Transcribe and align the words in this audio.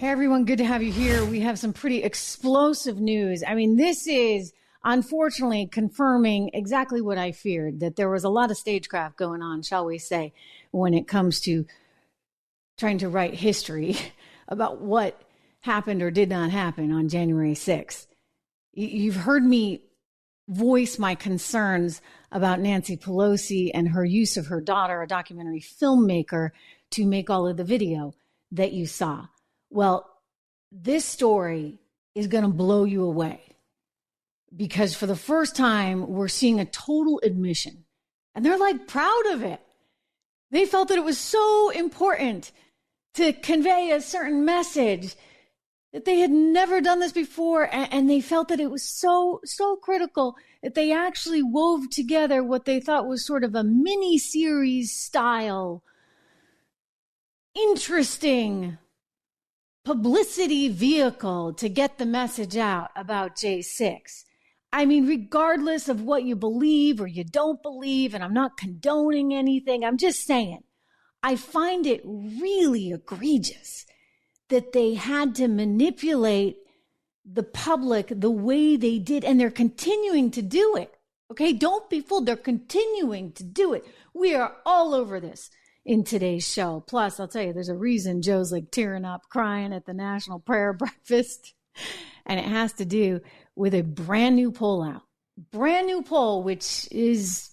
Hey 0.00 0.08
everyone, 0.08 0.46
good 0.46 0.56
to 0.56 0.64
have 0.64 0.82
you 0.82 0.90
here. 0.90 1.26
We 1.26 1.40
have 1.40 1.58
some 1.58 1.74
pretty 1.74 2.02
explosive 2.02 2.98
news. 2.98 3.44
I 3.46 3.54
mean, 3.54 3.76
this 3.76 4.06
is 4.06 4.54
unfortunately 4.82 5.66
confirming 5.66 6.52
exactly 6.54 7.02
what 7.02 7.18
I 7.18 7.32
feared 7.32 7.80
that 7.80 7.96
there 7.96 8.08
was 8.08 8.24
a 8.24 8.30
lot 8.30 8.50
of 8.50 8.56
stagecraft 8.56 9.18
going 9.18 9.42
on, 9.42 9.60
shall 9.60 9.84
we 9.84 9.98
say, 9.98 10.32
when 10.70 10.94
it 10.94 11.06
comes 11.06 11.38
to 11.40 11.66
trying 12.78 12.96
to 12.96 13.10
write 13.10 13.34
history 13.34 13.94
about 14.48 14.80
what 14.80 15.20
happened 15.60 16.00
or 16.00 16.10
did 16.10 16.30
not 16.30 16.48
happen 16.48 16.92
on 16.92 17.10
January 17.10 17.52
6th. 17.52 18.06
You've 18.72 19.16
heard 19.16 19.44
me 19.44 19.82
voice 20.48 20.98
my 20.98 21.14
concerns 21.14 22.00
about 22.32 22.58
Nancy 22.58 22.96
Pelosi 22.96 23.70
and 23.74 23.90
her 23.90 24.06
use 24.06 24.38
of 24.38 24.46
her 24.46 24.62
daughter, 24.62 25.02
a 25.02 25.06
documentary 25.06 25.60
filmmaker, 25.60 26.52
to 26.92 27.04
make 27.04 27.28
all 27.28 27.46
of 27.46 27.58
the 27.58 27.64
video 27.64 28.14
that 28.50 28.72
you 28.72 28.86
saw. 28.86 29.26
Well, 29.70 30.10
this 30.72 31.04
story 31.04 31.78
is 32.14 32.26
going 32.26 32.44
to 32.44 32.50
blow 32.50 32.84
you 32.84 33.04
away 33.04 33.40
because 34.54 34.94
for 34.94 35.06
the 35.06 35.16
first 35.16 35.56
time, 35.56 36.08
we're 36.08 36.28
seeing 36.28 36.58
a 36.58 36.64
total 36.64 37.20
admission. 37.22 37.84
And 38.34 38.44
they're 38.44 38.58
like 38.58 38.88
proud 38.88 39.26
of 39.30 39.42
it. 39.42 39.60
They 40.50 40.66
felt 40.66 40.88
that 40.88 40.98
it 40.98 41.04
was 41.04 41.18
so 41.18 41.70
important 41.70 42.50
to 43.14 43.32
convey 43.32 43.90
a 43.90 44.00
certain 44.00 44.44
message 44.44 45.14
that 45.92 46.04
they 46.04 46.18
had 46.18 46.30
never 46.30 46.80
done 46.80 47.00
this 47.00 47.12
before. 47.12 47.68
And, 47.72 48.08
they 48.08 48.20
felt 48.20 48.48
that 48.48 48.60
it 48.60 48.70
was 48.70 48.82
so, 48.82 49.40
so 49.44 49.76
critical 49.76 50.36
that 50.62 50.74
they 50.74 50.92
actually 50.92 51.42
wove 51.42 51.90
together 51.90 52.42
what 52.42 52.64
they 52.64 52.80
thought 52.80 53.06
was 53.06 53.26
sort 53.26 53.44
of 53.44 53.54
a 53.54 53.64
mini 53.64 54.18
series 54.18 54.92
style, 54.92 55.82
interesting 57.54 58.78
publicity 59.84 60.68
vehicle 60.68 61.54
to 61.54 61.68
get 61.68 61.98
the 61.98 62.06
message 62.06 62.56
out 62.56 62.90
about 62.94 63.36
J6. 63.36 64.24
I 64.72 64.86
mean, 64.86 65.06
regardless 65.06 65.88
of 65.88 66.02
what 66.02 66.24
you 66.24 66.36
believe 66.36 67.00
or 67.00 67.06
you 67.06 67.24
don't 67.24 67.62
believe, 67.62 68.14
and 68.14 68.22
I'm 68.22 68.34
not 68.34 68.56
condoning 68.56 69.34
anything, 69.34 69.84
I'm 69.84 69.96
just 69.96 70.24
saying, 70.24 70.62
I 71.22 71.36
find 71.36 71.86
it 71.86 72.02
really 72.04 72.92
egregious 72.92 73.86
that 74.48 74.72
they 74.72 74.94
had 74.94 75.34
to 75.36 75.48
manipulate 75.48 76.56
the 77.24 77.42
public 77.42 78.08
the 78.10 78.30
way 78.30 78.76
they 78.76 78.98
did, 78.98 79.24
and 79.24 79.40
they're 79.40 79.50
continuing 79.50 80.30
to 80.32 80.42
do 80.42 80.76
it. 80.76 80.94
Okay, 81.30 81.52
don't 81.52 81.88
be 81.88 82.00
fooled. 82.00 82.26
They're 82.26 82.36
continuing 82.36 83.32
to 83.32 83.44
do 83.44 83.72
it. 83.72 83.84
We 84.14 84.34
are 84.34 84.56
all 84.66 84.94
over 84.94 85.20
this 85.20 85.50
in 85.84 86.04
today's 86.04 86.46
show. 86.46 86.84
Plus, 86.86 87.18
I'll 87.18 87.28
tell 87.28 87.42
you, 87.42 87.52
there's 87.52 87.68
a 87.68 87.76
reason 87.76 88.22
Joe's 88.22 88.52
like 88.52 88.70
tearing 88.70 89.04
up, 89.04 89.22
crying 89.28 89.72
at 89.72 89.86
the 89.86 89.94
National 89.94 90.38
Prayer 90.38 90.72
Breakfast. 90.78 91.54
And 92.26 92.38
it 92.38 92.46
has 92.46 92.72
to 92.74 92.84
do 92.84 93.20
with 93.56 93.74
a 93.74 93.82
brand 93.82 94.36
new 94.36 94.52
poll 94.52 94.82
out. 94.82 95.02
Brand 95.50 95.86
new 95.86 96.02
poll, 96.02 96.42
which 96.42 96.86
is 96.90 97.50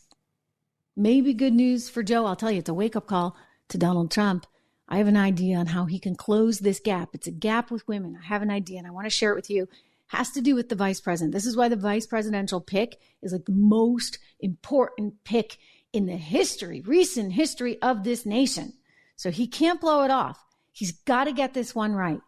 maybe 0.96 1.34
good 1.34 1.54
news 1.54 1.90
for 1.90 2.04
Joe. 2.04 2.26
I'll 2.26 2.36
tell 2.36 2.52
you, 2.52 2.60
it's 2.60 2.70
a 2.70 2.74
wake 2.74 2.96
up 2.96 3.08
call 3.08 3.38
to 3.70 3.78
Donald 3.78 4.12
Trump. 4.12 4.46
I 4.90 4.98
have 4.98 5.08
an 5.08 5.18
idea 5.18 5.58
on 5.58 5.68
how 5.68 5.86
he 5.86 6.00
can 6.00 6.16
close 6.16 6.60
this 6.60 6.80
gap. 6.80 7.10
It's 7.14 7.28
a 7.28 7.32
gap 7.32 7.72
with 7.72 7.88
women. 7.88 8.18
I 8.22 8.26
have 8.26 8.42
an 8.42 8.50
idea 8.50 8.80
and 8.80 8.88
I 8.88 8.92
want 8.92 9.06
to 9.06 9.12
share 9.12 9.32
it 9.32 9.36
with 9.36 9.50
you. 9.50 9.68
Has 10.08 10.32
to 10.32 10.42
do 10.42 10.56
with 10.56 10.70
the 10.70 10.76
vice 10.76 11.02
president. 11.02 11.34
This 11.34 11.46
is 11.46 11.58
why 11.58 11.68
the 11.68 11.76
vice 11.76 12.08
presidential 12.08 12.62
pick 12.62 12.98
is 13.22 13.34
like 13.34 13.46
the 13.46 13.52
most 13.52 14.20
important 14.40 15.16
pick 15.26 15.58
in 15.94 16.06
the 16.06 16.18
history, 16.18 16.82
recent 16.82 17.34
history 17.34 17.82
of 17.82 18.04
this 18.04 18.26
nation. 18.26 18.74
So 19.16 19.32
he 19.32 19.48
can't 19.48 19.82
blow 19.82 20.04
it 20.04 20.12
off. 20.12 20.44
He's 20.72 20.92
got 20.92 21.24
to 21.24 21.32
get 21.32 21.54
this 21.54 21.74
one 21.74 21.94
right. 21.94 22.20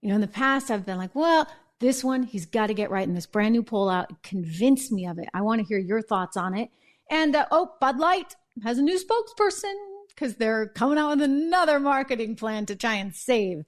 You 0.00 0.08
know, 0.08 0.14
in 0.14 0.20
the 0.20 0.28
past, 0.28 0.70
I've 0.70 0.86
been 0.86 0.98
like, 0.98 1.14
well, 1.14 1.46
this 1.80 2.02
one, 2.02 2.22
he's 2.22 2.46
got 2.46 2.68
to 2.68 2.74
get 2.74 2.90
right 2.90 3.06
in 3.06 3.14
this 3.14 3.26
brand 3.26 3.52
new 3.52 3.62
poll 3.62 3.88
out. 3.88 4.22
Convince 4.22 4.90
me 4.90 5.06
of 5.06 5.18
it. 5.18 5.28
I 5.34 5.42
want 5.42 5.60
to 5.60 5.66
hear 5.66 5.78
your 5.78 6.02
thoughts 6.02 6.36
on 6.36 6.56
it. 6.56 6.70
And 7.10 7.36
uh, 7.36 7.46
oh, 7.50 7.74
Bud 7.80 7.98
Light 7.98 8.34
has 8.62 8.78
a 8.78 8.82
new 8.82 8.98
spokesperson 8.98 9.74
because 10.08 10.36
they're 10.36 10.66
coming 10.66 10.98
out 10.98 11.10
with 11.10 11.22
another 11.22 11.78
marketing 11.78 12.36
plan 12.36 12.66
to 12.66 12.76
try 12.76 12.94
and 12.94 13.14
save 13.14 13.64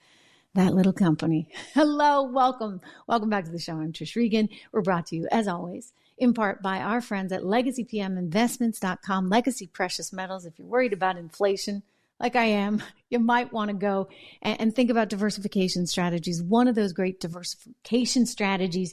that 0.55 0.75
little 0.75 0.93
company. 0.93 1.49
Hello, 1.75 2.23
welcome. 2.25 2.81
Welcome 3.07 3.31
back 3.31 3.45
to 3.45 3.51
the 3.51 3.59
show. 3.59 3.75
I'm 3.75 3.93
Trish 3.93 4.17
Regan. 4.17 4.49
We're 4.73 4.83
brought 4.83 5.07
to 5.07 5.17
you, 5.17 5.29
as 5.31 5.47
always, 5.47 5.93
in 6.21 6.35
part 6.35 6.63
by 6.63 6.79
our 6.79 7.01
friends 7.01 7.33
at 7.33 7.43
legacypminvestments.com, 7.43 9.29
Legacy 9.31 9.67
Precious 9.67 10.13
Metals. 10.13 10.45
If 10.45 10.59
you're 10.59 10.69
worried 10.69 10.93
about 10.93 11.17
inflation, 11.17 11.83
like 12.21 12.37
I 12.37 12.45
am, 12.45 12.83
you 13.11 13.19
might 13.19 13.53
want 13.53 13.71
to 13.71 13.77
go 13.77 14.09
and, 14.43 14.61
and 14.61 14.77
think 14.77 14.91
about 14.91 15.09
diversification 15.09 15.87
strategies. 15.87 16.43
One 16.43 16.69
of 16.69 16.75
those 16.75 16.93
great 16.93 17.21
diversification 17.21 18.27
strategies 18.27 18.93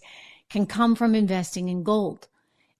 can 0.49 0.65
come 0.65 0.95
from 0.95 1.13
investing 1.13 1.67
in 1.67 1.83
gold. 1.83 2.29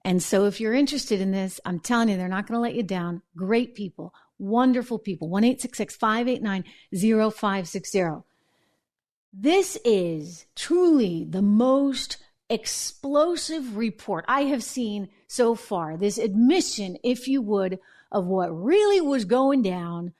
And 0.05 0.23
so 0.23 0.45
if 0.45 0.61
you're 0.61 0.73
interested 0.73 1.19
in 1.19 1.31
this, 1.31 1.59
I'm 1.65 1.81
telling 1.81 2.07
you, 2.07 2.15
they're 2.15 2.29
not 2.29 2.47
going 2.47 2.57
to 2.57 2.61
let 2.61 2.75
you 2.75 2.83
down. 2.83 3.21
Great 3.35 3.75
people, 3.75 4.13
wonderful 4.39 4.97
people. 4.97 5.27
1 5.27 5.43
589 5.57 6.63
0560. 6.93 8.23
This 9.33 9.77
is 9.83 10.45
truly 10.55 11.25
the 11.29 11.41
most 11.41 12.17
explosive 12.49 13.75
report 13.75 14.25
I 14.27 14.43
have 14.43 14.63
seen 14.63 15.09
so 15.27 15.55
far. 15.55 15.97
This 15.97 16.17
admission, 16.17 16.97
if 17.03 17.27
you 17.27 17.41
would, 17.41 17.79
of 18.11 18.25
what 18.25 18.49
really 18.49 19.01
was 19.01 19.25
going 19.25 19.61
down 19.61 20.13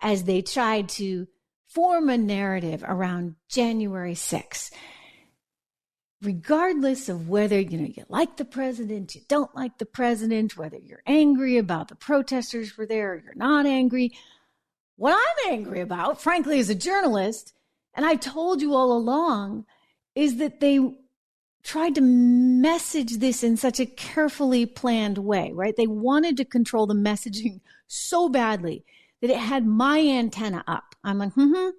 as 0.00 0.24
they 0.24 0.42
tried 0.42 0.88
to 0.90 1.26
form 1.66 2.08
a 2.08 2.18
narrative 2.18 2.84
around 2.86 3.36
January 3.48 4.14
6th. 4.14 4.70
Regardless 6.20 7.08
of 7.08 7.28
whether 7.28 7.58
you 7.58 7.78
know 7.78 7.92
you 7.96 8.04
like 8.08 8.36
the 8.36 8.44
president, 8.44 9.14
you 9.14 9.22
don't 9.26 9.54
like 9.56 9.78
the 9.78 9.86
president, 9.86 10.56
whether 10.56 10.78
you're 10.78 11.02
angry 11.06 11.58
about 11.58 11.88
the 11.88 11.96
protesters 11.96 12.76
were 12.76 12.86
there 12.86 13.14
or 13.14 13.22
you're 13.24 13.34
not 13.34 13.66
angry, 13.66 14.12
what 14.96 15.14
I'm 15.16 15.52
angry 15.52 15.80
about, 15.80 16.22
frankly, 16.22 16.60
as 16.60 16.70
a 16.70 16.76
journalist, 16.76 17.54
and 17.94 18.06
I've 18.06 18.20
told 18.20 18.62
you 18.62 18.74
all 18.74 18.96
along, 18.96 19.64
is 20.14 20.36
that 20.36 20.60
they 20.60 20.78
tried 21.62 21.94
to 21.94 22.00
message 22.00 23.18
this 23.18 23.42
in 23.42 23.56
such 23.56 23.78
a 23.78 23.86
carefully 23.86 24.66
planned 24.66 25.18
way, 25.18 25.52
right? 25.54 25.76
They 25.76 25.86
wanted 25.86 26.36
to 26.38 26.44
control 26.44 26.86
the 26.86 26.94
messaging 26.94 27.60
so 27.86 28.28
badly 28.28 28.84
that 29.20 29.30
it 29.30 29.36
had 29.36 29.66
my 29.66 30.00
antenna 30.00 30.64
up. 30.66 30.96
I'm 31.04 31.18
like, 31.18 31.32
hmm, 31.32 31.70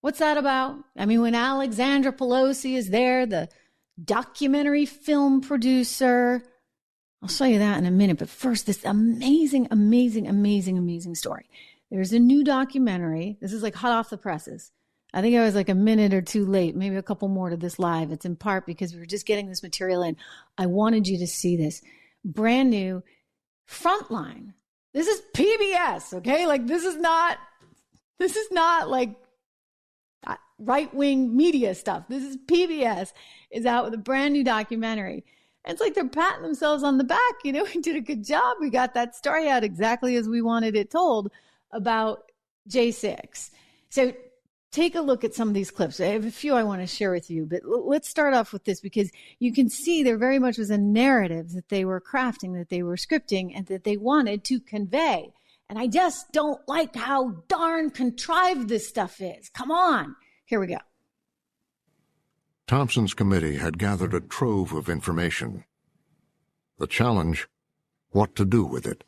what's 0.00 0.18
that 0.18 0.36
about? 0.36 0.76
I 0.96 1.06
mean, 1.06 1.20
when 1.22 1.34
Alexandra 1.34 2.12
Pelosi 2.12 2.76
is 2.76 2.90
there, 2.90 3.24
the 3.24 3.48
documentary 4.02 4.86
film 4.86 5.40
producer, 5.40 6.42
I'll 7.22 7.28
show 7.28 7.44
you 7.44 7.60
that 7.60 7.78
in 7.78 7.86
a 7.86 7.92
minute. 7.92 8.18
But 8.18 8.28
first, 8.28 8.66
this 8.66 8.84
amazing, 8.84 9.68
amazing, 9.70 10.26
amazing, 10.26 10.76
amazing 10.76 11.14
story. 11.14 11.48
There's 11.90 12.12
a 12.12 12.18
new 12.18 12.42
documentary. 12.42 13.38
This 13.40 13.52
is 13.52 13.62
like 13.62 13.76
hot 13.76 13.92
off 13.92 14.10
the 14.10 14.18
presses 14.18 14.72
I 15.14 15.20
think 15.20 15.36
I 15.36 15.44
was 15.44 15.54
like 15.54 15.68
a 15.68 15.76
minute 15.76 16.12
or 16.12 16.20
two 16.20 16.44
late, 16.44 16.74
maybe 16.74 16.96
a 16.96 17.02
couple 17.02 17.28
more 17.28 17.48
to 17.48 17.56
this 17.56 17.78
live. 17.78 18.10
It's 18.10 18.24
in 18.24 18.34
part 18.34 18.66
because 18.66 18.92
we 18.92 18.98
were 18.98 19.06
just 19.06 19.26
getting 19.26 19.48
this 19.48 19.62
material 19.62 20.02
in. 20.02 20.16
I 20.58 20.66
wanted 20.66 21.06
you 21.06 21.18
to 21.18 21.26
see 21.28 21.56
this 21.56 21.80
brand 22.24 22.70
new 22.70 23.00
frontline. 23.70 24.54
This 24.92 25.06
is 25.06 25.22
PBS, 25.32 26.14
okay? 26.14 26.48
Like 26.48 26.66
this 26.66 26.82
is 26.82 26.96
not 26.96 27.38
this 28.18 28.34
is 28.34 28.50
not 28.50 28.90
like 28.90 29.14
uh, 30.26 30.34
right 30.58 30.92
wing 30.92 31.36
media 31.36 31.76
stuff. 31.76 32.04
This 32.08 32.24
is 32.24 32.36
PBS 32.36 33.12
is 33.52 33.66
out 33.66 33.84
with 33.84 33.94
a 33.94 33.98
brand 33.98 34.34
new 34.34 34.42
documentary. 34.42 35.24
It's 35.64 35.80
like 35.80 35.94
they're 35.94 36.08
patting 36.08 36.42
themselves 36.42 36.82
on 36.82 36.98
the 36.98 37.04
back. 37.04 37.34
You 37.44 37.52
know, 37.52 37.64
we 37.74 37.80
did 37.80 37.94
a 37.94 38.00
good 38.00 38.24
job. 38.24 38.56
We 38.60 38.68
got 38.68 38.94
that 38.94 39.14
story 39.14 39.48
out 39.48 39.62
exactly 39.62 40.16
as 40.16 40.28
we 40.28 40.42
wanted 40.42 40.74
it 40.74 40.90
told 40.90 41.30
about 41.70 42.32
J6. 42.68 43.50
So 43.90 44.12
take 44.74 44.96
a 44.96 45.00
look 45.00 45.22
at 45.22 45.34
some 45.34 45.48
of 45.48 45.54
these 45.54 45.70
clips. 45.70 46.00
I 46.00 46.06
have 46.06 46.24
a 46.24 46.30
few 46.30 46.54
I 46.54 46.64
want 46.64 46.80
to 46.80 46.86
share 46.86 47.12
with 47.12 47.30
you, 47.30 47.46
but 47.46 47.60
let's 47.64 48.08
start 48.08 48.34
off 48.34 48.52
with 48.52 48.64
this 48.64 48.80
because 48.80 49.10
you 49.38 49.52
can 49.52 49.70
see 49.70 50.02
there 50.02 50.18
very 50.18 50.40
much 50.40 50.58
was 50.58 50.70
a 50.70 50.78
narrative 50.78 51.52
that 51.52 51.68
they 51.68 51.84
were 51.84 52.00
crafting, 52.00 52.58
that 52.58 52.70
they 52.70 52.82
were 52.82 52.96
scripting, 52.96 53.52
and 53.54 53.66
that 53.66 53.84
they 53.84 53.96
wanted 53.96 54.42
to 54.44 54.58
convey. 54.58 55.32
And 55.68 55.78
I 55.78 55.86
just 55.86 56.32
don't 56.32 56.60
like 56.66 56.96
how 56.96 57.42
darn 57.48 57.90
contrived 57.90 58.68
this 58.68 58.88
stuff 58.88 59.20
is. 59.20 59.48
Come 59.48 59.70
on. 59.70 60.16
Here 60.44 60.58
we 60.58 60.66
go. 60.66 60.78
Thompson's 62.66 63.14
committee 63.14 63.56
had 63.56 63.78
gathered 63.78 64.12
a 64.12 64.20
trove 64.20 64.72
of 64.72 64.88
information. 64.88 65.64
The 66.78 66.86
challenge 66.88 67.46
what 68.10 68.34
to 68.36 68.44
do 68.44 68.64
with 68.64 68.86
it. 68.86 69.04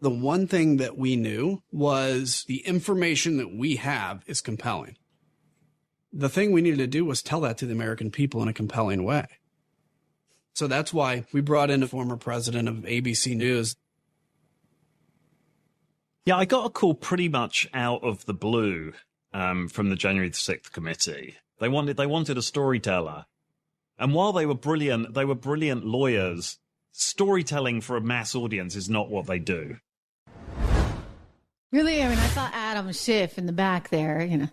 The 0.00 0.10
one 0.10 0.46
thing 0.46 0.76
that 0.76 0.98
we 0.98 1.16
knew 1.16 1.62
was 1.72 2.44
the 2.46 2.66
information 2.66 3.38
that 3.38 3.54
we 3.54 3.76
have 3.76 4.22
is 4.26 4.40
compelling. 4.40 4.96
The 6.12 6.28
thing 6.28 6.52
we 6.52 6.62
needed 6.62 6.78
to 6.78 6.86
do 6.86 7.04
was 7.04 7.22
tell 7.22 7.40
that 7.42 7.58
to 7.58 7.66
the 7.66 7.72
American 7.72 8.10
people 8.10 8.42
in 8.42 8.48
a 8.48 8.52
compelling 8.52 9.04
way. 9.04 9.26
So 10.54 10.66
that's 10.66 10.92
why 10.92 11.24
we 11.32 11.40
brought 11.40 11.70
in 11.70 11.82
a 11.82 11.88
former 11.88 12.16
president 12.16 12.68
of 12.68 12.76
ABC 12.76 13.36
News. 13.36 13.76
Yeah, 16.24 16.36
I 16.36 16.44
got 16.44 16.66
a 16.66 16.70
call 16.70 16.94
pretty 16.94 17.28
much 17.28 17.68
out 17.72 18.02
of 18.02 18.24
the 18.26 18.34
blue 18.34 18.92
um, 19.32 19.68
from 19.68 19.90
the 19.90 19.96
January 19.96 20.30
6th 20.30 20.72
committee. 20.72 21.36
They 21.58 21.68
wanted 21.68 21.96
they 21.96 22.06
wanted 22.06 22.38
a 22.38 22.42
storyteller. 22.42 23.26
And 23.98 24.12
while 24.12 24.32
they 24.32 24.44
were 24.44 24.54
brilliant, 24.54 25.14
they 25.14 25.24
were 25.24 25.34
brilliant 25.34 25.86
lawyers. 25.86 26.58
Storytelling 26.92 27.80
for 27.80 27.96
a 27.96 28.00
mass 28.00 28.34
audience 28.34 28.76
is 28.76 28.90
not 28.90 29.10
what 29.10 29.26
they 29.26 29.38
do. 29.38 29.76
Really, 31.72 32.02
I 32.02 32.08
mean, 32.08 32.18
I 32.18 32.26
saw 32.28 32.48
Adam 32.52 32.92
Schiff 32.92 33.38
in 33.38 33.46
the 33.46 33.52
back 33.52 33.90
there, 33.90 34.22
you 34.22 34.36
know, 34.36 34.48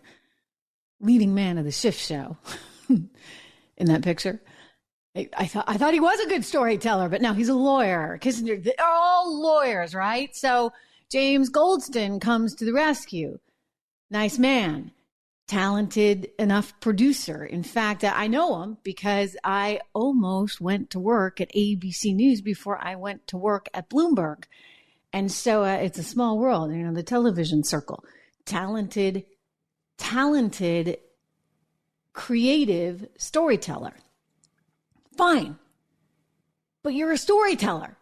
leading 1.00 1.36
man 1.36 1.58
of 1.58 1.66
the 1.66 1.72
Schiff 1.72 1.98
show 1.98 2.38
in 2.90 3.88
that 3.88 4.02
picture. 4.02 4.42
I, 5.16 5.30
I, 5.38 5.46
thought 5.46 5.66
I 5.68 5.78
thought 5.78 5.94
he 5.94 6.00
was 6.00 6.20
a 6.20 6.28
good 6.28 6.44
storyteller, 6.44 7.10
but 7.10 7.22
now 7.22 7.34
he's 7.34 7.50
a 7.50 7.54
lawyer. 7.54 8.18
Kinzinger, 8.22 8.64
they're 8.64 8.74
all 8.84 9.40
lawyers, 9.42 9.94
right? 9.94 10.36
So 10.36 10.74
James 11.12 11.52
Goldston 11.52 12.20
comes 12.20 12.56
to 12.56 12.66
the 12.66 12.74
rescue. 12.74 13.38
Nice 14.10 14.40
man, 14.40 14.92
talented 15.48 16.32
enough 16.40 16.80
producer. 16.80 17.46
In 17.46 17.62
fact, 17.62 18.04
uh, 18.04 18.12
I 18.16 18.28
know 18.28 18.64
him 18.64 18.78
because 18.84 19.38
I 19.44 19.82
almost 19.94 20.60
went 20.60 20.90
to 20.92 21.00
work 21.00 21.40
at 21.40 21.54
ABC 21.54 22.16
News 22.16 22.42
before 22.42 22.84
I 22.84 22.96
went 22.96 23.28
to 23.28 23.38
work 23.38 23.70
at 23.74 23.90
Bloomberg. 23.90 24.46
And 25.14 25.32
so 25.32 25.64
uh, 25.64 25.76
it's 25.76 26.00
a 26.00 26.04
small 26.04 26.40
world, 26.40 26.72
you 26.74 26.84
know, 26.84 26.94
the 26.94 27.04
television 27.04 27.64
circle. 27.64 28.04
Talented, 28.46 29.26
talented, 29.98 30.98
creative 32.14 33.08
storyteller. 33.18 33.94
Fine. 35.16 35.58
But 36.82 36.96
you're 36.96 37.12
a 37.12 37.18
storyteller. 37.18 37.96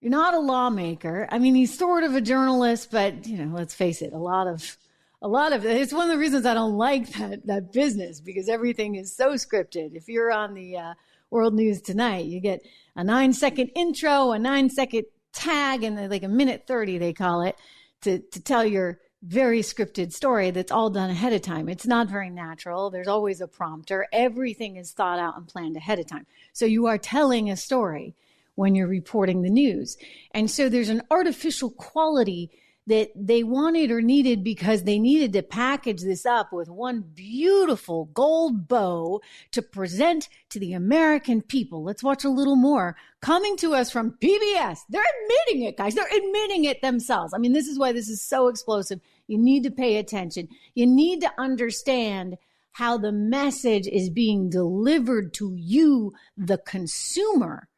You're 0.00 0.10
not 0.10 0.34
a 0.34 0.40
lawmaker. 0.40 1.28
I 1.30 1.38
mean, 1.38 1.54
he's 1.54 1.76
sort 1.78 2.04
of 2.04 2.14
a 2.14 2.20
journalist, 2.20 2.90
but, 2.90 3.26
you 3.26 3.38
know, 3.38 3.54
let's 3.54 3.74
face 3.74 4.02
it, 4.02 4.12
a 4.12 4.18
lot 4.18 4.46
of 4.46 4.76
a 5.22 5.28
lot 5.28 5.54
of 5.54 5.64
it's 5.64 5.92
one 5.92 6.10
of 6.10 6.10
the 6.10 6.18
reasons 6.18 6.44
I 6.44 6.52
don't 6.52 6.76
like 6.76 7.08
that 7.14 7.46
that 7.46 7.72
business 7.72 8.20
because 8.20 8.50
everything 8.50 8.96
is 8.96 9.16
so 9.16 9.32
scripted. 9.32 9.94
If 9.94 10.06
you're 10.06 10.30
on 10.30 10.52
the 10.52 10.76
uh, 10.76 10.94
World 11.30 11.54
News 11.54 11.80
tonight, 11.80 12.26
you 12.26 12.40
get 12.40 12.60
a 12.94 13.02
nine 13.02 13.32
second 13.32 13.70
intro, 13.74 14.32
a 14.32 14.38
nine 14.38 14.68
second 14.68 15.04
tag, 15.34 15.82
and 15.82 16.10
like 16.10 16.22
a 16.22 16.28
minute 16.28 16.64
thirty 16.66 16.98
they 16.98 17.12
call 17.12 17.42
it 17.42 17.56
to 18.02 18.18
to 18.18 18.40
tell 18.40 18.64
your 18.64 19.00
very 19.22 19.60
scripted 19.60 20.12
story 20.12 20.50
that's 20.50 20.70
all 20.70 20.90
done 20.90 21.10
ahead 21.10 21.32
of 21.32 21.40
time. 21.40 21.68
It's 21.68 21.86
not 21.86 22.08
very 22.08 22.28
natural. 22.28 22.90
There's 22.90 23.08
always 23.08 23.40
a 23.40 23.48
prompter. 23.48 24.06
Everything 24.12 24.76
is 24.76 24.92
thought 24.92 25.18
out 25.18 25.36
and 25.36 25.48
planned 25.48 25.76
ahead 25.76 25.98
of 25.98 26.06
time. 26.06 26.26
So 26.52 26.66
you 26.66 26.86
are 26.86 26.98
telling 26.98 27.50
a 27.50 27.56
story 27.56 28.14
when 28.54 28.74
you're 28.74 28.86
reporting 28.86 29.42
the 29.42 29.50
news. 29.50 29.96
And 30.32 30.50
so 30.50 30.68
there's 30.68 30.90
an 30.90 31.02
artificial 31.10 31.70
quality 31.70 32.50
that 32.86 33.10
they 33.16 33.42
wanted 33.42 33.90
or 33.90 34.02
needed 34.02 34.44
because 34.44 34.82
they 34.82 34.98
needed 34.98 35.32
to 35.32 35.42
package 35.42 36.02
this 36.02 36.26
up 36.26 36.52
with 36.52 36.68
one 36.68 37.00
beautiful 37.14 38.06
gold 38.12 38.68
bow 38.68 39.20
to 39.52 39.62
present 39.62 40.28
to 40.50 40.58
the 40.58 40.74
American 40.74 41.40
people. 41.40 41.82
Let's 41.82 42.02
watch 42.02 42.24
a 42.24 42.30
little 42.30 42.56
more 42.56 42.96
coming 43.22 43.56
to 43.58 43.74
us 43.74 43.90
from 43.90 44.18
PBS. 44.22 44.80
They're 44.90 45.02
admitting 45.22 45.66
it, 45.66 45.78
guys. 45.78 45.94
They're 45.94 46.04
admitting 46.04 46.64
it 46.64 46.82
themselves. 46.82 47.32
I 47.34 47.38
mean, 47.38 47.54
this 47.54 47.68
is 47.68 47.78
why 47.78 47.92
this 47.92 48.08
is 48.08 48.20
so 48.20 48.48
explosive. 48.48 49.00
You 49.28 49.38
need 49.38 49.62
to 49.62 49.70
pay 49.70 49.96
attention. 49.96 50.48
You 50.74 50.86
need 50.86 51.22
to 51.22 51.32
understand 51.38 52.36
how 52.72 52.98
the 52.98 53.12
message 53.12 53.86
is 53.86 54.10
being 54.10 54.50
delivered 54.50 55.32
to 55.32 55.54
you, 55.56 56.12
the 56.36 56.58
consumer, 56.58 57.68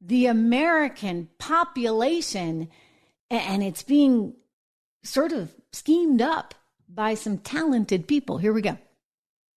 the 0.00 0.26
American 0.26 1.28
population 1.38 2.68
and 3.32 3.62
it's 3.62 3.82
being 3.82 4.34
sort 5.02 5.32
of 5.32 5.52
schemed 5.72 6.20
up 6.20 6.54
by 6.88 7.14
some 7.14 7.38
talented 7.38 8.06
people. 8.06 8.38
Here 8.38 8.52
we 8.52 8.62
go. 8.62 8.76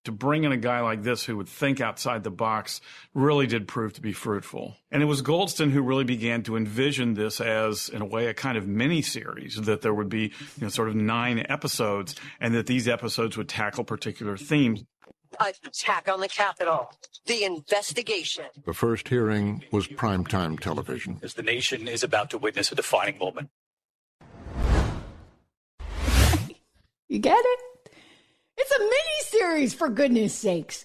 To 0.04 0.12
bring 0.12 0.44
in 0.44 0.52
a 0.52 0.56
guy 0.56 0.80
like 0.80 1.02
this 1.02 1.24
who 1.24 1.36
would 1.36 1.48
think 1.48 1.80
outside 1.80 2.22
the 2.22 2.30
box 2.30 2.80
really 3.12 3.48
did 3.48 3.66
prove 3.66 3.92
to 3.94 4.00
be 4.00 4.12
fruitful. 4.12 4.76
And 4.92 5.02
it 5.02 5.06
was 5.06 5.20
Goldston 5.20 5.72
who 5.72 5.82
really 5.82 6.04
began 6.04 6.44
to 6.44 6.56
envision 6.56 7.14
this 7.14 7.40
as, 7.40 7.88
in 7.88 8.02
a 8.02 8.04
way, 8.04 8.28
a 8.28 8.34
kind 8.34 8.56
of 8.56 8.68
mini 8.68 9.02
series 9.02 9.56
that 9.56 9.82
there 9.82 9.92
would 9.92 10.08
be, 10.08 10.20
you 10.20 10.62
know, 10.62 10.68
sort 10.68 10.88
of 10.88 10.94
nine 10.94 11.44
episodes 11.48 12.14
and 12.40 12.54
that 12.54 12.66
these 12.66 12.86
episodes 12.86 13.36
would 13.36 13.48
tackle 13.48 13.82
particular 13.82 14.36
themes 14.36 14.84
attack 15.64 16.08
on 16.08 16.20
the 16.20 16.28
Capitol, 16.28 16.90
the 17.26 17.44
investigation. 17.44 18.44
The 18.64 18.72
first 18.72 19.08
hearing 19.08 19.64
was 19.70 19.86
primetime 19.86 20.58
television. 20.58 21.18
As 21.22 21.34
the 21.34 21.42
nation 21.42 21.88
is 21.88 22.02
about 22.02 22.30
to 22.30 22.38
witness 22.38 22.72
a 22.72 22.74
defining 22.74 23.18
moment. 23.18 23.50
You 27.08 27.18
get 27.18 27.38
it? 27.38 27.90
It's 28.56 28.72
a 28.72 28.78
mini 28.78 29.22
series, 29.24 29.74
for 29.74 29.88
goodness 29.88 30.34
sakes. 30.34 30.84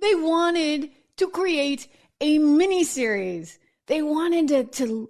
They 0.00 0.14
wanted 0.14 0.90
to 1.16 1.28
create 1.28 1.88
a 2.20 2.38
mini 2.38 2.84
series. 2.84 3.58
They 3.86 4.02
wanted 4.02 4.48
to, 4.48 4.64
to, 4.64 5.08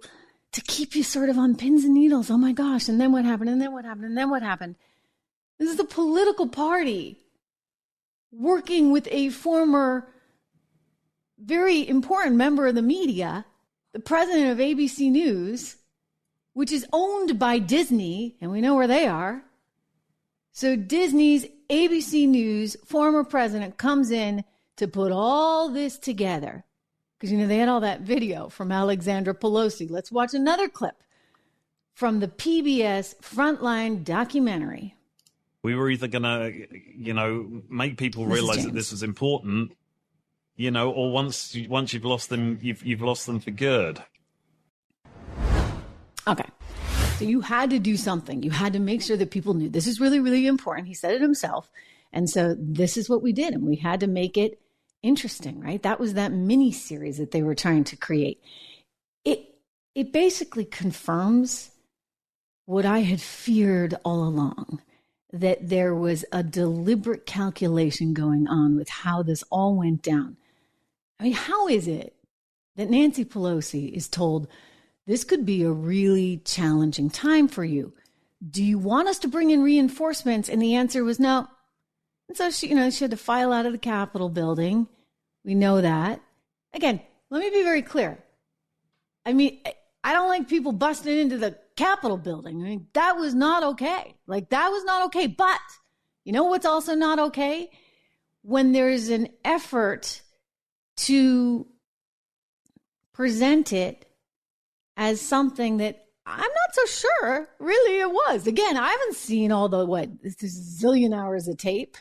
to 0.53 0.61
keep 0.61 0.95
you 0.95 1.03
sort 1.03 1.29
of 1.29 1.37
on 1.37 1.55
pins 1.55 1.83
and 1.83 1.93
needles. 1.93 2.31
Oh 2.31 2.37
my 2.37 2.51
gosh. 2.51 2.87
And 2.89 2.99
then 2.99 3.11
what 3.11 3.25
happened? 3.25 3.49
And 3.49 3.61
then 3.61 3.73
what 3.73 3.85
happened? 3.85 4.05
And 4.05 4.17
then 4.17 4.29
what 4.29 4.43
happened? 4.43 4.75
This 5.59 5.69
is 5.69 5.77
the 5.77 5.85
political 5.85 6.47
party 6.47 7.17
working 8.31 8.91
with 8.91 9.07
a 9.11 9.29
former 9.29 10.07
very 11.39 11.87
important 11.87 12.35
member 12.35 12.67
of 12.67 12.75
the 12.75 12.81
media, 12.81 13.45
the 13.93 13.99
president 13.99 14.51
of 14.51 14.57
ABC 14.57 15.11
News, 15.11 15.77
which 16.53 16.71
is 16.71 16.85
owned 16.91 17.37
by 17.37 17.59
Disney, 17.59 18.35
and 18.41 18.51
we 18.51 18.61
know 18.61 18.75
where 18.75 18.87
they 18.87 19.07
are. 19.07 19.43
So 20.57 20.75
Disney's 20.75 21.45
ABC 21.69 22.27
News 22.27 22.75
former 22.83 23.23
president 23.23 23.77
comes 23.77 24.09
in 24.09 24.43
to 24.77 24.87
put 24.87 25.11
all 25.11 25.69
this 25.69 25.99
together. 25.99 26.65
Because, 27.15 27.31
you 27.31 27.37
know, 27.37 27.45
they 27.45 27.57
had 27.57 27.69
all 27.69 27.81
that 27.81 28.01
video 28.01 28.49
from 28.49 28.71
Alexandra 28.71 29.35
Pelosi. 29.35 29.87
Let's 29.87 30.11
watch 30.11 30.33
another 30.33 30.67
clip 30.67 30.95
from 31.93 32.21
the 32.21 32.27
PBS 32.27 33.17
Frontline 33.17 34.03
documentary. 34.03 34.95
We 35.61 35.75
were 35.75 35.91
either 35.91 36.07
going 36.07 36.23
to, 36.23 36.67
you 36.95 37.13
know, 37.13 37.61
make 37.69 37.99
people 37.99 38.25
realize 38.25 38.65
that 38.65 38.73
this 38.73 38.89
was 38.89 39.03
important, 39.03 39.77
you 40.55 40.71
know, 40.71 40.89
or 40.89 41.11
once 41.11 41.55
once 41.69 41.93
you've 41.93 42.03
lost 42.03 42.29
them, 42.29 42.57
you've 42.63 42.83
you've 42.83 43.03
lost 43.03 43.27
them 43.27 43.39
for 43.39 43.51
good. 43.51 44.01
Okay. 46.27 46.45
So 47.17 47.25
you 47.25 47.41
had 47.41 47.71
to 47.71 47.79
do 47.79 47.97
something. 47.97 48.43
You 48.43 48.51
had 48.51 48.73
to 48.73 48.79
make 48.79 49.01
sure 49.01 49.17
that 49.17 49.31
people 49.31 49.55
knew 49.55 49.69
this 49.69 49.87
is 49.87 49.99
really, 49.99 50.19
really 50.19 50.45
important. 50.45 50.87
He 50.87 50.93
said 50.93 51.15
it 51.15 51.21
himself. 51.21 51.71
And 52.13 52.29
so 52.29 52.55
this 52.59 52.95
is 52.95 53.09
what 53.09 53.23
we 53.23 53.33
did. 53.33 53.55
And 53.55 53.65
we 53.65 53.75
had 53.75 54.01
to 54.01 54.07
make 54.07 54.37
it 54.37 54.61
interesting, 55.01 55.59
right? 55.59 55.81
That 55.81 55.99
was 55.99 56.13
that 56.13 56.31
mini 56.31 56.71
series 56.71 57.17
that 57.17 57.31
they 57.31 57.41
were 57.41 57.55
trying 57.55 57.85
to 57.85 57.95
create. 57.95 58.39
It 59.25 59.55
it 59.95 60.13
basically 60.13 60.63
confirms 60.63 61.71
what 62.65 62.85
I 62.85 62.99
had 62.99 63.19
feared 63.19 63.95
all 64.05 64.23
along 64.23 64.83
that 65.33 65.69
there 65.69 65.95
was 65.95 66.23
a 66.31 66.43
deliberate 66.43 67.25
calculation 67.25 68.13
going 68.13 68.47
on 68.47 68.75
with 68.75 68.89
how 68.89 69.23
this 69.23 69.43
all 69.49 69.75
went 69.75 70.03
down. 70.03 70.37
I 71.19 71.23
mean, 71.23 71.33
how 71.33 71.67
is 71.67 71.87
it 71.87 72.15
that 72.75 72.91
Nancy 72.91 73.25
Pelosi 73.25 73.91
is 73.91 74.07
told 74.07 74.47
this 75.07 75.23
could 75.23 75.45
be 75.45 75.63
a 75.63 75.71
really 75.71 76.41
challenging 76.43 77.09
time 77.09 77.47
for 77.47 77.63
you. 77.63 77.93
Do 78.47 78.63
you 78.63 78.77
want 78.77 79.07
us 79.07 79.17
to 79.19 79.27
bring 79.27 79.49
in 79.49 79.63
reinforcements? 79.63 80.49
And 80.49 80.61
the 80.61 80.75
answer 80.75 81.03
was 81.03 81.19
no. 81.19 81.47
And 82.27 82.37
so 82.37 82.51
she, 82.51 82.67
you 82.67 82.75
know, 82.75 82.89
she 82.89 83.05
had 83.05 83.11
to 83.11 83.17
file 83.17 83.53
out 83.53 83.65
of 83.65 83.71
the 83.71 83.77
Capitol 83.77 84.29
building. 84.29 84.87
We 85.45 85.55
know 85.55 85.81
that. 85.81 86.21
Again, 86.73 87.01
let 87.29 87.39
me 87.39 87.49
be 87.49 87.63
very 87.63 87.81
clear. 87.81 88.21
I 89.25 89.33
mean, 89.33 89.59
I 90.03 90.13
don't 90.13 90.27
like 90.27 90.49
people 90.49 90.73
busting 90.73 91.17
into 91.17 91.37
the 91.37 91.57
Capitol 91.77 92.17
building. 92.17 92.61
I 92.61 92.65
mean, 92.65 92.87
that 92.93 93.17
was 93.17 93.33
not 93.33 93.63
okay. 93.63 94.15
Like, 94.27 94.49
that 94.49 94.69
was 94.69 94.83
not 94.83 95.05
okay. 95.07 95.27
But 95.27 95.59
you 96.25 96.33
know 96.33 96.43
what's 96.43 96.65
also 96.65 96.95
not 96.95 97.17
okay? 97.17 97.69
When 98.41 98.73
there's 98.73 99.07
an 99.07 99.29
effort 99.45 100.21
to 100.97 101.65
present 103.13 103.71
it 103.71 104.06
as 104.97 105.21
something 105.21 105.77
that 105.77 106.03
I'm 106.25 106.39
not 106.39 106.73
so 106.73 106.85
sure 106.85 107.49
really 107.59 108.01
it 108.01 108.11
was. 108.11 108.47
Again, 108.47 108.75
I 108.75 108.89
haven't 108.89 109.15
seen 109.15 109.51
all 109.51 109.69
the 109.69 109.85
what 109.85 110.09
this 110.21 110.81
zillion 110.83 111.15
hours 111.15 111.47
of 111.47 111.57
tape, 111.57 111.95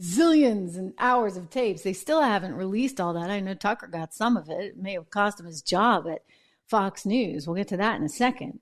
zillions 0.00 0.76
and 0.76 0.94
hours 0.98 1.36
of 1.36 1.50
tapes. 1.50 1.82
They 1.82 1.92
still 1.92 2.22
haven't 2.22 2.54
released 2.54 3.00
all 3.00 3.12
that. 3.14 3.30
I 3.30 3.38
know 3.38 3.54
Tucker 3.54 3.86
got 3.86 4.14
some 4.14 4.36
of 4.36 4.48
it. 4.48 4.60
It 4.60 4.76
may 4.76 4.94
have 4.94 5.10
cost 5.10 5.38
him 5.38 5.46
his 5.46 5.62
job 5.62 6.08
at 6.08 6.24
Fox 6.66 7.06
News. 7.06 7.46
We'll 7.46 7.56
get 7.56 7.68
to 7.68 7.76
that 7.76 7.96
in 7.96 8.04
a 8.04 8.08
second. 8.08 8.58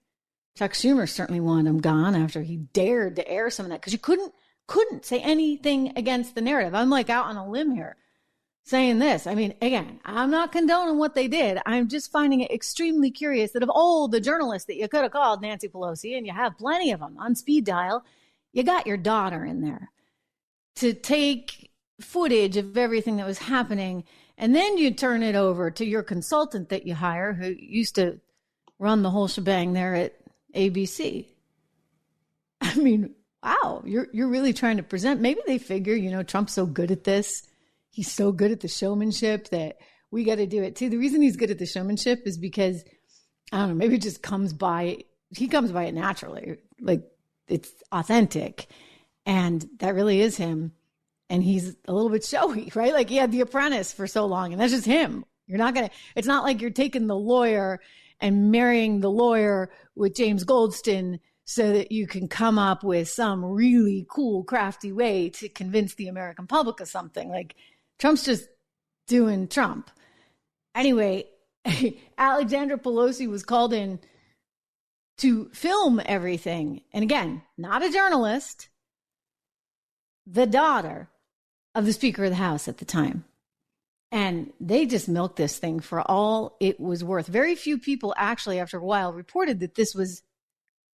Chuck 0.59 0.73
Schumer 0.73 1.09
certainly 1.09 1.41
wanted 1.41 1.71
him 1.71 1.81
gone 1.81 2.15
after 2.15 2.43
he 2.43 2.57
dared 2.57 3.17
to 3.17 3.29
air 3.29 3.49
some 3.49 3.65
of 3.65 3.71
that 3.71 3.81
because 3.81 3.93
you 3.93 3.99
couldn't 3.99 4.35
couldn't 4.67 5.05
say 5.05 5.21
anything 5.21 5.93
against 5.97 6.35
the 6.35 6.41
narrative. 6.41 6.75
I'm 6.75 6.91
like 6.91 7.09
out 7.09 7.27
on 7.27 7.37
a 7.37 7.49
limb 7.49 7.73
here 7.73 7.97
saying 8.65 8.99
this. 8.99 9.27
I 9.27 9.35
mean, 9.35 9.55
again, 9.61 10.01
I'm 10.05 10.31
not 10.31 10.53
condoning 10.53 10.99
what 10.99 11.15
they 11.15 11.29
did. 11.29 11.59
I'm 11.67 11.89
just 11.89 12.13
finding 12.13 12.41
it 12.41 12.51
extremely 12.51 13.11
curious 13.11 13.53
that 13.53 13.63
of 13.63 13.71
all 13.71 14.09
the 14.09 14.21
journalists 14.21 14.67
that 14.67 14.77
you 14.77 14.89
could 14.89 15.03
have 15.03 15.13
called 15.13 15.43
Nancy 15.43 15.69
Pelosi, 15.69 16.17
and 16.17 16.27
you 16.27 16.33
have 16.33 16.59
plenty 16.59 16.93
of 16.93 17.01
them 17.01 17.17
on 17.19 17.35
speed 17.35 17.65
dial, 17.65 18.05
you 18.53 18.63
got 18.63 18.87
your 18.87 18.97
daughter 18.97 19.45
in 19.45 19.61
there 19.61 19.91
to 20.77 20.93
take 20.93 21.71
footage 22.01 22.57
of 22.57 22.77
everything 22.77 23.17
that 23.17 23.27
was 23.27 23.39
happening. 23.39 24.05
And 24.39 24.55
then 24.55 24.79
you 24.79 24.93
turn 24.93 25.23
it 25.23 25.35
over 25.35 25.71
to 25.73 25.85
your 25.85 26.03
consultant 26.03 26.71
that 26.71 26.87
you 26.87 26.95
hire, 26.95 27.33
who 27.33 27.55
used 27.59 27.97
to 27.97 28.21
run 28.79 29.03
the 29.03 29.11
whole 29.11 29.29
shebang 29.29 29.73
there 29.73 29.95
at 29.95 30.15
ABC. 30.55 31.27
I 32.61 32.75
mean, 32.77 33.15
wow, 33.43 33.83
you're 33.85 34.09
you're 34.13 34.29
really 34.29 34.53
trying 34.53 34.79
to 34.79 34.83
present. 34.83 35.21
Maybe 35.21 35.41
they 35.47 35.59
figure, 35.59 35.95
you 35.95 36.11
know, 36.11 36.23
Trump's 36.23 36.55
so 36.55 36.67
good 36.67 36.91
at 36.91 37.05
this. 37.05 37.43
He's 37.91 38.11
so 38.11 38.33
good 38.33 38.53
at 38.53 38.61
the 38.61 38.69
showmanship 38.69 39.49
that 39.49 39.77
we 40.11 40.25
got 40.25 40.37
to 40.37 40.47
do 40.47 40.63
it 40.63 40.77
too. 40.77 40.89
The 40.89 40.97
reason 40.97 41.23
he's 41.23 41.37
good 41.37 41.51
at 41.51 41.59
the 41.59 41.67
showmanship 41.67 42.23
is 42.25 42.39
because 42.39 42.85
I 43.53 43.59
don't 43.59 43.69
know, 43.71 43.75
maybe 43.75 43.97
it 43.97 44.03
just 44.03 44.23
comes 44.23 44.53
by 44.53 44.99
he 45.31 45.49
comes 45.49 45.73
by 45.73 45.85
it 45.85 45.95
naturally. 45.95 46.57
Like 46.81 47.03
it's 47.49 47.71
authentic. 47.93 48.67
And 49.27 49.69
that 49.79 49.95
really 49.95 50.21
is 50.21 50.37
him. 50.37 50.73
And 51.29 51.43
he's 51.43 51.77
a 51.87 51.93
little 51.93 52.11
bit 52.11 52.25
showy, 52.25 52.73
right? 52.75 52.93
Like 52.93 53.09
he 53.09 53.17
had 53.17 53.33
the 53.33 53.41
apprentice 53.41 53.93
for 53.93 54.07
so 54.07 54.27
long, 54.27 54.53
and 54.53 54.61
that's 54.61 54.73
just 54.73 54.87
him. 54.87 55.25
You're 55.47 55.59
not 55.59 55.75
gonna 55.75 55.91
it's 56.15 56.29
not 56.29 56.45
like 56.45 56.61
you're 56.61 56.71
taking 56.71 57.07
the 57.07 57.17
lawyer 57.17 57.81
and 58.21 58.51
marrying 58.51 59.01
the 59.01 59.11
lawyer 59.11 59.71
with 59.95 60.15
James 60.15 60.45
Goldston 60.45 61.19
so 61.45 61.73
that 61.73 61.91
you 61.91 62.07
can 62.07 62.29
come 62.29 62.59
up 62.59 62.85
with 62.85 63.09
some 63.09 63.45
really 63.45 64.07
cool, 64.09 64.45
crafty 64.45 64.93
way 64.93 65.29
to 65.31 65.49
convince 65.49 65.97
the 65.97 66.07
American 66.07 66.47
public 66.47 66.79
of 66.79 66.89
something. 66.89 67.29
Like 67.29 67.57
Trump's 68.01 68.25
just 68.25 68.49
doing 69.07 69.47
Trump. 69.47 69.91
Anyway, 70.75 71.27
Alexandra 72.19 72.79
Pelosi 72.79 73.29
was 73.29 73.45
called 73.45 73.75
in 73.75 74.01
to 75.19 75.51
film 75.51 76.01
everything. 76.05 76.81
And 76.95 77.05
again, 77.05 77.43
not 77.59 77.85
a 77.85 77.93
journalist, 77.93 78.71
the 80.27 80.47
daughter 80.47 81.11
of 81.75 81.85
the 81.85 81.93
Speaker 81.93 82.25
of 82.25 82.31
the 82.31 82.37
House 82.37 82.69
at 82.69 82.79
the 82.79 82.87
time. 82.87 83.25
And 84.11 84.53
they 84.59 84.87
just 84.87 85.09
milked 85.09 85.37
this 85.37 85.59
thing 85.59 85.79
for 85.81 86.01
all 86.01 86.57
it 86.59 86.81
was 86.81 87.05
worth. 87.05 87.27
Very 87.27 87.55
few 87.55 87.79
people 87.79 88.15
actually, 88.17 88.59
after 88.59 88.79
a 88.79 88.85
while, 88.85 89.13
reported 89.13 89.61
that 89.61 89.75
this 89.75 89.95
was 89.95 90.23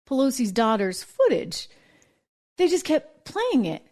Pelosi's 0.10 0.52
daughter's 0.52 1.04
footage. 1.04 1.70
They 2.58 2.68
just 2.68 2.84
kept 2.84 3.26
playing 3.26 3.66
it 3.66 3.86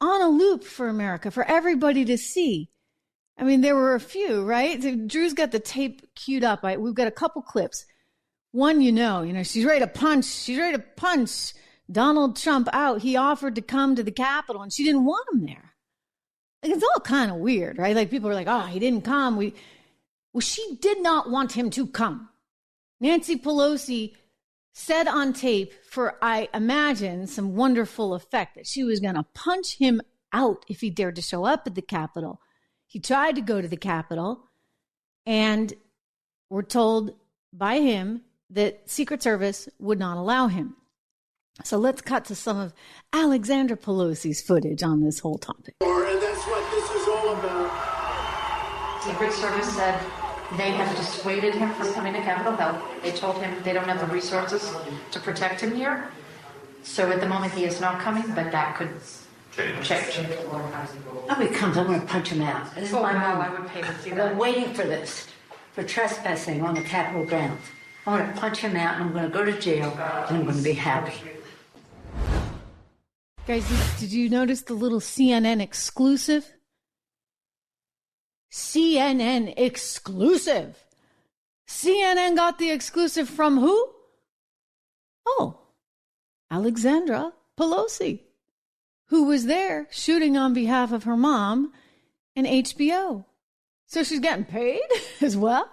on 0.00 0.22
a 0.22 0.28
loop 0.28 0.64
for 0.64 0.88
America, 0.88 1.30
for 1.30 1.44
everybody 1.44 2.04
to 2.06 2.18
see. 2.18 2.68
I 3.36 3.44
mean, 3.44 3.60
there 3.60 3.76
were 3.76 3.94
a 3.94 4.00
few, 4.00 4.44
right? 4.44 5.08
Drew's 5.08 5.34
got 5.34 5.52
the 5.52 5.60
tape 5.60 6.14
queued 6.14 6.44
up. 6.44 6.64
I, 6.64 6.76
we've 6.76 6.94
got 6.94 7.06
a 7.06 7.12
couple 7.12 7.42
clips. 7.42 7.84
One, 8.52 8.80
you 8.80 8.90
know, 8.92 9.22
you 9.22 9.32
know, 9.32 9.42
she's 9.42 9.64
ready 9.64 9.80
to 9.80 9.86
punch. 9.86 10.24
She's 10.24 10.58
ready 10.58 10.76
to 10.76 10.82
punch 10.96 11.52
Donald 11.90 12.36
Trump 12.36 12.68
out. 12.72 13.02
He 13.02 13.16
offered 13.16 13.54
to 13.56 13.62
come 13.62 13.94
to 13.94 14.02
the 14.02 14.10
Capitol, 14.10 14.62
and 14.62 14.72
she 14.72 14.84
didn't 14.84 15.04
want 15.04 15.28
him 15.32 15.46
there. 15.46 15.74
Like 16.62 16.72
it's 16.72 16.82
all 16.82 17.00
kind 17.00 17.30
of 17.30 17.36
weird, 17.36 17.78
right? 17.78 17.94
Like 17.94 18.10
people 18.10 18.28
are 18.28 18.34
like, 18.34 18.48
"Oh, 18.48 18.66
he 18.66 18.80
didn't 18.80 19.04
come." 19.04 19.36
We, 19.36 19.54
well, 20.32 20.40
she 20.40 20.76
did 20.80 21.02
not 21.02 21.30
want 21.30 21.52
him 21.52 21.70
to 21.70 21.86
come. 21.86 22.28
Nancy 23.00 23.36
Pelosi 23.36 24.14
said 24.78 25.08
on 25.08 25.32
tape 25.32 25.72
for 25.84 26.16
I 26.22 26.48
imagine 26.54 27.26
some 27.26 27.56
wonderful 27.56 28.14
effect 28.14 28.54
that 28.54 28.66
she 28.66 28.84
was 28.84 29.00
going 29.00 29.16
to 29.16 29.26
punch 29.34 29.76
him 29.78 30.00
out 30.32 30.64
if 30.68 30.80
he 30.80 30.88
dared 30.88 31.16
to 31.16 31.22
show 31.22 31.44
up 31.44 31.64
at 31.66 31.74
the 31.74 31.82
Capitol. 31.82 32.40
He 32.86 33.00
tried 33.00 33.34
to 33.34 33.40
go 33.40 33.60
to 33.60 33.66
the 33.66 33.76
Capitol, 33.76 34.44
and 35.26 35.74
we're 36.48 36.62
told 36.62 37.14
by 37.52 37.80
him 37.80 38.22
that 38.50 38.88
Secret 38.88 39.20
Service 39.20 39.68
would 39.80 39.98
not 39.98 40.16
allow 40.16 40.46
him. 40.46 40.76
So 41.64 41.76
let's 41.76 42.00
cut 42.00 42.24
to 42.26 42.36
some 42.36 42.58
of 42.58 42.72
Alexandra 43.12 43.76
Pelosi's 43.76 44.40
footage 44.40 44.84
on 44.84 45.02
this 45.02 45.18
whole 45.18 45.38
topic. 45.38 45.74
And 45.80 46.22
that's 46.22 46.46
what 46.46 46.70
this 46.70 46.90
is 47.02 47.08
all 47.08 47.32
about. 47.34 49.02
Secret 49.02 49.32
Service 49.32 49.74
said 49.74 50.00
they 50.56 50.70
have 50.70 50.96
dissuaded 50.96 51.54
him 51.54 51.72
from 51.74 51.92
coming 51.92 52.14
to 52.14 52.20
Capitol 52.20 52.56
Hill. 52.56 52.82
They 53.02 53.12
told 53.12 53.36
him 53.42 53.54
they 53.64 53.72
don't 53.72 53.84
have 53.84 54.00
the 54.00 54.06
resources 54.12 54.74
to 55.10 55.20
protect 55.20 55.60
him 55.60 55.74
here. 55.74 56.08
So 56.82 57.10
at 57.10 57.20
the 57.20 57.26
moment, 57.28 57.52
he 57.52 57.64
is 57.64 57.80
not 57.80 58.00
coming, 58.00 58.24
but 58.34 58.50
that 58.52 58.76
could 58.76 58.90
change. 59.82 60.18
Oh, 61.30 61.34
he 61.40 61.48
comes, 61.48 61.76
I'm 61.76 61.86
going 61.86 62.00
to 62.00 62.06
punch 62.06 62.28
him 62.28 62.40
out. 62.40 62.74
This 62.74 62.88
is 62.88 62.94
Oh, 62.94 63.02
my 63.02 63.12
wow, 63.14 63.34
moment. 63.34 63.50
I 63.50 63.60
would 63.60 63.68
pay 63.70 63.80
to 63.82 63.98
see 63.98 64.10
I've 64.10 64.16
that. 64.16 64.28
been 64.30 64.38
waiting 64.38 64.72
for 64.72 64.84
this, 64.84 65.26
for 65.72 65.82
trespassing 65.82 66.62
on 66.62 66.74
the 66.74 66.82
Capitol 66.82 67.26
grounds. 67.26 67.60
I'm 68.06 68.18
going 68.20 68.32
to 68.34 68.40
punch 68.40 68.58
him 68.58 68.74
out, 68.76 68.94
and 68.94 69.04
I'm 69.04 69.12
going 69.12 69.24
to 69.24 69.30
go 69.30 69.44
to 69.44 69.58
jail, 69.60 69.90
and 69.92 70.36
I'm 70.38 70.44
going 70.44 70.56
to 70.56 70.62
be 70.62 70.72
happy. 70.72 71.12
Guys, 73.46 73.68
did, 73.68 73.80
did 74.00 74.12
you 74.12 74.28
notice 74.30 74.62
the 74.62 74.74
little 74.74 75.00
CNN 75.00 75.60
exclusive? 75.60 76.50
CNN 78.50 79.54
exclusive. 79.56 80.84
CNN 81.66 82.36
got 82.36 82.58
the 82.58 82.70
exclusive 82.70 83.28
from 83.28 83.58
who? 83.58 83.90
Oh, 85.26 85.60
Alexandra 86.50 87.32
Pelosi, 87.58 88.20
who 89.08 89.24
was 89.24 89.44
there 89.46 89.86
shooting 89.90 90.36
on 90.36 90.54
behalf 90.54 90.92
of 90.92 91.04
her 91.04 91.16
mom 91.16 91.72
and 92.34 92.46
HBO. 92.46 93.24
So 93.86 94.02
she's 94.02 94.20
getting 94.20 94.44
paid 94.44 94.80
as 95.20 95.36
well. 95.36 95.68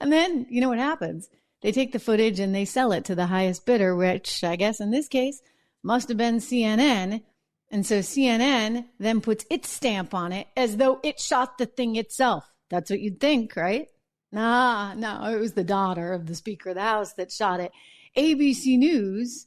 And 0.00 0.12
then, 0.12 0.46
you 0.50 0.60
know 0.60 0.68
what 0.68 0.78
happens? 0.78 1.28
They 1.60 1.72
take 1.72 1.92
the 1.92 1.98
footage 1.98 2.38
and 2.38 2.54
they 2.54 2.64
sell 2.64 2.92
it 2.92 3.04
to 3.06 3.14
the 3.14 3.26
highest 3.26 3.66
bidder, 3.66 3.96
which 3.96 4.44
I 4.44 4.56
guess 4.56 4.80
in 4.80 4.90
this 4.90 5.08
case 5.08 5.40
must 5.82 6.08
have 6.08 6.18
been 6.18 6.36
CNN. 6.36 7.22
And 7.70 7.84
so 7.84 7.98
CNN 7.98 8.86
then 8.98 9.20
puts 9.20 9.44
its 9.50 9.70
stamp 9.70 10.14
on 10.14 10.32
it 10.32 10.46
as 10.56 10.76
though 10.76 11.00
it 11.02 11.20
shot 11.20 11.58
the 11.58 11.66
thing 11.66 11.96
itself. 11.96 12.50
That's 12.70 12.90
what 12.90 13.00
you'd 13.00 13.20
think, 13.20 13.56
right? 13.56 13.88
Nah, 14.32 14.94
no, 14.94 15.24
it 15.24 15.38
was 15.38 15.52
the 15.52 15.64
daughter 15.64 16.12
of 16.12 16.26
the 16.26 16.34
Speaker 16.34 16.70
of 16.70 16.76
the 16.76 16.82
House 16.82 17.14
that 17.14 17.32
shot 17.32 17.60
it. 17.60 17.72
ABC 18.16 18.78
News, 18.78 19.46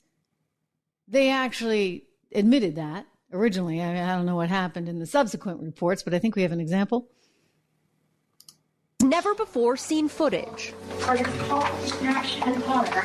they 1.07 1.29
actually 1.29 2.05
admitted 2.33 2.75
that 2.75 3.05
originally. 3.33 3.81
I, 3.81 3.93
mean, 3.93 4.03
I 4.03 4.15
don't 4.15 4.25
know 4.25 4.35
what 4.35 4.49
happened 4.49 4.89
in 4.89 4.99
the 4.99 5.05
subsequent 5.05 5.61
reports, 5.61 6.03
but 6.03 6.13
I 6.13 6.19
think 6.19 6.35
we 6.35 6.41
have 6.43 6.51
an 6.51 6.59
example. 6.59 7.09
Never 9.12 9.36
before 9.36 9.75
seen 9.75 10.08
footage. 10.08 10.74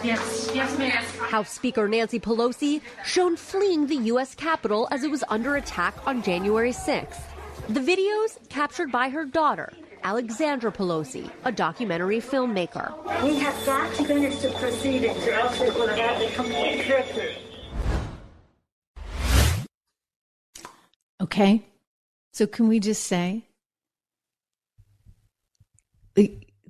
Yes, 0.04 0.50
yes. 0.54 1.16
House 1.16 1.50
Speaker 1.50 1.88
Nancy 1.88 2.20
Pelosi 2.20 2.80
shown 3.04 3.36
fleeing 3.36 3.88
the 3.88 3.96
U.S. 4.12 4.32
Capitol 4.36 4.86
as 4.92 5.02
it 5.02 5.10
was 5.10 5.24
under 5.28 5.56
attack 5.56 5.94
on 6.06 6.22
January 6.22 6.70
6th. 6.70 7.20
The 7.68 7.80
videos 7.80 8.38
captured 8.48 8.92
by 8.92 9.08
her 9.08 9.24
daughter, 9.24 9.72
Alexandra 10.04 10.70
Pelosi, 10.70 11.28
a 11.44 11.50
documentary 11.50 12.20
filmmaker. 12.20 12.94
We 13.24 13.40
have 13.40 13.66
got 13.66 13.92
to 13.96 14.04
finish 14.04 14.36
the 14.42 14.50
proceedings, 14.52 15.26
or 15.26 15.32
else 15.32 15.60
it 15.60 15.74
will 15.74 15.88
have 15.88 16.22
a 16.22 16.30
complete 16.36 16.84
victory. 16.84 17.36
Okay. 21.20 21.66
So 22.32 22.46
can 22.46 22.68
we 22.68 22.78
just 22.78 23.02
say, 23.04 23.26
like, 23.32 23.42
l- 23.42 23.55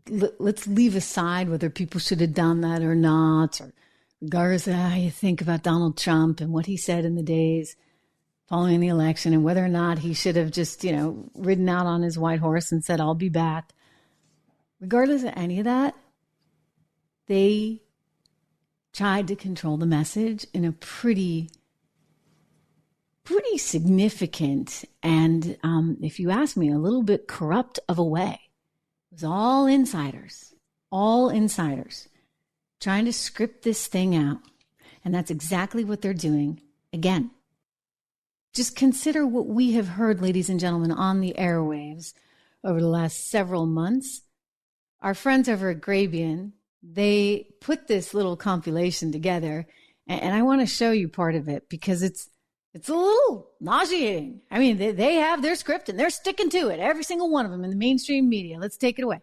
let's 0.08 0.66
leave 0.66 0.96
aside 0.96 1.48
whether 1.48 1.70
people 1.70 2.00
should 2.00 2.20
have 2.20 2.34
done 2.34 2.60
that 2.60 2.82
or 2.82 2.94
not, 2.94 3.60
or 3.60 3.72
regardless 4.20 4.66
of 4.66 4.74
how 4.74 4.96
you 4.96 5.10
think 5.10 5.40
about 5.40 5.62
Donald 5.62 5.96
Trump 5.96 6.40
and 6.40 6.52
what 6.52 6.66
he 6.66 6.76
said 6.76 7.04
in 7.04 7.14
the 7.14 7.22
days 7.22 7.76
following 8.48 8.80
the 8.80 8.88
election 8.88 9.32
and 9.32 9.42
whether 9.42 9.64
or 9.64 9.68
not 9.68 9.98
he 9.98 10.14
should 10.14 10.36
have 10.36 10.52
just, 10.52 10.84
you 10.84 10.92
know, 10.92 11.28
ridden 11.34 11.68
out 11.68 11.86
on 11.86 12.02
his 12.02 12.18
white 12.18 12.38
horse 12.38 12.70
and 12.70 12.84
said, 12.84 13.00
I'll 13.00 13.14
be 13.14 13.28
back. 13.28 13.72
Regardless 14.80 15.24
of 15.24 15.32
any 15.34 15.58
of 15.58 15.64
that, 15.64 15.94
they 17.26 17.82
tried 18.92 19.26
to 19.28 19.36
control 19.36 19.76
the 19.76 19.86
message 19.86 20.46
in 20.54 20.64
a 20.64 20.72
pretty 20.72 21.50
pretty 23.24 23.58
significant 23.58 24.84
and, 25.02 25.58
um, 25.64 25.96
if 26.00 26.20
you 26.20 26.30
ask 26.30 26.56
me, 26.56 26.70
a 26.70 26.78
little 26.78 27.02
bit 27.02 27.26
corrupt 27.26 27.80
of 27.88 27.98
a 27.98 28.04
way. 28.04 28.45
Was 29.10 29.24
all 29.24 29.66
insiders, 29.66 30.54
all 30.90 31.30
insiders 31.30 32.08
trying 32.80 33.04
to 33.06 33.12
script 33.12 33.62
this 33.62 33.86
thing 33.86 34.14
out. 34.14 34.38
And 35.04 35.14
that's 35.14 35.30
exactly 35.30 35.84
what 35.84 36.02
they're 36.02 36.14
doing 36.14 36.60
again. 36.92 37.30
Just 38.54 38.76
consider 38.76 39.26
what 39.26 39.46
we 39.46 39.72
have 39.72 39.88
heard, 39.88 40.20
ladies 40.20 40.48
and 40.48 40.58
gentlemen, 40.58 40.90
on 40.90 41.20
the 41.20 41.34
airwaves 41.38 42.14
over 42.64 42.80
the 42.80 42.88
last 42.88 43.28
several 43.30 43.66
months. 43.66 44.22
Our 45.00 45.14
friends 45.14 45.48
over 45.48 45.70
at 45.70 45.80
Grabien, 45.80 46.52
they 46.82 47.48
put 47.60 47.86
this 47.86 48.14
little 48.14 48.36
compilation 48.36 49.12
together, 49.12 49.66
and 50.06 50.34
I 50.34 50.42
want 50.42 50.60
to 50.62 50.66
show 50.66 50.90
you 50.90 51.08
part 51.08 51.34
of 51.34 51.48
it 51.48 51.68
because 51.68 52.02
it's 52.02 52.28
it's 52.76 52.90
a 52.90 52.94
little 52.94 53.48
nauseating. 53.58 54.42
I 54.50 54.58
mean, 54.58 54.76
they, 54.76 54.92
they 54.92 55.14
have 55.14 55.40
their 55.40 55.54
script 55.56 55.88
and 55.88 55.98
they're 55.98 56.10
sticking 56.10 56.50
to 56.50 56.68
it, 56.68 56.78
every 56.78 57.04
single 57.04 57.30
one 57.30 57.46
of 57.46 57.50
them 57.50 57.64
in 57.64 57.70
the 57.70 57.76
mainstream 57.76 58.28
media. 58.28 58.58
Let's 58.58 58.76
take 58.76 58.98
it 58.98 59.02
away. 59.02 59.22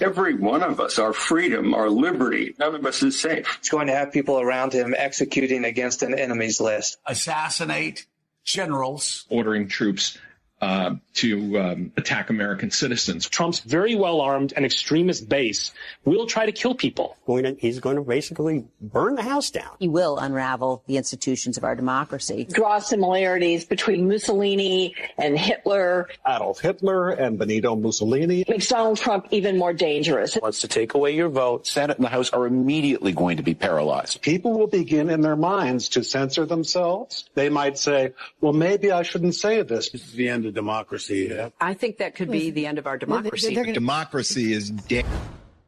Every 0.00 0.34
one 0.34 0.62
of 0.62 0.80
us, 0.80 0.98
our 0.98 1.12
freedom, 1.12 1.74
our 1.74 1.90
liberty, 1.90 2.54
none 2.58 2.74
of 2.74 2.86
us 2.86 3.02
is 3.02 3.20
safe. 3.20 3.58
He's 3.58 3.68
going 3.68 3.88
to 3.88 3.92
have 3.92 4.10
people 4.10 4.40
around 4.40 4.72
him 4.72 4.94
executing 4.96 5.64
against 5.64 6.02
an 6.02 6.18
enemy's 6.18 6.60
list. 6.60 6.96
Assassinate 7.04 8.06
generals. 8.44 9.26
Ordering 9.28 9.68
troops 9.68 10.16
uh, 10.60 10.96
to 11.14 11.58
um, 11.58 11.92
attack 11.96 12.30
American 12.30 12.70
citizens. 12.70 13.28
Trump's 13.28 13.60
very 13.60 13.94
well 13.94 14.20
armed 14.20 14.52
and 14.56 14.64
extremist 14.64 15.28
base 15.28 15.72
will 16.04 16.26
try 16.26 16.46
to 16.46 16.52
kill 16.52 16.74
people. 16.74 17.16
Going 17.26 17.44
to, 17.44 17.56
he's 17.58 17.78
going 17.78 17.96
to 17.96 18.02
basically 18.02 18.64
burn 18.80 19.14
the 19.14 19.22
house 19.22 19.50
down. 19.50 19.70
He 19.78 19.88
will 19.88 20.18
unravel 20.18 20.82
the 20.86 20.96
institutions 20.96 21.56
of 21.56 21.64
our 21.64 21.76
democracy. 21.76 22.46
Draw 22.50 22.80
similarities 22.80 23.64
between 23.64 24.08
Mussolini 24.08 24.94
and 25.16 25.38
Hitler. 25.38 26.08
Adolf 26.26 26.60
Hitler 26.60 27.10
and 27.10 27.38
Benito 27.38 27.76
Mussolini. 27.76 28.44
Makes 28.48 28.68
Donald 28.68 28.98
Trump 28.98 29.28
even 29.30 29.58
more 29.58 29.72
dangerous. 29.72 30.36
Wants 30.40 30.60
to 30.60 30.68
take 30.68 30.94
away 30.94 31.14
your 31.14 31.28
vote. 31.28 31.66
Senate 31.66 31.96
and 31.98 32.04
the 32.04 32.10
House 32.10 32.30
are 32.30 32.46
immediately 32.46 33.12
going 33.12 33.36
to 33.36 33.42
be 33.42 33.54
paralyzed. 33.54 34.22
People 34.22 34.58
will 34.58 34.66
begin 34.66 35.08
in 35.10 35.20
their 35.20 35.36
minds 35.36 35.90
to 35.90 36.02
censor 36.02 36.46
themselves. 36.46 37.28
They 37.34 37.48
might 37.48 37.78
say, 37.78 38.12
well, 38.40 38.52
maybe 38.52 38.90
I 38.90 39.02
shouldn't 39.02 39.34
say 39.36 39.62
this. 39.62 39.90
This 39.90 40.04
is 40.04 40.12
the 40.12 40.28
end 40.28 40.46
of 40.48 40.54
democracy. 40.54 41.28
Yeah. 41.30 41.50
I 41.60 41.74
think 41.74 41.98
that 41.98 42.14
could 42.14 42.30
be 42.30 42.50
the 42.50 42.66
end 42.66 42.78
of 42.78 42.86
our 42.86 42.98
democracy. 42.98 43.54
Gonna... 43.54 43.72
Democracy 43.72 44.52
is 44.52 44.70
dead. 44.70 45.06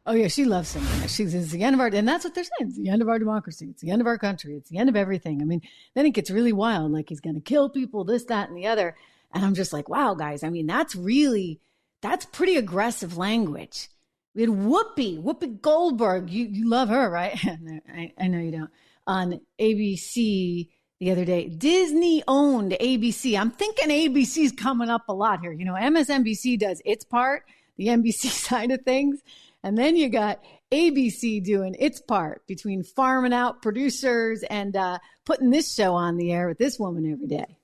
Oh 0.05 0.13
yeah, 0.13 0.27
she 0.27 0.45
loves 0.45 0.69
saying 0.69 0.85
that. 0.99 1.09
She's 1.09 1.33
it's 1.33 1.51
the 1.51 1.63
end 1.63 1.75
of 1.75 1.79
our, 1.79 1.87
and 1.87 2.07
that's 2.07 2.23
what 2.23 2.33
they're 2.33 2.43
saying. 2.43 2.69
It's 2.69 2.77
the 2.77 2.89
end 2.89 3.01
of 3.01 3.09
our 3.09 3.19
democracy. 3.19 3.67
It's 3.69 3.81
the 3.81 3.91
end 3.91 4.01
of 4.01 4.07
our 4.07 4.17
country. 4.17 4.55
It's 4.55 4.69
the 4.69 4.79
end 4.79 4.89
of 4.89 4.95
everything. 4.95 5.41
I 5.41 5.45
mean, 5.45 5.61
then 5.93 6.05
it 6.05 6.11
gets 6.11 6.31
really 6.31 6.53
wild. 6.53 6.91
Like 6.91 7.09
he's 7.09 7.19
going 7.19 7.35
to 7.35 7.41
kill 7.41 7.69
people, 7.69 8.03
this, 8.03 8.25
that, 8.25 8.49
and 8.49 8.57
the 8.57 8.67
other. 8.67 8.95
And 9.33 9.45
I'm 9.45 9.53
just 9.53 9.71
like, 9.71 9.89
wow, 9.89 10.15
guys. 10.15 10.43
I 10.43 10.49
mean, 10.49 10.65
that's 10.65 10.95
really, 10.95 11.59
that's 12.01 12.25
pretty 12.25 12.57
aggressive 12.57 13.15
language. 13.15 13.89
We 14.33 14.41
had 14.41 14.49
Whoopi, 14.49 15.21
Whoopi 15.21 15.61
Goldberg. 15.61 16.29
You 16.29 16.45
you 16.45 16.67
love 16.67 16.89
her, 16.89 17.09
right? 17.09 17.37
I, 17.93 18.13
I 18.17 18.27
know 18.27 18.39
you 18.39 18.51
don't. 18.51 18.69
On 19.05 19.39
ABC 19.59 20.69
the 21.01 21.09
other 21.11 21.25
day. 21.25 21.49
Disney 21.49 22.23
owned 22.27 22.73
ABC. 22.73 23.37
I'm 23.37 23.49
thinking 23.49 23.89
ABC's 23.89 24.51
coming 24.51 24.87
up 24.87 25.09
a 25.09 25.13
lot 25.13 25.41
here. 25.41 25.51
You 25.51 25.65
know, 25.65 25.73
MSNBC 25.73 26.59
does 26.59 26.79
its 26.85 27.03
part, 27.03 27.43
the 27.75 27.87
NBC 27.87 28.29
side 28.29 28.69
of 28.69 28.83
things. 28.83 29.19
And 29.63 29.75
then 29.75 29.95
you 29.95 30.09
got 30.09 30.43
ABC 30.71 31.43
doing 31.43 31.75
its 31.79 31.99
part 31.99 32.45
between 32.45 32.83
farming 32.83 33.33
out 33.33 33.63
producers 33.63 34.43
and 34.43 34.77
uh, 34.77 34.99
putting 35.25 35.49
this 35.49 35.73
show 35.73 35.95
on 35.95 36.17
the 36.17 36.31
air 36.31 36.47
with 36.47 36.59
this 36.59 36.77
woman 36.77 37.11
every 37.11 37.27
day. 37.27 37.57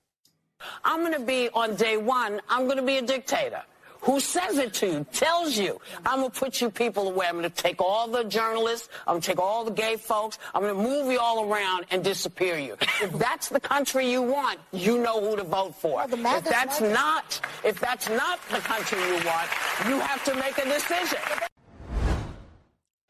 I'm 0.84 1.02
going 1.02 1.14
to 1.14 1.20
be 1.20 1.50
on 1.50 1.76
day 1.76 1.98
one, 1.98 2.42
I'm 2.50 2.66
going 2.66 2.78
to 2.78 2.84
be 2.84 2.98
a 2.98 3.04
dictator. 3.04 3.62
Who 4.08 4.22
says 4.22 4.58
it 4.58 4.74
to 4.76 4.88
you, 4.88 5.06
tells 5.12 5.58
you, 5.58 5.82
I'm 6.06 6.22
going 6.22 6.32
to 6.32 6.40
put 6.40 6.62
you 6.62 6.72
people 6.72 7.10
away. 7.10 7.26
I'm 7.28 7.38
going 7.38 7.44
to 7.44 7.50
take 7.50 7.82
all 7.82 8.08
the 8.08 8.24
journalists, 8.24 8.88
I'm 9.06 9.16
going 9.16 9.22
to 9.22 9.28
take 9.28 9.38
all 9.38 9.66
the 9.66 9.72
gay 9.72 9.98
folks, 9.98 10.40
I'm 10.56 10.62
going 10.62 10.74
to 10.74 10.82
move 10.82 11.12
you 11.12 11.20
all 11.20 11.52
around 11.52 11.88
and 11.92 12.06
disappear 12.06 12.58
you. 12.58 12.78
if 13.02 13.12
that's 13.20 13.50
the 13.50 13.60
country 13.60 14.10
you 14.10 14.22
want, 14.22 14.60
you 14.72 14.98
know 14.98 15.20
who 15.20 15.36
to 15.36 15.44
vote 15.44 15.76
for. 15.76 16.06
Well, 16.08 16.38
if 16.38 16.46
that's 16.46 16.80
not, 16.80 17.42
if 17.66 17.82
that's 17.82 18.08
not 18.08 18.40
the 18.50 18.60
country 18.60 18.98
you 18.98 19.16
want, 19.26 19.50
you 19.90 20.00
have 20.00 20.24
to 20.24 20.36
make 20.36 20.58
a 20.58 20.64
decision. 20.64 21.20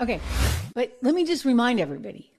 Okay, 0.01 0.19
but 0.73 0.97
let 1.03 1.13
me 1.13 1.25
just 1.25 1.45
remind 1.45 1.79
everybody. 1.79 2.31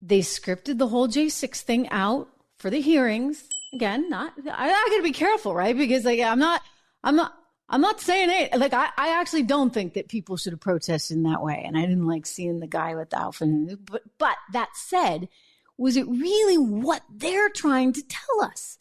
They 0.00 0.20
scripted 0.20 0.78
the 0.78 0.88
whole 0.88 1.06
J6 1.06 1.60
thing 1.60 1.86
out 1.90 2.28
for 2.56 2.70
the 2.70 2.80
hearings 2.80 3.44
again, 3.74 4.08
not 4.08 4.32
I, 4.50 4.70
I 4.70 4.88
gotta 4.90 5.02
be 5.02 5.12
careful, 5.12 5.54
right? 5.54 5.76
Because 5.76 6.06
like 6.06 6.20
I'm 6.20 6.38
not 6.38 6.62
I'm 7.02 7.16
not 7.16 7.34
I'm 7.70 7.80
not 7.80 8.00
saying 8.00 8.30
it 8.30 8.58
like 8.58 8.72
I, 8.72 8.88
I 8.96 9.20
actually 9.20 9.42
don't 9.42 9.72
think 9.72 9.94
that 9.94 10.08
people 10.08 10.36
should 10.36 10.52
have 10.52 10.60
protested 10.60 11.18
in 11.18 11.22
that 11.24 11.42
way. 11.42 11.62
And 11.66 11.76
I 11.76 11.82
didn't 11.82 12.06
like 12.06 12.24
seeing 12.24 12.60
the 12.60 12.66
guy 12.66 12.94
with 12.94 13.10
the 13.10 13.18
outfit. 13.18 13.84
But 13.84 14.02
but 14.18 14.36
that 14.52 14.70
said, 14.74 15.28
was 15.76 15.96
it 15.96 16.06
really 16.06 16.56
what 16.56 17.02
they're 17.14 17.50
trying 17.50 17.92
to 17.92 18.02
tell 18.02 18.42
us? 18.42 18.78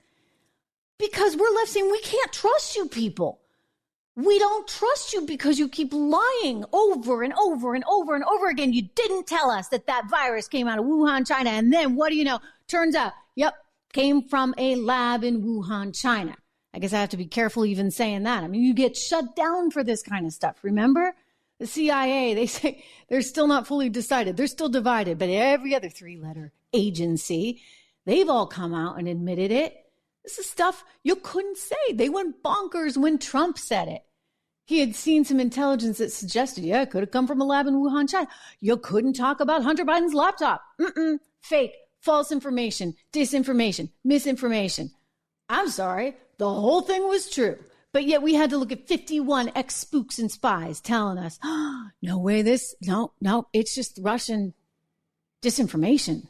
Because 0.97 1.35
we're 1.35 1.53
left 1.53 1.69
saying 1.69 1.91
we 1.91 2.01
can't 2.01 2.31
trust 2.31 2.75
you 2.75 2.87
people. 2.87 3.41
We 4.15 4.39
don't 4.39 4.67
trust 4.67 5.13
you 5.13 5.27
because 5.27 5.59
you 5.59 5.69
keep 5.69 5.93
lying 5.93 6.65
over 6.73 7.21
and 7.21 7.33
over 7.33 7.75
and 7.75 7.83
over 7.87 8.15
and 8.15 8.23
over 8.23 8.47
again. 8.47 8.73
You 8.73 8.89
didn't 8.95 9.27
tell 9.27 9.51
us 9.51 9.67
that 9.67 9.85
that 9.85 10.09
virus 10.09 10.47
came 10.47 10.67
out 10.67 10.79
of 10.79 10.85
Wuhan, 10.85 11.27
China. 11.27 11.51
And 11.51 11.71
then 11.71 11.95
what 11.95 12.09
do 12.09 12.15
you 12.15 12.23
know? 12.23 12.39
Turns 12.67 12.95
out, 12.95 13.13
yep, 13.35 13.53
came 13.93 14.23
from 14.23 14.55
a 14.57 14.75
lab 14.75 15.23
in 15.23 15.43
Wuhan, 15.43 15.95
China. 15.95 16.35
I 16.73 16.79
guess 16.79 16.93
I 16.93 16.99
have 16.99 17.09
to 17.09 17.17
be 17.17 17.25
careful 17.25 17.65
even 17.65 17.91
saying 17.91 18.23
that. 18.23 18.43
I 18.43 18.47
mean, 18.47 18.63
you 18.63 18.73
get 18.73 18.95
shut 18.95 19.35
down 19.35 19.71
for 19.71 19.83
this 19.83 20.03
kind 20.03 20.25
of 20.25 20.33
stuff. 20.33 20.57
Remember? 20.63 21.15
The 21.59 21.67
CIA, 21.67 22.35
they 22.35 22.45
say 22.47 22.83
they're 23.09 23.21
still 23.21 23.47
not 23.47 23.67
fully 23.67 23.89
decided. 23.89 24.37
They're 24.37 24.47
still 24.47 24.69
divided, 24.69 25.17
but 25.17 25.29
every 25.29 25.73
other 25.73 25.89
three 25.89 26.17
letter 26.17 26.51
agency, 26.73 27.61
they've 28.05 28.29
all 28.29 28.47
come 28.47 28.73
out 28.73 28.99
and 28.99 29.07
admitted 29.07 29.51
it. 29.51 29.75
This 30.23 30.39
is 30.39 30.49
stuff 30.49 30.83
you 31.03 31.15
couldn't 31.15 31.57
say. 31.57 31.93
They 31.93 32.09
went 32.09 32.43
bonkers 32.43 32.97
when 32.97 33.17
Trump 33.17 33.57
said 33.57 33.87
it. 33.87 34.03
He 34.65 34.81
had 34.81 34.95
seen 34.95 35.23
some 35.23 35.39
intelligence 35.39 35.99
that 35.99 36.11
suggested, 36.11 36.65
yeah, 36.65 36.81
it 36.81 36.91
could 36.91 37.01
have 37.01 37.11
come 37.11 37.25
from 37.25 37.39
a 37.39 37.45
lab 37.45 37.67
in 37.67 37.75
Wuhan, 37.75 38.09
China. 38.09 38.27
You 38.59 38.75
couldn't 38.75 39.13
talk 39.13 39.39
about 39.39 39.63
Hunter 39.63 39.85
Biden's 39.85 40.13
laptop. 40.13 40.61
Mm-mm, 40.79 41.19
fake 41.39 41.73
false 42.01 42.31
information, 42.31 42.95
disinformation, 43.11 43.89
misinformation. 44.03 44.91
I'm 45.49 45.69
sorry, 45.69 46.15
the 46.37 46.49
whole 46.49 46.81
thing 46.81 47.07
was 47.07 47.29
true. 47.29 47.57
But 47.93 48.05
yet 48.05 48.21
we 48.21 48.35
had 48.35 48.49
to 48.51 48.57
look 48.57 48.71
at 48.71 48.87
51 48.87 49.51
ex 49.55 49.75
spooks 49.75 50.19
and 50.19 50.31
spies 50.31 50.79
telling 50.81 51.17
us, 51.17 51.39
oh, 51.43 51.87
no 52.01 52.17
way 52.17 52.41
this, 52.41 52.75
no, 52.81 53.13
no, 53.21 53.47
it's 53.53 53.73
just 53.73 53.99
Russian 54.01 54.53
disinformation. 55.41 56.27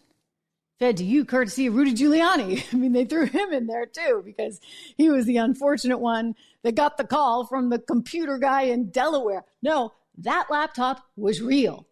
Fed 0.79 0.97
to 0.97 1.03
you 1.03 1.25
courtesy 1.25 1.65
of 1.67 1.75
Rudy 1.75 1.93
Giuliani. 1.93 2.63
I 2.73 2.77
mean, 2.77 2.93
they 2.93 3.05
threw 3.05 3.25
him 3.25 3.51
in 3.51 3.67
there 3.67 3.85
too 3.85 4.21
because 4.23 4.59
he 4.95 5.09
was 5.09 5.25
the 5.25 5.37
unfortunate 5.37 5.97
one 5.97 6.35
that 6.63 6.75
got 6.75 6.97
the 6.97 7.03
call 7.03 7.45
from 7.45 7.69
the 7.69 7.79
computer 7.79 8.37
guy 8.37 8.63
in 8.63 8.89
Delaware. 8.89 9.43
No, 9.61 9.93
that 10.19 10.47
laptop 10.51 11.05
was 11.15 11.41
real. 11.41 11.87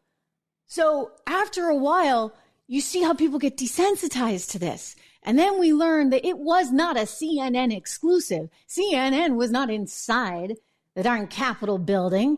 So 0.67 1.11
after 1.27 1.67
a 1.67 1.75
while, 1.75 2.33
you 2.67 2.81
see 2.81 3.01
how 3.01 3.13
people 3.13 3.39
get 3.39 3.57
desensitized 3.57 4.51
to 4.51 4.59
this. 4.59 4.95
And 5.25 5.37
then 5.37 5.59
we 5.59 5.73
learned 5.73 6.13
that 6.13 6.25
it 6.25 6.37
was 6.37 6.71
not 6.71 6.97
a 6.97 7.01
CNN 7.01 7.75
exclusive. 7.75 8.49
CNN 8.69 9.35
was 9.35 9.51
not 9.51 9.71
inside 9.71 10.53
the 10.93 11.03
darn 11.03 11.27
Capitol 11.27 11.79
building. 11.79 12.37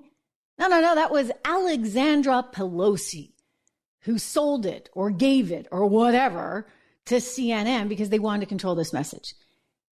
No, 0.57 0.67
no, 0.67 0.81
no, 0.81 0.95
that 0.95 1.11
was 1.11 1.31
Alexandra 1.45 2.45
Pelosi 2.51 3.33
who 4.01 4.17
sold 4.17 4.65
it 4.65 4.89
or 4.93 5.11
gave 5.11 5.51
it 5.51 5.67
or 5.69 5.85
whatever 5.85 6.65
to 7.05 7.15
CNN 7.15 7.89
because 7.89 8.09
they 8.09 8.19
wanted 8.19 8.39
to 8.39 8.45
control 8.45 8.73
this 8.73 8.93
message. 8.93 9.35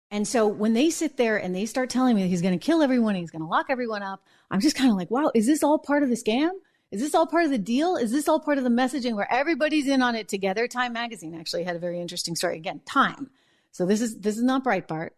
And 0.10 0.25
so 0.25 0.47
when 0.47 0.73
they 0.73 0.89
sit 0.89 1.17
there 1.17 1.36
and 1.36 1.53
they 1.53 1.65
start 1.65 1.89
telling 1.89 2.15
me 2.15 2.21
that 2.21 2.29
he's 2.29 2.41
going 2.41 2.58
to 2.58 2.65
kill 2.65 2.81
everyone, 2.81 3.15
he's 3.15 3.31
going 3.31 3.41
to 3.41 3.47
lock 3.47 3.65
everyone 3.69 4.03
up, 4.03 4.23
I'm 4.49 4.62
just 4.62 4.77
kind 4.77 4.89
of 4.89 4.95
like, 4.95 5.12
wow, 5.12 5.31
is 5.36 5.47
this 5.47 5.63
all 5.63 5.77
part 5.77 6.01
of 6.01 6.10
the 6.10 6.15
scam? 6.15 6.51
Is 6.95 7.01
this 7.01 7.13
all 7.13 7.27
part 7.27 7.43
of 7.43 7.51
the 7.51 7.58
deal? 7.58 7.97
Is 7.97 8.13
this 8.13 8.29
all 8.29 8.39
part 8.39 8.58
of 8.58 8.63
the 8.63 8.69
messaging 8.69 9.17
where 9.17 9.29
everybody's 9.29 9.86
in 9.86 10.01
on 10.01 10.15
it 10.15 10.29
together? 10.29 10.65
Time 10.65 10.93
magazine 10.93 11.36
actually 11.36 11.65
had 11.65 11.75
a 11.75 11.79
very 11.79 11.99
interesting 11.99 12.38
story. 12.38 12.55
Again, 12.55 12.79
time. 12.86 13.29
So 13.73 13.86
this 13.86 13.99
is 13.99 14.17
this 14.21 14.38
is 14.38 14.43
not 14.43 14.63
Breitbart. 14.63 15.10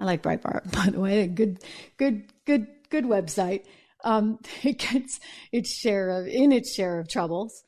I 0.00 0.04
like 0.04 0.20
Breitbart, 0.20 0.72
by 0.76 0.90
the 0.90 0.98
way. 0.98 1.28
Good, 1.28 1.62
good, 1.96 2.24
good, 2.44 2.66
good 2.90 3.04
website. 3.04 3.66
Um, 4.02 4.40
it 4.64 4.78
gets 4.78 5.20
its 5.52 5.72
share 5.72 6.10
of 6.10 6.26
in 6.26 6.50
its 6.50 6.74
share 6.74 6.98
of 6.98 7.06
troubles. 7.08 7.62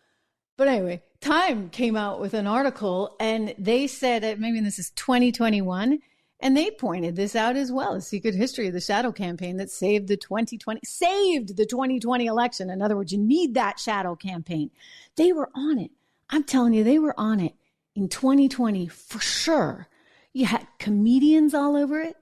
But 0.56 0.66
anyway, 0.66 1.02
Time 1.20 1.70
came 1.70 1.96
out 1.96 2.20
with 2.20 2.34
an 2.34 2.48
article 2.48 3.14
and 3.20 3.54
they 3.56 3.86
said 3.86 4.40
maybe 4.40 4.60
this 4.60 4.80
is 4.80 4.90
2021 4.90 6.00
and 6.44 6.54
they 6.54 6.70
pointed 6.70 7.16
this 7.16 7.34
out 7.34 7.56
as 7.56 7.72
well, 7.72 7.94
a 7.94 8.02
secret 8.02 8.34
history 8.34 8.66
of 8.66 8.74
the 8.74 8.80
shadow 8.80 9.10
campaign 9.10 9.56
that 9.56 9.70
saved 9.70 10.08
the 10.08 10.16
2020, 10.18 10.78
saved 10.84 11.56
the 11.56 11.64
2020 11.64 12.26
election. 12.26 12.68
In 12.68 12.82
other 12.82 12.96
words, 12.96 13.12
you 13.12 13.18
need 13.18 13.54
that 13.54 13.80
shadow 13.80 14.14
campaign. 14.14 14.70
They 15.16 15.32
were 15.32 15.48
on 15.54 15.78
it. 15.78 15.90
I'm 16.28 16.44
telling 16.44 16.74
you, 16.74 16.84
they 16.84 16.98
were 16.98 17.18
on 17.18 17.40
it 17.40 17.54
in 17.96 18.10
2020 18.10 18.88
for 18.88 19.20
sure. 19.20 19.88
You 20.34 20.44
had 20.44 20.66
comedians 20.78 21.54
all 21.54 21.76
over 21.76 21.98
it. 22.02 22.16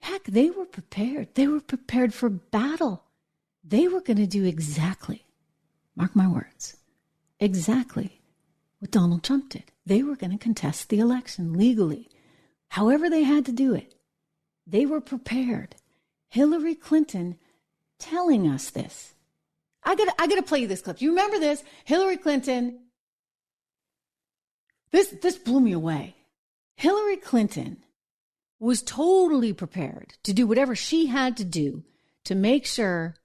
Heck, 0.00 0.24
they 0.24 0.50
were 0.50 0.66
prepared. 0.66 1.34
They 1.34 1.46
were 1.46 1.60
prepared 1.60 2.12
for 2.12 2.28
battle. 2.28 3.04
They 3.64 3.88
were 3.88 4.02
going 4.02 4.18
to 4.18 4.26
do 4.26 4.44
exactly, 4.44 5.24
mark 5.96 6.14
my 6.14 6.28
words, 6.28 6.76
exactly 7.40 8.20
what 8.80 8.90
Donald 8.90 9.22
Trump 9.22 9.48
did. 9.48 9.64
They 9.86 10.02
were 10.02 10.14
going 10.14 10.32
to 10.32 10.38
contest 10.38 10.90
the 10.90 10.98
election 10.98 11.54
legally 11.54 12.10
however 12.68 13.08
they 13.10 13.22
had 13.22 13.46
to 13.46 13.52
do 13.52 13.74
it. 13.74 13.94
They 14.66 14.86
were 14.86 15.00
prepared. 15.00 15.76
Hillary 16.28 16.74
Clinton 16.74 17.38
telling 17.98 18.46
us 18.46 18.70
this. 18.70 19.14
I 19.82 19.94
got 19.94 20.08
I 20.18 20.26
got 20.26 20.36
to 20.36 20.42
play 20.42 20.60
you 20.60 20.66
this 20.66 20.82
clip. 20.82 21.00
You 21.00 21.10
remember 21.10 21.38
this? 21.38 21.62
Hillary 21.84 22.18
Clinton 22.18 22.80
This 24.90 25.08
this 25.22 25.38
blew 25.38 25.60
me 25.60 25.72
away. 25.72 26.16
Hillary 26.76 27.16
Clinton 27.16 27.84
was 28.60 28.82
totally 28.82 29.52
prepared 29.52 30.14
to 30.24 30.32
do 30.32 30.46
whatever 30.46 30.74
she 30.74 31.06
had 31.06 31.36
to 31.36 31.44
do 31.44 31.84
to 32.24 32.34
make 32.34 32.66
sure 32.66 33.16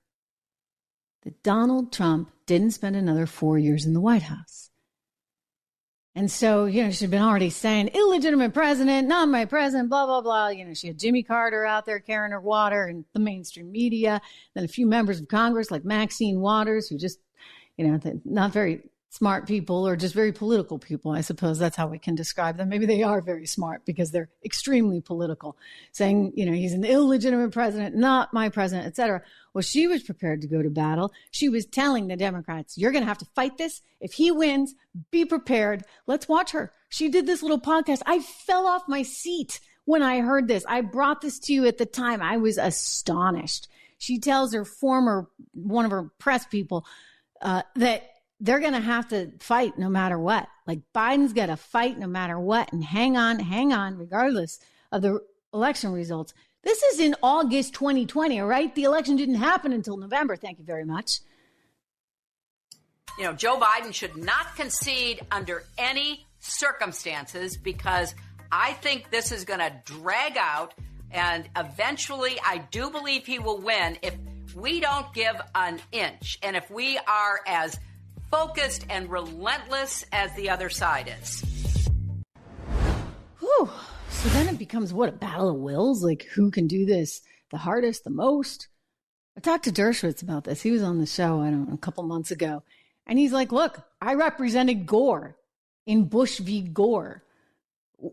that 1.23 1.43
Donald 1.43 1.91
Trump 1.91 2.31
didn't 2.45 2.71
spend 2.71 2.95
another 2.95 3.25
four 3.25 3.57
years 3.57 3.85
in 3.85 3.93
the 3.93 4.01
White 4.01 4.23
House. 4.23 4.69
And 6.15 6.29
so, 6.29 6.65
you 6.65 6.83
know, 6.83 6.91
she'd 6.91 7.09
been 7.09 7.23
already 7.23 7.49
saying, 7.49 7.87
illegitimate 7.87 8.53
president, 8.53 9.07
not 9.07 9.29
my 9.29 9.45
president, 9.45 9.89
blah, 9.89 10.05
blah, 10.05 10.21
blah. 10.21 10.49
You 10.49 10.65
know, 10.65 10.73
she 10.75 10.87
had 10.87 10.99
Jimmy 10.99 11.23
Carter 11.23 11.65
out 11.65 11.85
there 11.87 11.99
carrying 11.99 12.31
her 12.31 12.39
water 12.39 12.83
and 12.85 13.03
the 13.13 13.19
mainstream 13.19 13.71
media, 13.71 14.21
then 14.53 14.63
a 14.63 14.67
few 14.67 14.85
members 14.85 15.19
of 15.19 15.27
Congress 15.27 15.71
like 15.71 15.83
Maxine 15.83 16.39
Waters, 16.39 16.87
who 16.87 16.99
just, 16.99 17.19
you 17.77 17.87
know, 17.87 17.99
not 18.25 18.51
very 18.51 18.83
smart 19.13 19.45
people 19.45 19.87
or 19.87 19.95
just 19.95 20.15
very 20.15 20.31
political 20.31 20.79
people. 20.79 21.11
I 21.11 21.21
suppose 21.21 21.59
that's 21.59 21.77
how 21.77 21.85
we 21.85 21.99
can 21.99 22.15
describe 22.15 22.57
them. 22.57 22.67
Maybe 22.67 22.87
they 22.87 23.03
are 23.03 23.21
very 23.21 23.45
smart 23.45 23.85
because 23.85 24.09
they're 24.09 24.31
extremely 24.43 25.01
political, 25.01 25.55
saying, 25.91 26.33
you 26.35 26.47
know, 26.47 26.51
he's 26.51 26.73
an 26.73 26.83
illegitimate 26.83 27.51
president, 27.51 27.95
not 27.95 28.33
my 28.33 28.49
president, 28.49 28.87
etc. 28.87 29.21
Well, 29.53 29.61
she 29.61 29.85
was 29.85 30.01
prepared 30.01 30.41
to 30.41 30.47
go 30.47 30.63
to 30.63 30.69
battle. 30.71 31.13
She 31.29 31.47
was 31.47 31.67
telling 31.67 32.07
the 32.07 32.17
Democrats, 32.17 32.75
you're 32.75 32.91
going 32.91 33.03
to 33.03 33.07
have 33.07 33.19
to 33.19 33.27
fight 33.35 33.59
this. 33.59 33.83
If 34.01 34.13
he 34.13 34.31
wins, 34.31 34.73
be 35.11 35.25
prepared. 35.25 35.83
Let's 36.07 36.27
watch 36.27 36.49
her. 36.49 36.73
She 36.89 37.09
did 37.09 37.27
this 37.27 37.43
little 37.43 37.61
podcast. 37.61 38.01
I 38.07 38.19
fell 38.19 38.65
off 38.65 38.87
my 38.87 39.03
seat 39.03 39.59
when 39.85 40.01
I 40.01 40.21
heard 40.21 40.47
this. 40.47 40.65
I 40.67 40.81
brought 40.81 41.21
this 41.21 41.37
to 41.41 41.53
you 41.53 41.67
at 41.67 41.77
the 41.77 41.85
time. 41.85 42.23
I 42.23 42.37
was 42.37 42.57
astonished. 42.57 43.67
She 43.99 44.17
tells 44.17 44.55
her 44.55 44.65
former, 44.65 45.29
one 45.53 45.85
of 45.85 45.91
her 45.91 46.09
press 46.17 46.47
people, 46.47 46.83
uh, 47.43 47.61
that 47.75 48.09
they're 48.43 48.59
going 48.59 48.73
to 48.73 48.81
have 48.81 49.07
to 49.07 49.31
fight 49.39 49.79
no 49.79 49.87
matter 49.87 50.19
what. 50.19 50.47
Like 50.67 50.81
Biden's 50.93 51.31
got 51.31 51.45
to 51.45 51.55
fight 51.55 51.97
no 51.97 52.07
matter 52.07 52.37
what 52.37 52.73
and 52.73 52.83
hang 52.83 53.15
on, 53.15 53.39
hang 53.39 53.71
on, 53.71 53.97
regardless 53.97 54.59
of 54.91 55.01
the 55.01 55.21
election 55.53 55.93
results. 55.93 56.33
This 56.61 56.83
is 56.83 56.99
in 56.99 57.15
August 57.23 57.73
2020, 57.73 58.41
all 58.41 58.47
right? 58.47 58.73
The 58.75 58.83
election 58.83 59.15
didn't 59.15 59.35
happen 59.35 59.71
until 59.71 59.95
November. 59.95 60.35
Thank 60.35 60.59
you 60.59 60.65
very 60.65 60.83
much. 60.83 61.21
You 63.17 63.25
know, 63.25 63.33
Joe 63.33 63.57
Biden 63.57 63.93
should 63.93 64.17
not 64.17 64.55
concede 64.57 65.21
under 65.31 65.63
any 65.77 66.25
circumstances 66.39 67.55
because 67.55 68.13
I 68.51 68.73
think 68.73 69.09
this 69.09 69.31
is 69.31 69.45
going 69.45 69.59
to 69.59 69.73
drag 69.85 70.35
out. 70.35 70.73
And 71.11 71.47
eventually, 71.55 72.37
I 72.43 72.57
do 72.71 72.89
believe 72.89 73.25
he 73.25 73.39
will 73.39 73.61
win 73.61 73.97
if 74.01 74.17
we 74.53 74.81
don't 74.81 75.13
give 75.13 75.39
an 75.55 75.79
inch 75.93 76.39
and 76.43 76.57
if 76.57 76.69
we 76.69 76.97
are 76.97 77.39
as 77.47 77.79
focused 78.33 78.83
and 78.89 79.11
relentless 79.11 80.03
as 80.11 80.33
the 80.33 80.49
other 80.49 80.67
side 80.67 81.13
is. 81.21 81.43
Whew. 83.39 83.69
So 84.09 84.29
then 84.29 84.49
it 84.49 84.57
becomes 84.57 84.91
what 84.91 85.09
a 85.09 85.11
battle 85.11 85.51
of 85.51 85.57
wills. 85.57 86.03
Like 86.03 86.23
who 86.33 86.49
can 86.49 86.65
do 86.65 86.83
this 86.83 87.21
the 87.51 87.57
hardest, 87.57 88.03
the 88.03 88.09
most? 88.09 88.69
I 89.37 89.39
talked 89.39 89.65
to 89.65 89.71
Dershowitz 89.71 90.23
about 90.23 90.45
this. 90.45 90.63
He 90.63 90.71
was 90.71 90.81
on 90.81 90.99
the 90.99 91.05
show, 91.05 91.41
I 91.41 91.51
don't 91.51 91.67
know, 91.67 91.75
a 91.75 91.77
couple 91.77 92.03
months 92.03 92.31
ago. 92.31 92.63
And 93.05 93.19
he's 93.19 93.33
like, 93.33 93.51
look, 93.51 93.79
I 94.01 94.15
represented 94.15 94.87
Gore 94.87 95.35
in 95.85 96.05
Bush 96.05 96.39
v. 96.39 96.61
Gore. 96.61 97.23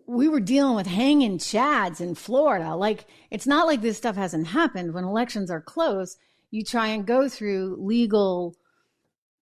We 0.07 0.29
were 0.29 0.41
dealing 0.41 0.77
with 0.77 0.87
hanging 0.87 1.39
chads 1.39 2.01
in 2.01 2.15
Florida. 2.15 2.77
Like, 2.77 3.07
it's 3.31 3.47
not 3.47 3.67
like 3.67 3.81
this 3.81 3.97
stuff 3.97 4.17
hasn't 4.17 4.49
happened. 4.49 4.93
When 4.93 5.05
elections 5.05 5.51
are 5.51 5.63
close, 5.63 6.19
you 6.51 6.63
try 6.63 6.89
and 6.89 7.07
go 7.07 7.29
through 7.29 7.79
legal 7.81 8.55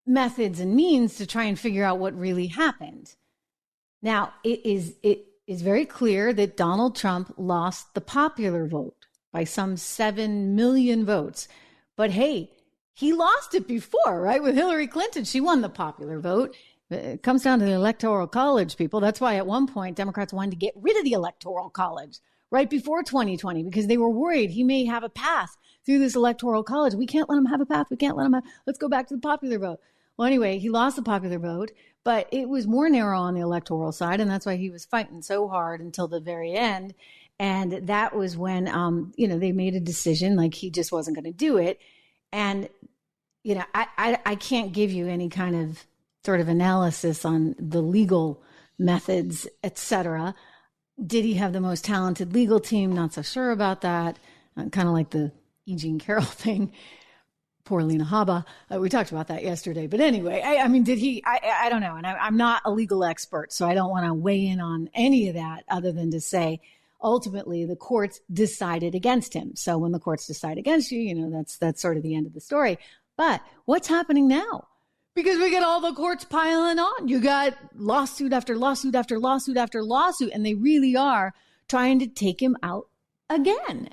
methods 0.07 0.61
and 0.61 0.75
means 0.75 1.17
to 1.17 1.27
try 1.27 1.45
and 1.45 1.59
figure 1.59 1.85
out 1.85 1.99
what 1.99 2.19
really 2.19 2.47
happened. 2.47 3.15
Now, 4.03 4.33
it 4.45 4.65
is 4.65 4.95
it 5.03 5.27
is 5.47 5.63
very 5.63 5.85
clear 5.85 6.33
that 6.33 6.57
Donald 6.57 6.97
Trump 6.97 7.35
lost 7.37 7.95
the 7.95 8.01
popular 8.01 8.67
vote 8.67 9.07
by 9.33 9.45
some 9.45 9.77
7 9.77 10.55
million 10.55 11.05
votes. 11.05 11.49
But 11.97 12.11
hey, 12.11 12.51
he 12.95 13.13
lost 13.13 13.55
it 13.55 13.69
before, 13.69 14.21
right? 14.21 14.43
With 14.43 14.55
Hillary 14.55 14.87
Clinton, 14.87 15.25
she 15.25 15.41
won 15.41 15.61
the 15.61 15.69
popular 15.69 16.19
vote. 16.21 16.55
It 16.89 17.23
comes 17.23 17.43
down 17.43 17.59
to 17.59 17.65
the 17.65 17.73
electoral 17.73 18.27
college, 18.27 18.77
people. 18.77 19.01
That's 19.01 19.21
why 19.21 19.37
at 19.37 19.47
one 19.47 19.67
point 19.67 19.97
Democrats 19.97 20.33
wanted 20.33 20.53
to 20.53 20.57
get 20.57 20.75
rid 20.77 20.97
of 20.97 21.05
the 21.05 21.13
electoral 21.13 21.69
college 21.69 22.19
right 22.51 22.71
before 22.71 23.03
2020 23.03 23.65
because 23.65 23.89
they 23.89 23.99
were 23.99 24.09
worried 24.09 24.51
he 24.51 24.63
may 24.63 24.85
have 24.85 25.03
a 25.03 25.09
path 25.09 25.57
through 25.85 25.99
this 25.99 26.15
electoral 26.15 26.63
college. 26.63 26.95
We 26.95 27.07
can't 27.07 27.29
let 27.29 27.39
him 27.39 27.47
have 27.47 27.61
a 27.61 27.67
path. 27.67 27.87
We 27.91 27.97
can't 27.97 28.17
let 28.17 28.27
him 28.27 28.35
have, 28.35 28.45
let's 28.67 28.79
go 28.79 28.89
back 28.89 29.09
to 29.09 29.15
the 29.15 29.21
popular 29.21 29.59
vote. 29.59 29.81
Well, 30.17 30.27
anyway, 30.27 30.59
he 30.59 30.71
lost 30.71 30.97
the 30.97 31.03
popular 31.03 31.39
vote, 31.39 31.73
but 32.05 32.29
it 32.33 32.49
was 32.49 32.67
more 32.67 32.89
narrow 32.89 33.19
on 33.19 33.35
the 33.35 33.41
electoral 33.41 33.93
side, 33.93 34.21
and 34.21 34.31
that's 34.31 34.47
why 34.47 34.57
he 34.57 34.71
was 34.71 34.85
fighting 34.85 35.23
so 35.23 35.49
hard 35.49 35.81
until 35.81 36.09
the 36.09 36.21
very 36.21 36.53
end. 36.53 36.95
And 37.39 37.89
that 37.89 38.15
was 38.15 38.37
when, 38.37 38.67
um, 38.69 39.13
you 39.17 39.29
know, 39.29 39.39
they 39.39 39.53
made 39.53 39.75
a 39.75 39.81
decision 39.81 40.37
like 40.37 40.55
he 40.55 40.71
just 40.71 40.91
wasn't 40.91 41.17
going 41.17 41.31
to 41.31 41.33
do 41.33 41.59
it. 41.59 41.79
And, 42.33 42.69
you 43.43 43.57
know, 43.57 43.65
I, 43.75 43.87
I, 43.99 44.19
I 44.25 44.35
can't 44.37 44.73
give 44.73 44.91
you 44.91 45.07
any 45.07 45.29
kind 45.29 45.55
of 45.55 45.85
sort 46.25 46.41
of 46.41 46.49
analysis 46.49 47.25
on 47.25 47.55
the 47.59 47.83
legal 47.83 48.43
methods, 48.79 49.47
etc. 49.63 50.35
Did 51.05 51.27
he 51.27 51.35
have 51.35 51.53
the 51.53 51.61
most 51.61 51.85
talented 51.85 52.33
legal 52.33 52.59
team? 52.59 52.93
Not 52.93 53.13
so 53.13 53.23
sure 53.23 53.51
about 53.51 53.83
that. 53.83 54.19
Uh, 54.57 54.71
kind 54.71 54.89
of 54.89 54.95
like 54.95 55.11
the 55.11 55.33
E. 55.67 55.77
Jean 55.77 55.99
Carroll 55.99 56.25
thing 56.25 56.73
poor 57.67 57.83
Lena 57.83 58.05
Habba. 58.05 58.47
Uh, 58.73 58.79
we 58.81 58.89
talked 58.89 59.13
about 59.13 59.29
that 59.29 59.43
yesterday. 59.43 59.87
But 59.87 60.01
anyway, 60.01 60.41
I, 60.43 60.63
I 60.63 60.69
mean, 60.69 60.85
did 60.85 60.99
he? 60.99 61.23
I, 61.27 61.65
I 61.65 61.69
don't 61.69 61.83
know. 61.83 61.97
And 61.97 62.07
I, 62.07 62.27
am 62.27 62.39
not 62.39 62.63
a 62.65 62.71
legal 62.71 63.05
expert, 63.05 63.53
so 63.53 63.67
I 63.67 63.75
don't 63.75 63.91
want 63.91 64.07
to 64.07 64.15
weigh 64.15 64.47
in 64.47 64.61
on 64.61 64.89
any 64.95 65.29
of 65.29 65.35
that 65.35 65.65
other 65.69 65.93
than 65.93 66.11
to 66.13 66.21
say 66.21 66.61
ultimately 67.03 67.67
the 67.67 67.77
courts 67.77 68.21
decided 68.33 68.95
against 68.95 69.35
him. 69.35 69.55
So 69.55 69.77
when 69.77 69.93
the 69.93 69.99
courts 69.99 70.27
decide 70.27 70.57
against 70.57 70.91
you, 70.91 71.01
you 71.01 71.15
know, 71.15 71.31
that's, 71.31 71.59
that's 71.59 71.83
sort 71.83 71.99
of 71.99 72.03
the 72.03 72.15
end 72.15 72.27
of 72.27 72.33
the 72.33 72.41
story. 72.41 72.79
But 73.17 73.43
what's 73.67 73.89
happening 73.89 74.29
now? 74.29 74.69
Because 75.15 75.39
we 75.39 75.51
get 75.51 75.63
all 75.63 75.81
the 75.81 75.95
courts 75.95 76.25
piling 76.25 76.79
on. 76.79 77.09
You 77.09 77.21
got 77.21 77.57
lawsuit 77.75 78.33
after 78.33 78.57
lawsuit 78.57 78.95
after 78.95 79.19
lawsuit 79.19 79.57
after 79.57 79.83
lawsuit, 79.83 80.31
and 80.33 80.45
they 80.45 80.55
really 80.55 80.95
are 80.95 81.35
trying 81.69 81.99
to 82.01 82.07
take 82.07 82.41
him 82.41 82.57
out 82.63 82.89
again 83.29 83.89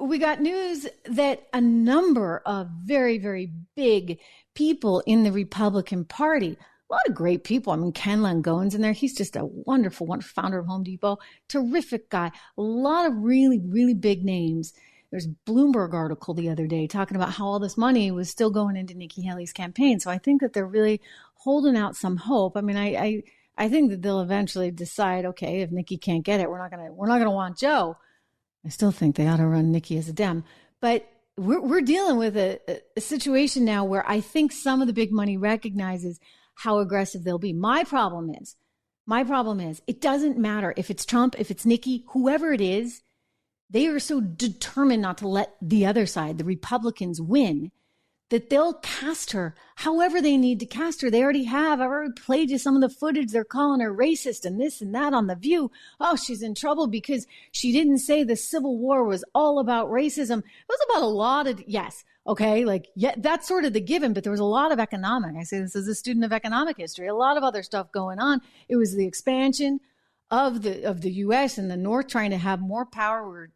we 0.00 0.18
got 0.18 0.40
news 0.40 0.86
that 1.04 1.46
a 1.52 1.60
number 1.60 2.42
of 2.46 2.68
very, 2.84 3.18
very 3.18 3.52
big 3.74 4.18
people 4.54 5.02
in 5.06 5.24
the 5.24 5.32
Republican 5.32 6.04
Party, 6.04 6.56
a 6.90 6.92
lot 6.92 7.02
of 7.08 7.14
great 7.14 7.44
people. 7.44 7.72
I 7.72 7.76
mean, 7.76 7.92
Ken 7.92 8.22
Langone's 8.22 8.74
in 8.74 8.82
there. 8.82 8.92
He's 8.92 9.14
just 9.14 9.36
a 9.36 9.44
wonderful, 9.44 10.06
wonderful 10.06 10.42
founder 10.42 10.58
of 10.58 10.66
Home 10.66 10.84
Depot, 10.84 11.18
terrific 11.48 12.08
guy. 12.10 12.30
A 12.56 12.62
lot 12.62 13.06
of 13.06 13.16
really, 13.16 13.60
really 13.60 13.94
big 13.94 14.24
names. 14.24 14.72
There's 15.10 15.28
Bloomberg 15.46 15.92
article 15.92 16.34
the 16.34 16.48
other 16.48 16.66
day 16.66 16.86
talking 16.86 17.16
about 17.16 17.34
how 17.34 17.46
all 17.46 17.58
this 17.58 17.78
money 17.78 18.10
was 18.10 18.30
still 18.30 18.50
going 18.50 18.76
into 18.76 18.94
Nikki 18.94 19.22
Haley's 19.22 19.52
campaign. 19.52 20.00
So 20.00 20.10
I 20.10 20.18
think 20.18 20.40
that 20.40 20.54
they're 20.54 20.66
really 20.66 21.00
holding 21.34 21.76
out 21.76 21.94
some 21.94 22.16
hope. 22.16 22.56
I 22.56 22.62
mean, 22.62 22.76
I, 22.76 22.94
I, 22.96 23.22
I 23.56 23.68
think 23.68 23.90
that 23.90 24.02
they'll 24.02 24.20
eventually 24.20 24.70
decide, 24.70 25.24
okay, 25.24 25.60
if 25.60 25.70
Nikki 25.70 25.98
can't 25.98 26.24
get 26.24 26.40
it, 26.40 26.50
we're 26.50 26.58
not 26.58 26.70
gonna, 26.70 26.92
we're 26.92 27.06
not 27.06 27.18
gonna 27.18 27.30
want 27.30 27.58
Joe. 27.58 27.96
I 28.64 28.68
still 28.70 28.90
think 28.90 29.16
they 29.16 29.26
ought 29.26 29.36
to 29.38 29.46
run 29.46 29.72
Nikki 29.72 29.98
as 29.98 30.08
a 30.08 30.12
Dem. 30.12 30.44
But 30.80 31.08
we're, 31.36 31.60
we're 31.60 31.80
dealing 31.80 32.16
with 32.16 32.36
a, 32.36 32.60
a 32.96 33.00
situation 33.00 33.64
now 33.64 33.84
where 33.84 34.08
I 34.08 34.20
think 34.20 34.52
some 34.52 34.80
of 34.80 34.86
the 34.86 34.92
big 34.92 35.12
money 35.12 35.36
recognizes 35.36 36.20
how 36.54 36.78
aggressive 36.78 37.24
they'll 37.24 37.38
be. 37.38 37.52
My 37.52 37.84
problem 37.84 38.30
is, 38.30 38.56
my 39.06 39.24
problem 39.24 39.60
is, 39.60 39.82
it 39.86 40.00
doesn't 40.00 40.38
matter 40.38 40.72
if 40.76 40.90
it's 40.90 41.04
Trump, 41.04 41.34
if 41.38 41.50
it's 41.50 41.66
Nikki, 41.66 42.04
whoever 42.10 42.52
it 42.52 42.60
is, 42.60 43.02
they 43.68 43.86
are 43.86 43.98
so 43.98 44.20
determined 44.20 45.02
not 45.02 45.18
to 45.18 45.28
let 45.28 45.54
the 45.60 45.84
other 45.84 46.06
side, 46.06 46.38
the 46.38 46.44
Republicans, 46.44 47.20
win 47.20 47.70
that 48.30 48.50
they'll 48.50 48.74
cast 48.74 49.32
her 49.32 49.54
however 49.76 50.20
they 50.20 50.36
need 50.36 50.60
to 50.60 50.66
cast 50.66 51.02
her. 51.02 51.10
They 51.10 51.22
already 51.22 51.44
have. 51.44 51.80
I've 51.80 51.90
already 51.90 52.12
played 52.12 52.50
you 52.50 52.58
some 52.58 52.74
of 52.74 52.80
the 52.80 52.88
footage. 52.88 53.30
They're 53.30 53.44
calling 53.44 53.80
her 53.80 53.94
racist 53.94 54.44
and 54.44 54.60
this 54.60 54.80
and 54.80 54.94
that 54.94 55.12
on 55.12 55.26
The 55.26 55.36
View. 55.36 55.70
Oh, 56.00 56.16
she's 56.16 56.42
in 56.42 56.54
trouble 56.54 56.86
because 56.86 57.26
she 57.52 57.72
didn't 57.72 57.98
say 57.98 58.22
the 58.22 58.36
Civil 58.36 58.78
War 58.78 59.04
was 59.04 59.24
all 59.34 59.58
about 59.58 59.90
racism. 59.90 60.38
It 60.38 60.68
was 60.68 60.86
about 60.88 61.02
a 61.02 61.06
lot 61.06 61.46
of, 61.46 61.62
yes, 61.66 62.04
okay, 62.26 62.64
like, 62.64 62.88
yeah, 62.94 63.14
that's 63.18 63.46
sort 63.46 63.64
of 63.64 63.72
the 63.72 63.80
given, 63.80 64.12
but 64.12 64.22
there 64.24 64.30
was 64.30 64.40
a 64.40 64.44
lot 64.44 64.72
of 64.72 64.80
economic. 64.80 65.36
I 65.38 65.42
say 65.42 65.60
this 65.60 65.76
as 65.76 65.88
a 65.88 65.94
student 65.94 66.24
of 66.24 66.32
economic 66.32 66.78
history, 66.78 67.08
a 67.08 67.14
lot 67.14 67.36
of 67.36 67.42
other 67.42 67.62
stuff 67.62 67.92
going 67.92 68.18
on. 68.18 68.40
It 68.68 68.76
was 68.76 68.94
the 68.94 69.06
expansion 69.06 69.80
of 70.30 70.62
the 70.62 70.84
of 70.84 71.00
the 71.02 71.12
US 71.12 71.58
and 71.58 71.70
the 71.70 71.76
North 71.76 72.08
trying 72.08 72.30
to 72.30 72.38
have 72.38 72.60
more 72.60 72.86
power. 72.86 73.28
We're 73.28 73.48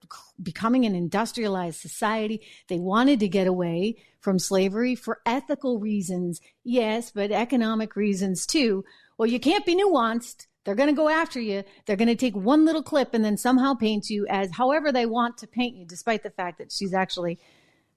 becoming 0.43 0.85
an 0.85 0.95
industrialized 0.95 1.81
society. 1.81 2.43
They 2.69 2.79
wanted 2.79 3.21
to 3.21 3.29
get 3.29 3.47
away 3.47 3.97
from 4.21 4.39
slavery 4.39 4.95
for 4.95 5.21
ethical 5.25 5.79
reasons, 5.79 6.41
yes, 6.65 7.11
but 7.11 7.33
economic 7.33 7.97
reasons 7.97 8.47
too. 8.47 8.85
Well, 9.17 9.29
you 9.29 9.41
can't 9.41 9.67
be 9.67 9.77
nuanced. 9.77 10.47
They're 10.65 10.75
going 10.75 10.91
to 10.91 10.95
go 10.95 11.09
after 11.09 11.41
you. 11.41 11.65
They're 11.87 11.97
going 11.97 12.09
to 12.09 12.15
take 12.15 12.37
one 12.37 12.65
little 12.65 12.83
clip 12.83 13.15
and 13.15 13.25
then 13.25 13.39
somehow 13.39 13.75
paint 13.75 14.11
you 14.11 14.27
as 14.29 14.51
however 14.53 14.93
they 14.93 15.07
want 15.07 15.39
to 15.39 15.47
paint 15.47 15.77
you, 15.77 15.87
despite 15.87 16.23
the 16.23 16.31
fact 16.31 16.59
that 16.59 16.71
she's 16.71 16.93
actually, 16.93 17.39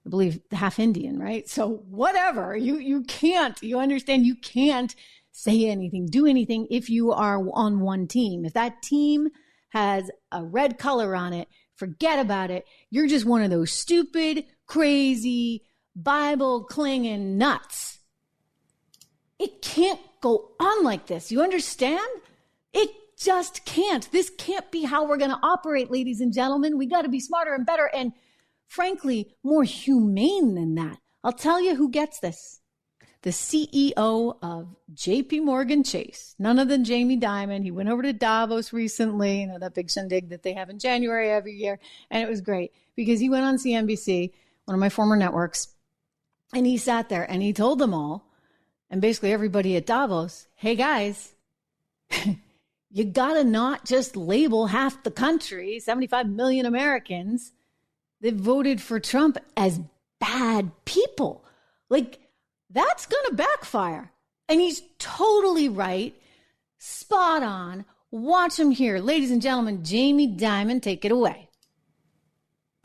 I 0.06 0.08
believe, 0.08 0.40
half 0.50 0.78
Indian, 0.78 1.18
right? 1.18 1.46
So 1.48 1.84
whatever. 1.88 2.56
You 2.56 2.78
you 2.78 3.02
can't. 3.02 3.62
You 3.62 3.78
understand? 3.78 4.24
You 4.24 4.36
can't 4.36 4.94
say 5.32 5.66
anything, 5.66 6.06
do 6.06 6.26
anything 6.26 6.68
if 6.70 6.88
you 6.88 7.12
are 7.12 7.42
on 7.52 7.80
one 7.80 8.06
team. 8.06 8.44
If 8.44 8.52
that 8.52 8.82
team 8.82 9.28
has 9.70 10.10
a 10.30 10.44
red 10.44 10.78
color 10.78 11.16
on 11.16 11.32
it, 11.32 11.48
forget 11.74 12.18
about 12.18 12.50
it. 12.50 12.64
You're 12.90 13.08
just 13.08 13.26
one 13.26 13.42
of 13.42 13.50
those 13.50 13.72
stupid, 13.72 14.44
crazy, 14.66 15.64
Bible 15.96 16.64
clinging 16.64 17.38
nuts. 17.38 17.98
It 19.38 19.62
can't 19.62 20.00
go 20.20 20.52
on 20.60 20.84
like 20.84 21.06
this. 21.06 21.32
You 21.32 21.42
understand? 21.42 22.06
It 22.72 22.90
just 23.18 23.64
can't. 23.64 24.10
This 24.12 24.30
can't 24.30 24.70
be 24.70 24.84
how 24.84 25.06
we're 25.06 25.16
going 25.16 25.30
to 25.30 25.40
operate, 25.42 25.90
ladies 25.90 26.20
and 26.20 26.32
gentlemen. 26.32 26.78
We 26.78 26.86
got 26.86 27.02
to 27.02 27.08
be 27.08 27.20
smarter 27.20 27.54
and 27.54 27.66
better 27.66 27.90
and, 27.92 28.12
frankly, 28.68 29.34
more 29.42 29.64
humane 29.64 30.54
than 30.54 30.74
that. 30.76 30.98
I'll 31.24 31.32
tell 31.32 31.60
you 31.60 31.74
who 31.74 31.90
gets 31.90 32.20
this. 32.20 32.60
The 33.22 33.30
CEO 33.30 34.36
of 34.42 34.74
JP 34.94 35.44
Morgan 35.44 35.84
Chase, 35.84 36.34
none 36.38 36.58
other 36.58 36.70
than 36.70 36.84
Jamie 36.84 37.18
Dimon. 37.18 37.62
He 37.62 37.70
went 37.70 37.88
over 37.88 38.02
to 38.02 38.12
Davos 38.12 38.72
recently, 38.72 39.42
you 39.42 39.46
know, 39.46 39.58
that 39.58 39.74
big 39.74 39.90
shindig 39.90 40.30
that 40.30 40.42
they 40.42 40.54
have 40.54 40.70
in 40.70 40.80
January 40.80 41.30
every 41.30 41.54
year. 41.54 41.78
And 42.10 42.22
it 42.22 42.28
was 42.28 42.40
great 42.40 42.72
because 42.96 43.20
he 43.20 43.30
went 43.30 43.44
on 43.44 43.58
CNBC, 43.58 44.32
one 44.64 44.74
of 44.74 44.80
my 44.80 44.88
former 44.88 45.16
networks, 45.16 45.68
and 46.52 46.66
he 46.66 46.76
sat 46.76 47.08
there 47.08 47.28
and 47.30 47.42
he 47.42 47.52
told 47.52 47.78
them 47.78 47.94
all, 47.94 48.26
and 48.90 49.00
basically 49.00 49.32
everybody 49.32 49.76
at 49.76 49.86
Davos, 49.86 50.48
hey 50.56 50.74
guys, 50.74 51.32
you 52.90 53.04
gotta 53.04 53.44
not 53.44 53.84
just 53.84 54.16
label 54.16 54.66
half 54.66 55.02
the 55.02 55.10
country, 55.10 55.78
75 55.78 56.28
million 56.28 56.66
Americans 56.66 57.52
that 58.20 58.34
voted 58.34 58.80
for 58.80 59.00
Trump 59.00 59.38
as 59.56 59.80
bad 60.20 60.72
people. 60.84 61.44
Like, 61.88 62.20
that's 62.72 63.06
gonna 63.06 63.36
backfire. 63.36 64.10
And 64.48 64.60
he's 64.60 64.82
totally 64.98 65.68
right, 65.68 66.14
spot 66.78 67.42
on. 67.42 67.84
Watch 68.10 68.58
him 68.58 68.70
here. 68.70 68.98
Ladies 68.98 69.30
and 69.30 69.40
gentlemen, 69.40 69.84
Jamie 69.84 70.28
Dimon, 70.28 70.82
take 70.82 71.04
it 71.04 71.12
away. 71.12 71.48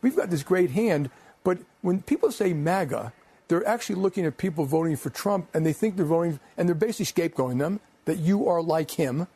We've 0.02 0.16
got 0.16 0.30
this 0.30 0.44
great 0.44 0.72
hand, 0.72 1.10
but 1.44 1.58
when 1.82 2.02
people 2.02 2.32
say 2.32 2.54
MAGA, 2.54 3.12
they're 3.48 3.68
actually 3.68 3.96
looking 3.96 4.26
at 4.26 4.38
people 4.38 4.66
voting 4.66 4.96
for 4.96 5.10
Trump 5.10 5.50
and 5.54 5.66
they 5.66 5.74
think 5.74 5.98
they're 5.98 6.06
voting, 6.06 6.40
and 6.58 6.68
they're 6.68 6.76
basically 6.76 7.06
scapegoating 7.06 7.60
them 7.60 7.80
that 8.06 8.18
you 8.18 8.48
are 8.48 8.62
like 8.62 8.92
him 8.92 9.28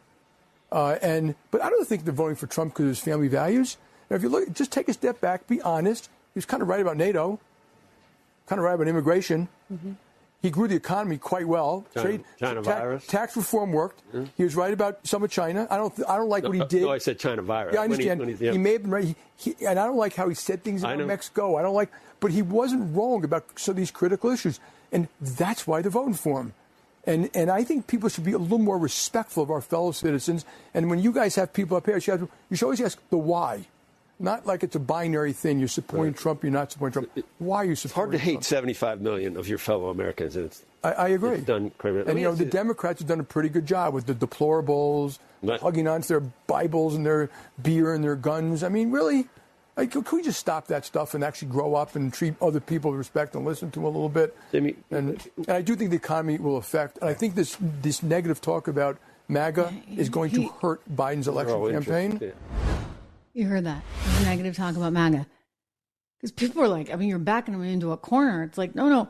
uh, 0.72 0.98
and 1.02 1.36
but 1.52 1.62
I 1.62 1.70
don't 1.70 1.86
think 1.88 2.06
they're 2.06 2.14
voting 2.14 2.36
for 2.36 2.48
Trump 2.48 2.74
because 2.74 2.84
of 2.84 2.90
his 2.90 3.00
family 3.00 3.28
values. 3.28 3.78
Now, 4.10 4.16
if 4.16 4.24
you 4.24 4.30
look, 4.30 4.52
just 4.54 4.72
take 4.72 4.88
a 4.88 4.94
step 4.94 5.20
back, 5.20 5.48
be 5.48 5.62
honest. 5.62 6.06
He 6.34 6.38
was 6.38 6.46
kind 6.46 6.64
of 6.64 6.70
right 6.70 6.80
about 6.80 6.98
NATO, 6.98 7.40
kind 8.48 8.60
of 8.60 8.66
right 8.66 8.74
about 8.74 8.88
immigration. 8.88 9.50
Mm-hmm. 9.72 9.92
He 10.42 10.50
grew 10.50 10.68
the 10.68 10.76
economy 10.76 11.18
quite 11.18 11.48
well. 11.48 11.86
China, 11.94 12.08
Trade, 12.08 12.24
China 12.40 12.62
ta- 12.64 12.80
virus. 12.80 13.06
Tax 13.06 13.38
reform 13.38 13.72
worked. 13.72 14.02
Mm-hmm. 14.10 14.26
He 14.38 14.44
was 14.44 14.56
right 14.56 14.74
about 14.74 15.06
some 15.06 15.24
of 15.24 15.30
China. 15.30 15.68
I 15.70 15.78
don't. 15.78 15.94
I 16.10 16.18
don't 16.18 16.30
like 16.30 16.44
no, 16.44 16.50
what 16.50 16.58
he 16.58 16.66
did. 16.66 16.82
No, 16.82 16.92
I 16.92 16.98
said 16.98 17.20
China 17.20 17.44
virus. 17.44 17.76
Yeah, 17.76 17.82
I 17.82 17.84
understand. 17.84 18.20
When 18.20 18.30
he, 18.30 18.34
when 18.34 18.40
he, 18.40 18.46
yeah. 18.46 18.52
he, 18.54 18.58
may 18.58 18.74
have 18.74 18.82
been 18.82 18.92
right. 18.92 19.06
He, 19.06 19.16
he, 19.38 19.66
and 19.66 19.78
I 19.78 19.86
don't 19.86 19.98
like 19.98 20.16
how 20.16 20.28
he 20.30 20.36
said 20.36 20.64
things 20.64 20.84
about 20.84 20.98
Mexico. 21.06 21.58
I 21.58 21.62
don't 21.62 21.76
like. 21.76 21.92
But 22.20 22.32
he 22.32 22.42
wasn't 22.42 22.96
wrong 22.96 23.24
about 23.24 23.46
some 23.60 23.74
of 23.74 23.78
these 23.78 23.92
critical 23.92 24.32
issues, 24.32 24.60
and 24.92 25.08
that's 25.20 25.68
why 25.68 25.82
they're 25.82 25.92
voting 25.92 26.16
for 26.16 26.42
him. 26.42 26.54
And, 27.06 27.30
and 27.34 27.50
I 27.50 27.64
think 27.64 27.88
people 27.88 28.10
should 28.10 28.24
be 28.24 28.34
a 28.34 28.38
little 28.38 28.60
more 28.60 28.78
respectful 28.78 29.42
of 29.42 29.50
our 29.50 29.62
fellow 29.62 29.92
citizens. 29.92 30.46
And 30.74 30.90
when 30.90 31.00
you 31.00 31.12
guys 31.12 31.36
have 31.36 31.52
people 31.52 31.78
up 31.78 31.86
here, 31.86 31.96
you 31.96 32.02
should, 32.02 32.30
you 32.50 32.56
should 32.58 32.66
always 32.66 32.82
ask 32.82 33.00
the 33.10 33.18
why. 33.18 33.66
Not 34.22 34.46
like 34.46 34.64
it's 34.64 34.76
a 34.76 34.80
binary 34.80 35.34
thing. 35.34 35.60
You're 35.60 35.68
supporting 35.68 36.14
right. 36.14 36.22
Trump, 36.22 36.44
you're 36.44 36.52
not 36.52 36.72
supporting 36.72 36.94
Trump. 36.94 37.28
Why 37.40 37.58
are 37.58 37.66
you 37.66 37.76
supporting 37.76 37.86
It's 37.86 37.94
hard 37.94 38.12
to 38.12 38.18
Trump? 38.18 38.44
hate 38.44 38.44
75 38.44 39.02
million 39.02 39.36
of 39.36 39.48
your 39.48 39.58
fellow 39.58 39.90
Americans. 39.90 40.36
And 40.36 40.46
it's, 40.46 40.64
I, 40.84 40.92
I 40.92 41.08
agree. 41.10 41.38
It's 41.38 41.46
done 41.46 41.72
And, 41.84 42.20
you 42.20 42.26
know, 42.26 42.36
the 42.36 42.46
Democrats 42.46 43.00
have 43.00 43.08
done 43.08 43.20
a 43.20 43.24
pretty 43.24 43.50
good 43.50 43.66
job 43.66 43.94
with 43.94 44.06
the 44.06 44.14
deplorables, 44.14 45.20
right. 45.42 45.60
hugging 45.60 45.88
onto 45.88 46.08
their 46.08 46.20
Bibles 46.48 46.96
and 46.96 47.06
their 47.06 47.30
beer 47.62 47.94
and 47.94 48.04
their 48.04 48.16
guns. 48.16 48.64
I 48.64 48.70
mean, 48.70 48.92
really, 48.92 49.28
like, 49.76 49.92
can 49.92 50.04
we 50.12 50.22
just 50.22 50.40
stop 50.40 50.68
that 50.68 50.86
stuff 50.86 51.16
and 51.16 51.24
actually 51.24 51.50
grow 51.50 51.74
up 51.74 51.96
and 51.96 52.14
treat 52.14 52.36
other 52.42 52.60
people 52.60 52.92
with 52.92 53.00
respect 53.00 53.36
and 53.36 53.44
listen 53.44 53.72
to 53.72 53.80
them 53.80 53.86
a 53.86 53.90
little 53.90 54.10
bit? 54.10 54.38
and, 54.54 54.76
and 54.92 55.50
I 55.50 55.62
do 55.62 55.76
think 55.76 55.90
the 55.90 55.96
economy 55.98 56.38
will 56.38 56.58
affect. 56.58 57.00
And 57.00 57.10
I 57.10 57.14
think 57.14 57.36
this 57.36 57.58
this 57.82 58.04
negative 58.04 58.40
talk 58.42 58.68
about 58.68 58.98
MAGA 59.28 59.74
is 59.96 60.10
going 60.10 60.30
to 60.32 60.50
hurt 60.62 60.82
Biden's 60.94 61.28
election 61.28 61.84
campaign. 61.84 62.34
You 63.34 63.48
heard 63.48 63.66
that 63.66 63.84
negative 64.24 64.56
talk 64.56 64.76
about 64.76 64.94
MAGA 64.94 65.26
because 66.20 66.32
people 66.32 66.62
are 66.62 66.68
like, 66.68 66.92
I 66.92 66.96
mean, 66.96 67.10
you're 67.10 67.20
backing 67.20 67.54
them 67.54 67.64
into 67.64 67.92
a 67.92 67.98
corner. 67.98 68.44
It's 68.44 68.58
like, 68.58 68.76
no, 68.76 68.90
no, 68.90 69.10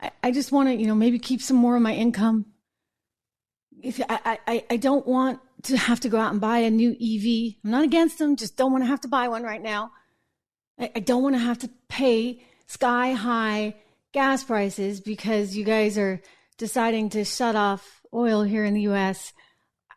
I, 0.00 0.10
I 0.22 0.30
just 0.30 0.52
want 0.52 0.68
to, 0.68 0.74
you 0.74 0.86
know, 0.86 0.94
maybe 0.94 1.18
keep 1.18 1.40
some 1.40 1.56
more 1.56 1.76
of 1.76 1.82
my 1.82 1.94
income. 1.94 2.46
If 3.82 4.00
I, 4.08 4.38
I, 4.46 4.64
I 4.70 4.76
don't 4.76 5.06
want 5.06 5.40
to 5.64 5.76
have 5.76 6.00
to 6.00 6.08
go 6.08 6.18
out 6.18 6.30
and 6.30 6.40
buy 6.40 6.58
a 6.58 6.70
new 6.70 6.90
EV. 6.90 7.54
I'm 7.64 7.70
not 7.70 7.84
against 7.84 8.18
them, 8.18 8.36
just 8.36 8.56
don't 8.56 8.70
want 8.72 8.84
to 8.84 8.88
have 8.88 9.00
to 9.02 9.08
buy 9.08 9.28
one 9.28 9.42
right 9.42 9.62
now. 9.62 9.92
I, 10.78 10.92
I 10.96 11.00
don't 11.00 11.22
want 11.22 11.34
to 11.34 11.40
have 11.40 11.58
to 11.60 11.70
pay 11.88 12.44
sky 12.66 13.12
high 13.12 13.76
gas 14.12 14.44
prices 14.44 15.00
because 15.00 15.56
you 15.56 15.64
guys 15.64 15.98
are 15.98 16.20
deciding 16.58 17.10
to 17.10 17.24
shut 17.24 17.56
off 17.56 18.02
oil 18.12 18.42
here 18.42 18.64
in 18.64 18.74
the 18.74 18.82
US. 18.82 19.32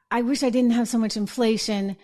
I 0.10 0.22
wish 0.22 0.42
I 0.42 0.50
didn't 0.50 0.72
have 0.72 0.88
so 0.88 0.98
much 0.98 1.18
inflation. 1.18 1.98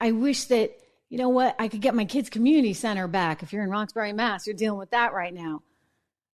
I 0.00 0.10
wish 0.12 0.44
that, 0.46 0.72
you 1.14 1.20
know 1.20 1.28
what, 1.28 1.54
I 1.60 1.68
could 1.68 1.80
get 1.80 1.94
my 1.94 2.06
kids' 2.06 2.28
community 2.28 2.72
center 2.72 3.06
back. 3.06 3.44
If 3.44 3.52
you're 3.52 3.62
in 3.62 3.70
Roxbury, 3.70 4.12
Mass, 4.12 4.48
you're 4.48 4.56
dealing 4.56 4.80
with 4.80 4.90
that 4.90 5.12
right 5.12 5.32
now. 5.32 5.62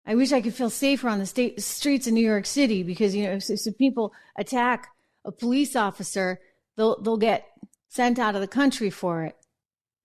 I 0.06 0.14
wish 0.14 0.32
I 0.32 0.40
could 0.40 0.54
feel 0.54 0.70
safer 0.70 1.06
on 1.06 1.18
the 1.18 1.26
state 1.26 1.60
streets 1.60 2.06
in 2.06 2.14
New 2.14 2.26
York 2.26 2.46
City 2.46 2.82
because, 2.82 3.14
you 3.14 3.24
know, 3.24 3.32
if, 3.32 3.50
if 3.50 3.76
people 3.76 4.14
attack 4.38 4.88
a 5.26 5.32
police 5.32 5.76
officer, 5.76 6.40
they'll 6.78 6.98
they'll 7.02 7.18
get 7.18 7.46
sent 7.88 8.18
out 8.18 8.34
of 8.34 8.40
the 8.40 8.48
country 8.48 8.88
for 8.88 9.24
it. 9.24 9.36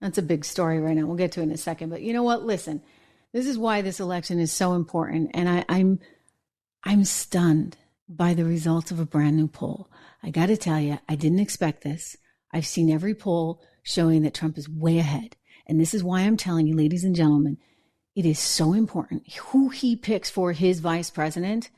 That's 0.02 0.18
a 0.18 0.22
big 0.22 0.44
story 0.44 0.78
right 0.78 0.94
now. 0.94 1.06
We'll 1.06 1.16
get 1.16 1.32
to 1.32 1.40
it 1.40 1.44
in 1.44 1.52
a 1.52 1.56
second. 1.56 1.88
But 1.88 2.02
you 2.02 2.12
know 2.12 2.22
what? 2.22 2.44
Listen, 2.44 2.82
this 3.32 3.46
is 3.46 3.56
why 3.56 3.80
this 3.80 3.98
election 3.98 4.38
is 4.38 4.52
so 4.52 4.74
important, 4.74 5.30
and 5.32 5.48
I, 5.48 5.64
I'm 5.70 6.00
I'm 6.84 7.04
stunned 7.04 7.78
by 8.10 8.34
the 8.34 8.44
results 8.44 8.90
of 8.90 9.00
a 9.00 9.06
brand 9.06 9.38
new 9.38 9.48
poll. 9.48 9.88
I 10.22 10.28
got 10.28 10.48
to 10.48 10.56
tell 10.58 10.80
you, 10.80 10.98
I 11.08 11.14
didn't 11.14 11.40
expect 11.40 11.82
this. 11.82 12.18
I've 12.52 12.66
seen 12.66 12.90
every 12.90 13.14
poll 13.14 13.62
showing 13.86 14.22
that 14.22 14.34
Trump 14.34 14.58
is 14.58 14.68
way 14.68 14.98
ahead, 14.98 15.36
and 15.66 15.80
this 15.80 15.94
is 15.94 16.04
why 16.04 16.20
I'm 16.20 16.36
telling 16.36 16.66
you, 16.66 16.76
ladies 16.76 17.04
and 17.04 17.16
gentlemen, 17.16 17.58
it 18.14 18.26
is 18.26 18.38
so 18.38 18.72
important 18.72 19.32
who 19.34 19.68
he 19.70 19.96
picks 19.96 20.30
for 20.30 20.52
his 20.52 20.80
vice 20.80 21.10
president. 21.10 21.70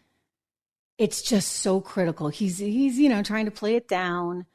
It's 0.97 1.23
just 1.23 1.53
so 1.53 1.81
critical. 1.81 2.29
He's 2.29 2.59
he's 2.59 2.99
you 2.99 3.09
know 3.09 3.23
trying 3.23 3.44
to 3.44 3.51
play 3.51 3.77
it 3.77 3.88
down 3.88 4.47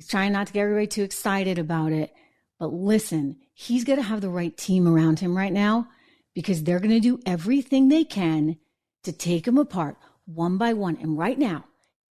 He's 0.00 0.08
trying 0.08 0.32
not 0.32 0.46
to 0.46 0.54
get 0.54 0.62
everybody 0.62 0.86
too 0.86 1.02
excited 1.02 1.58
about 1.58 1.92
it. 1.92 2.14
But 2.58 2.72
listen, 2.72 3.36
he's 3.52 3.84
going 3.84 3.98
to 3.98 4.02
have 4.02 4.22
the 4.22 4.30
right 4.30 4.56
team 4.56 4.88
around 4.88 5.20
him 5.20 5.36
right 5.36 5.52
now 5.52 5.88
because 6.34 6.64
they're 6.64 6.80
going 6.80 6.88
to 6.88 7.00
do 7.00 7.20
everything 7.26 7.88
they 7.88 8.04
can 8.04 8.56
to 9.02 9.12
take 9.12 9.46
him 9.46 9.58
apart 9.58 9.98
one 10.24 10.56
by 10.56 10.72
one. 10.72 10.96
And 11.02 11.18
right 11.18 11.38
now, 11.38 11.66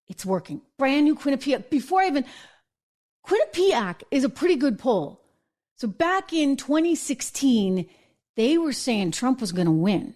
it's 0.06 0.26
working. 0.26 0.60
Brand 0.76 1.06
new 1.06 1.16
Quinnipiac. 1.16 1.70
Before 1.70 2.02
I 2.02 2.08
even, 2.08 2.26
Quinnipiac 3.28 4.02
is 4.10 4.24
a 4.24 4.30
pretty 4.30 4.56
good 4.56 4.78
poll. 4.78 5.20
So 5.76 5.86
back 5.86 6.32
in 6.32 6.56
2016, 6.56 7.86
they 8.36 8.56
were 8.56 8.72
saying 8.72 9.10
Trump 9.10 9.40
was 9.40 9.52
going 9.52 9.66
to 9.66 9.72
win. 9.72 10.14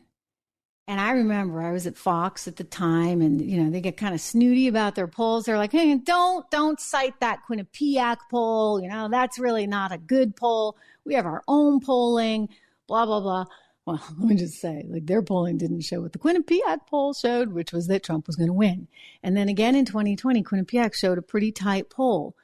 And 0.88 0.98
I 0.98 1.12
remember 1.12 1.60
I 1.60 1.72
was 1.72 1.86
at 1.86 1.96
Fox 1.96 2.48
at 2.48 2.56
the 2.56 2.64
time, 2.64 3.20
and 3.20 3.40
you 3.40 3.62
know 3.62 3.70
they 3.70 3.80
get 3.80 3.96
kind 3.96 4.14
of 4.14 4.20
snooty 4.20 4.66
about 4.66 4.96
their 4.96 5.06
polls. 5.06 5.44
They're 5.44 5.56
like, 5.56 5.70
"Hey, 5.70 5.96
don't 5.96 6.50
don't 6.50 6.80
cite 6.80 7.20
that 7.20 7.42
Quinnipiac 7.48 8.16
poll. 8.30 8.82
You 8.82 8.88
know 8.88 9.08
that's 9.08 9.38
really 9.38 9.66
not 9.66 9.92
a 9.92 9.98
good 9.98 10.34
poll. 10.34 10.76
We 11.04 11.14
have 11.14 11.24
our 11.24 11.42
own 11.46 11.80
polling." 11.80 12.48
Blah 12.88 13.06
blah 13.06 13.20
blah. 13.20 13.44
Well, 13.86 14.02
let 14.18 14.28
me 14.28 14.34
just 14.34 14.60
say, 14.60 14.84
like 14.88 15.06
their 15.06 15.22
polling 15.22 15.56
didn't 15.56 15.82
show 15.82 16.00
what 16.00 16.12
the 16.12 16.18
Quinnipiac 16.18 16.88
poll 16.88 17.14
showed, 17.14 17.52
which 17.52 17.72
was 17.72 17.86
that 17.86 18.02
Trump 18.02 18.26
was 18.26 18.34
going 18.34 18.48
to 18.48 18.52
win. 18.52 18.88
And 19.22 19.36
then 19.36 19.48
again 19.48 19.76
in 19.76 19.84
2020, 19.84 20.42
Quinnipiac 20.42 20.94
showed 20.94 21.18
a 21.18 21.22
pretty 21.22 21.52
tight 21.52 21.90
poll. 21.90 22.34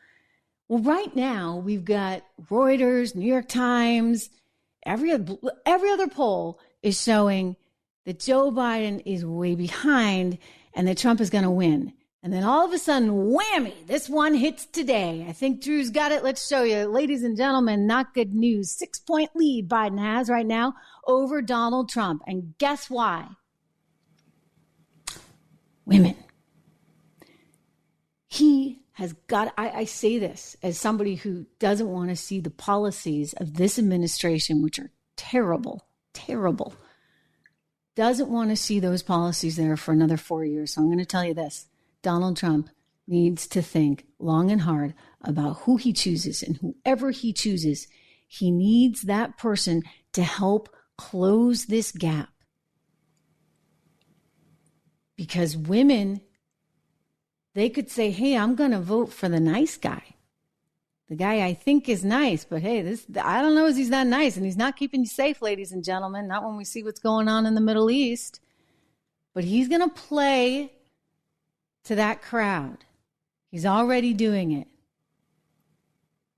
Well, 0.69 0.83
right 0.83 1.15
now 1.17 1.63
we've 1.65 1.85
got 1.85 2.23
Reuters, 2.51 3.15
New 3.15 3.27
York 3.27 3.49
Times, 3.49 4.29
every 4.85 5.13
every 5.67 5.91
other 5.91 6.09
poll 6.09 6.61
is 6.83 7.03
showing 7.03 7.57
that 8.05 8.21
Joe 8.21 8.51
Biden 8.51 9.03
is 9.05 9.25
way 9.25 9.55
behind 9.55 10.39
and 10.75 10.87
that 10.87 10.99
Trump 10.99 11.21
is 11.21 11.31
going 11.31 11.45
to 11.45 11.51
win. 11.51 11.93
And 12.23 12.33
then 12.33 12.43
all 12.43 12.67
of 12.67 12.73
a 12.73 12.79
sudden, 12.79 13.11
whammy, 13.11 13.87
this 13.87 14.09
one 14.09 14.35
hits 14.35 14.67
today. 14.67 15.25
I 15.29 15.33
think 15.33 15.63
Drew's 15.63 15.91
got 15.91 16.11
it. 16.13 16.25
Let's 16.25 16.47
show 16.47 16.63
you. 16.65 16.87
Ladies 16.87 17.23
and 17.23 17.37
gentlemen, 17.37 17.87
not 17.87 18.13
good 18.13 18.35
news. 18.35 18.71
Six 18.71 18.99
point 18.99 19.31
lead 19.35 19.69
Biden 19.69 19.99
has 19.99 20.29
right 20.29 20.47
now 20.47 20.75
over 21.07 21.41
Donald 21.41 21.89
Trump. 21.89 22.23
And 22.27 22.55
guess 22.59 22.91
why? 22.91 23.29
Women. 25.87 26.17
He 28.27 28.81
has 28.99 29.13
got, 29.29 29.55
I, 29.57 29.71
I 29.71 29.85
say 29.85 30.19
this 30.19 30.57
as 30.61 30.77
somebody 30.77 31.15
who 31.15 31.47
doesn't 31.61 31.89
want 31.89 32.11
to 32.11 32.17
see 32.17 32.41
the 32.41 32.51
policies 32.51 33.33
of 33.35 33.55
this 33.55 33.79
administration, 33.79 34.61
which 34.61 34.81
are 34.81 34.91
terrible, 35.17 35.87
terrible 36.13 36.75
doesn't 37.95 38.29
want 38.29 38.51
to 38.51 38.57
see 38.57 38.81
those 38.81 39.05
policies 39.05 39.57
there 39.57 39.77
for 39.77 39.93
another 39.93 40.17
four 40.17 40.45
years. 40.45 40.75
So 40.75 40.81
I'm 40.81 40.89
going 40.89 40.99
to 40.99 41.07
tell 41.07 41.25
you 41.25 41.35
this 41.35 41.67
Donald 42.03 42.37
Trump 42.37 42.71
needs 43.07 43.47
to 43.49 43.63
think 43.63 44.05
long 44.19 44.51
and 44.51 44.63
hard 44.63 44.95
about 45.23 45.59
who 45.61 45.77
he 45.77 45.93
chooses 45.93 46.43
and 46.43 46.57
whoever 46.57 47.13
he 47.13 47.33
chooses, 47.33 47.87
he 48.27 48.51
needs 48.51 49.03
that 49.03 49.39
person 49.39 49.83
to 50.13 50.23
help 50.23 50.69
close 50.97 51.67
this 51.67 51.93
gap. 51.93 52.31
because 55.19 55.57
women, 55.57 56.21
they 57.55 57.69
could 57.69 57.91
say, 57.91 58.11
hey, 58.11 58.37
I'm 58.37 58.55
going 58.55 58.71
to 58.71 58.81
vote 58.81 59.13
for 59.13 59.29
the 59.29 59.41
nice 59.41 59.77
guy. 59.77 60.03
The 61.09 61.17
guy 61.17 61.47
I 61.47 61.55
think 61.55 61.89
is 61.89 62.05
nice, 62.05 62.45
but 62.45 62.61
hey, 62.61 62.83
this 62.83 63.07
I 63.23 63.41
don't 63.41 63.55
know 63.55 63.67
if 63.67 63.77
he's 63.77 63.89
not 63.89 64.07
nice, 64.07 64.37
and 64.37 64.45
he's 64.45 64.59
not 64.59 64.77
keeping 64.77 65.01
you 65.01 65.07
safe, 65.07 65.41
ladies 65.41 65.73
and 65.73 65.83
gentlemen. 65.83 66.29
Not 66.29 66.45
when 66.45 66.57
we 66.57 66.65
see 66.65 66.83
what's 66.83 67.01
going 67.01 67.29
on 67.29 67.47
in 67.47 67.55
the 67.55 67.63
Middle 67.63 67.91
East. 67.91 68.41
But 69.33 69.45
he's 69.45 69.69
going 69.69 69.81
to 69.81 69.89
play 69.89 70.73
to 71.85 71.95
that 71.95 72.21
crowd. 72.21 72.85
He's 73.51 73.65
already 73.65 74.13
doing 74.13 74.53
it. 74.53 74.69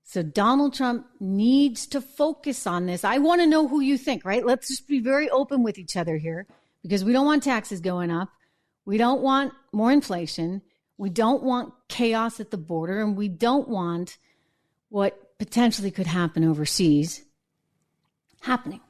So 0.03 0.21
Donald 0.21 0.73
Trump 0.73 1.07
needs 1.19 1.87
to 1.87 2.01
focus 2.01 2.67
on 2.67 2.85
this. 2.85 3.03
I 3.03 3.17
want 3.17 3.41
to 3.41 3.47
know 3.47 3.67
who 3.67 3.79
you 3.79 3.97
think, 3.97 4.25
right? 4.25 4.45
Let's 4.45 4.67
just 4.67 4.87
be 4.87 4.99
very 4.99 5.29
open 5.29 5.63
with 5.63 5.77
each 5.77 5.95
other 5.95 6.17
here 6.17 6.47
because 6.81 7.03
we 7.03 7.13
don't 7.13 7.25
want 7.25 7.43
taxes 7.43 7.79
going 7.81 8.11
up. 8.11 8.29
We 8.85 8.97
don't 8.97 9.21
want 9.21 9.53
more 9.71 9.91
inflation. 9.91 10.61
We 11.01 11.09
don't 11.09 11.41
want 11.41 11.73
chaos 11.87 12.39
at 12.39 12.51
the 12.51 12.59
border 12.59 13.01
and 13.01 13.17
we 13.17 13.27
don't 13.27 13.67
want 13.67 14.19
what 14.89 15.35
potentially 15.39 15.89
could 15.89 16.05
happen 16.05 16.43
overseas 16.43 17.23
happening. 18.41 18.81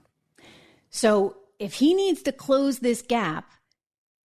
So 0.89 1.37
if 1.57 1.75
he 1.75 1.93
needs 1.93 2.21
to 2.23 2.33
close 2.33 2.79
this 2.79 3.01
gap, 3.01 3.53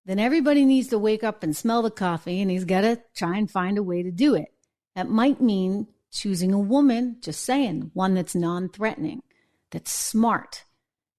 then 0.04 0.18
everybody 0.18 0.64
needs 0.64 0.88
to 0.88 0.98
wake 0.98 1.22
up 1.22 1.44
and 1.44 1.56
smell 1.56 1.80
the 1.82 1.92
coffee 1.92 2.40
and 2.40 2.50
he's 2.50 2.64
got 2.64 2.80
to 2.80 3.00
try 3.14 3.36
and 3.36 3.48
find 3.48 3.78
a 3.78 3.84
way 3.84 4.02
to 4.02 4.10
do 4.10 4.34
it. 4.34 4.52
That 4.96 5.08
might 5.08 5.40
mean 5.40 5.86
choosing 6.10 6.52
a 6.52 6.58
woman, 6.58 7.18
just 7.20 7.44
saying, 7.44 7.92
one 7.94 8.14
that's 8.14 8.34
non 8.34 8.68
threatening, 8.68 9.22
that's 9.70 9.92
smart, 9.92 10.64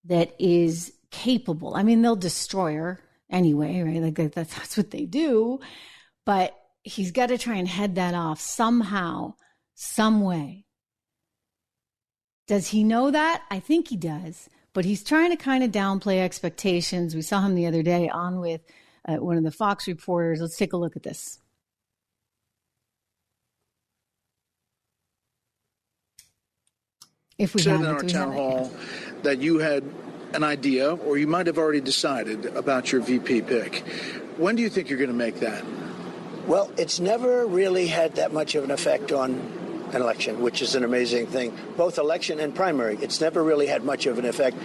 that 0.03 0.35
is 0.37 0.91
capable. 1.11 1.75
I 1.75 1.83
mean, 1.83 2.01
they'll 2.01 2.17
destroy 2.17 2.73
her 2.73 2.99
anyway, 3.29 3.81
right? 3.83 4.01
Like 4.01 4.33
that's, 4.33 4.53
that's 4.53 4.75
what 4.75 4.91
they 4.91 5.05
do. 5.05 5.61
But 6.27 6.59
he's 6.83 7.11
got 7.11 7.27
to 7.27 7.37
try 7.37 7.55
and 7.55 7.69
head 7.69 7.95
that 7.95 8.13
off 8.13 8.41
somehow, 8.41 9.35
some 9.75 10.19
way. 10.19 10.65
Does 12.47 12.67
he 12.67 12.83
know 12.83 13.11
that? 13.11 13.43
I 13.49 13.61
think 13.61 13.87
he 13.87 13.95
does, 13.95 14.49
but 14.73 14.83
he's 14.83 15.05
trying 15.05 15.31
to 15.31 15.37
kind 15.37 15.63
of 15.63 15.71
downplay 15.71 16.19
expectations. 16.19 17.15
We 17.15 17.21
saw 17.21 17.39
him 17.39 17.55
the 17.55 17.65
other 17.65 17.81
day 17.81 18.09
on 18.09 18.41
with 18.41 18.59
uh, 19.07 19.15
one 19.15 19.37
of 19.37 19.45
the 19.45 19.51
Fox 19.51 19.87
reporters. 19.87 20.41
Let's 20.41 20.57
take 20.57 20.73
a 20.73 20.77
look 20.77 20.97
at 20.97 21.03
this. 21.03 21.39
If 27.37 27.55
we 27.55 27.61
said 27.61 27.79
in 27.79 27.85
our 27.85 28.01
we 28.01 28.09
town 28.09 28.33
it? 28.33 28.35
hall 28.35 28.73
that 29.23 29.39
you 29.39 29.59
had 29.59 29.85
an 30.33 30.43
idea, 30.43 30.93
or 30.93 31.17
you 31.17 31.27
might 31.27 31.47
have 31.47 31.57
already 31.57 31.79
decided 31.79 32.47
about 32.47 32.91
your 32.91 32.99
VP 32.99 33.43
pick. 33.43 33.85
When 34.35 34.57
do 34.57 34.61
you 34.61 34.69
think 34.69 34.89
you're 34.89 34.99
going 34.99 35.07
to 35.07 35.15
make 35.15 35.39
that? 35.39 35.63
Well, 36.47 36.71
it's 36.77 37.01
never 37.01 37.45
really 37.45 37.87
had 37.87 38.15
that 38.15 38.31
much 38.31 38.55
of 38.55 38.63
an 38.63 38.71
effect 38.71 39.11
on 39.11 39.31
an 39.91 40.01
election, 40.01 40.39
which 40.39 40.61
is 40.61 40.75
an 40.75 40.85
amazing 40.85 41.27
thing. 41.27 41.53
Both 41.75 41.97
election 41.97 42.39
and 42.39 42.55
primary, 42.55 42.97
it's 43.01 43.19
never 43.19 43.43
really 43.43 43.67
had 43.67 43.83
much 43.83 44.05
of 44.05 44.17
an 44.17 44.23
effect. 44.23 44.55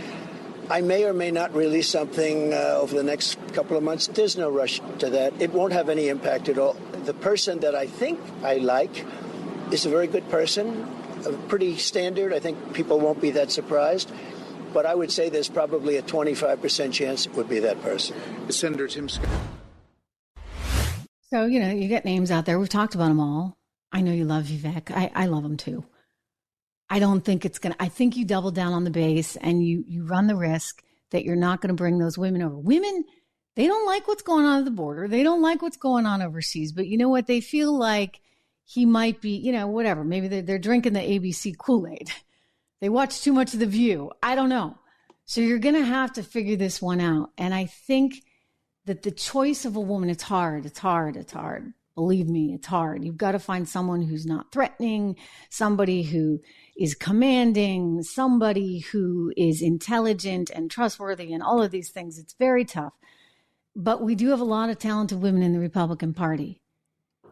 I 0.70 0.80
may 0.80 1.04
or 1.04 1.12
may 1.12 1.32
not 1.32 1.52
release 1.56 1.88
something 1.88 2.54
uh, 2.54 2.78
over 2.80 2.94
the 2.94 3.02
next 3.02 3.36
couple 3.52 3.76
of 3.76 3.82
months. 3.82 4.06
There's 4.06 4.36
no 4.36 4.48
rush 4.48 4.80
to 5.00 5.10
that. 5.10 5.32
It 5.42 5.52
won't 5.52 5.72
have 5.72 5.88
any 5.88 6.08
impact 6.08 6.48
at 6.48 6.56
all. 6.56 6.74
The 7.04 7.14
person 7.14 7.58
that 7.60 7.74
I 7.74 7.88
think 7.88 8.20
I 8.44 8.58
like 8.58 9.04
is 9.72 9.84
a 9.84 9.88
very 9.88 10.06
good 10.06 10.28
person, 10.30 10.88
pretty 11.48 11.76
standard. 11.78 12.32
I 12.32 12.38
think 12.38 12.74
people 12.74 13.00
won't 13.00 13.20
be 13.20 13.32
that 13.32 13.50
surprised. 13.50 14.08
But 14.72 14.86
I 14.86 14.94
would 14.94 15.10
say 15.10 15.30
there's 15.30 15.48
probably 15.48 15.96
a 15.96 16.02
25% 16.02 16.92
chance 16.92 17.26
it 17.26 17.34
would 17.34 17.48
be 17.48 17.58
that 17.58 17.82
person. 17.82 18.16
Senator 18.50 18.86
Tim 18.86 19.08
Scott. 19.08 19.28
So, 21.32 21.46
you 21.46 21.60
know, 21.60 21.70
you 21.70 21.88
get 21.88 22.04
names 22.04 22.30
out 22.30 22.44
there. 22.44 22.58
We've 22.58 22.68
talked 22.68 22.94
about 22.94 23.08
them 23.08 23.18
all. 23.18 23.56
I 23.90 24.02
know 24.02 24.12
you 24.12 24.26
love 24.26 24.44
Vivek. 24.44 24.90
I, 24.90 25.10
I 25.14 25.26
love 25.26 25.42
him 25.42 25.56
too. 25.56 25.82
I 26.90 26.98
don't 26.98 27.24
think 27.24 27.46
it's 27.46 27.58
going 27.58 27.72
to, 27.72 27.82
I 27.82 27.88
think 27.88 28.18
you 28.18 28.26
double 28.26 28.50
down 28.50 28.74
on 28.74 28.84
the 28.84 28.90
base 28.90 29.36
and 29.36 29.66
you, 29.66 29.82
you 29.88 30.04
run 30.04 30.26
the 30.26 30.36
risk 30.36 30.82
that 31.10 31.24
you're 31.24 31.34
not 31.34 31.62
going 31.62 31.68
to 31.68 31.74
bring 31.74 31.96
those 31.96 32.18
women 32.18 32.42
over. 32.42 32.58
Women, 32.58 33.06
they 33.56 33.66
don't 33.66 33.86
like 33.86 34.06
what's 34.06 34.20
going 34.20 34.44
on 34.44 34.58
at 34.58 34.66
the 34.66 34.70
border. 34.70 35.08
They 35.08 35.22
don't 35.22 35.40
like 35.40 35.62
what's 35.62 35.78
going 35.78 36.04
on 36.04 36.20
overseas. 36.20 36.70
But 36.70 36.86
you 36.86 36.98
know 36.98 37.08
what? 37.08 37.26
They 37.26 37.40
feel 37.40 37.78
like 37.78 38.20
he 38.66 38.84
might 38.84 39.22
be, 39.22 39.30
you 39.30 39.52
know, 39.52 39.68
whatever. 39.68 40.04
Maybe 40.04 40.28
they're, 40.28 40.42
they're 40.42 40.58
drinking 40.58 40.92
the 40.92 41.00
ABC 41.00 41.56
Kool 41.56 41.86
Aid. 41.88 42.12
They 42.82 42.88
watch 42.88 43.20
too 43.20 43.32
much 43.32 43.54
of 43.54 43.60
The 43.60 43.66
View. 43.66 44.10
I 44.24 44.34
don't 44.34 44.48
know. 44.48 44.76
So 45.24 45.40
you're 45.40 45.60
going 45.60 45.76
to 45.76 45.84
have 45.84 46.14
to 46.14 46.22
figure 46.24 46.56
this 46.56 46.82
one 46.82 47.00
out. 47.00 47.30
And 47.38 47.54
I 47.54 47.66
think 47.66 48.24
that 48.86 49.02
the 49.02 49.10
choice 49.10 49.64
of 49.64 49.76
a 49.76 49.80
woman, 49.80 50.10
it's 50.10 50.22
hard. 50.22 50.66
It's 50.66 50.78
hard. 50.78 51.16
It's 51.16 51.32
hard. 51.32 51.72
Believe 51.94 52.26
me, 52.26 52.54
it's 52.54 52.66
hard. 52.66 53.04
You've 53.04 53.18
got 53.18 53.32
to 53.32 53.38
find 53.38 53.68
someone 53.68 54.00
who's 54.00 54.24
not 54.24 54.50
threatening, 54.50 55.16
somebody 55.50 56.02
who 56.02 56.40
is 56.74 56.94
commanding, 56.94 58.02
somebody 58.02 58.78
who 58.78 59.30
is 59.36 59.60
intelligent 59.60 60.48
and 60.48 60.70
trustworthy, 60.70 61.34
and 61.34 61.42
all 61.42 61.62
of 61.62 61.70
these 61.70 61.90
things. 61.90 62.18
It's 62.18 62.32
very 62.32 62.64
tough. 62.64 62.94
But 63.76 64.02
we 64.02 64.14
do 64.14 64.30
have 64.30 64.40
a 64.40 64.44
lot 64.44 64.70
of 64.70 64.78
talented 64.78 65.20
women 65.20 65.42
in 65.42 65.52
the 65.52 65.58
Republican 65.58 66.14
Party. 66.14 66.60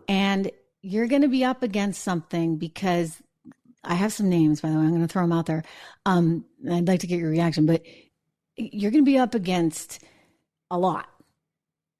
And 0.09 0.51
you're 0.83 1.07
going 1.07 1.23
to 1.23 1.29
be 1.29 1.45
up 1.45 1.63
against 1.63 2.03
something 2.03 2.57
because 2.57 3.23
I 3.83 3.95
have 3.95 4.13
some 4.13 4.29
names, 4.29 4.61
by 4.61 4.69
the 4.69 4.77
way. 4.77 4.83
I'm 4.83 4.91
going 4.91 5.01
to 5.01 5.09
throw 5.09 5.23
them 5.23 5.33
out 5.33 5.47
there. 5.47 5.65
Um, 6.05 6.45
I'd 6.71 6.89
like 6.89 7.01
to 7.01 7.07
get 7.07 7.19
your 7.19 7.31
reaction, 7.31 7.65
but 7.65 7.83
you're 8.57 8.91
going 8.91 9.05
to 9.05 9.11
be 9.11 9.19
up 9.19 9.35
against 9.35 10.01
a 10.71 10.79
lot. 10.79 11.09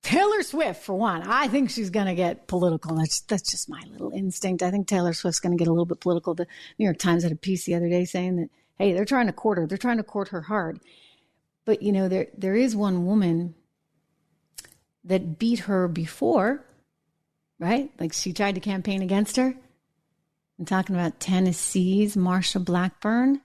Taylor 0.03 0.43
Swift, 0.43 0.83
for 0.83 0.95
one, 0.95 1.23
I 1.23 1.49
think 1.49 1.71
she's 1.71 1.91
going 1.91 2.07
to 2.07 2.15
get 2.15 2.47
political. 2.47 2.97
That's 2.97 3.21
that's 3.23 3.51
just 3.51 3.69
my 3.69 3.83
little 3.91 4.11
instinct. 4.13 4.63
I 4.63 4.71
think 4.71 4.87
Taylor 4.87 5.13
Swift's 5.13 5.41
going 5.41 5.57
to 5.57 5.63
get 5.63 5.69
a 5.69 5.73
little 5.73 5.87
bit 5.87 6.01
political. 6.01 6.35
The 6.35 6.47
New 6.79 6.85
York 6.85 6.99
Times 6.99 7.23
had 7.23 7.33
a 7.33 7.37
piece 7.37 7.65
the 7.65 7.75
other 7.75 7.89
day 7.89 8.05
saying 8.07 8.37
that, 8.37 8.49
hey, 8.79 8.93
they're 8.93 9.05
trying 9.05 9.27
to 9.27 9.33
court 9.33 9.59
her. 9.59 9.67
They're 9.67 9.77
trying 9.77 9.99
to 9.99 10.03
court 10.03 10.29
her 10.29 10.41
hard. 10.41 10.81
But 11.67 11.83
you 11.83 11.93
know, 11.93 12.09
there 12.09 12.29
there 12.37 12.57
is 12.57 12.75
one 12.75 13.05
woman 13.05 13.55
that 15.05 15.39
beat 15.39 15.61
her 15.61 15.87
before, 15.87 16.65
right? 17.59 17.91
Like 18.01 18.15
she 18.15 18.33
tried 18.33 18.55
to 18.55 18.61
campaign 18.61 19.03
against 19.03 19.37
her. 19.37 19.55
I'm 20.59 20.65
talking 20.65 20.97
about 20.97 21.21
Tennessee's 21.21 22.17
Marsha 22.17 22.63
Blackburn. 22.65 23.41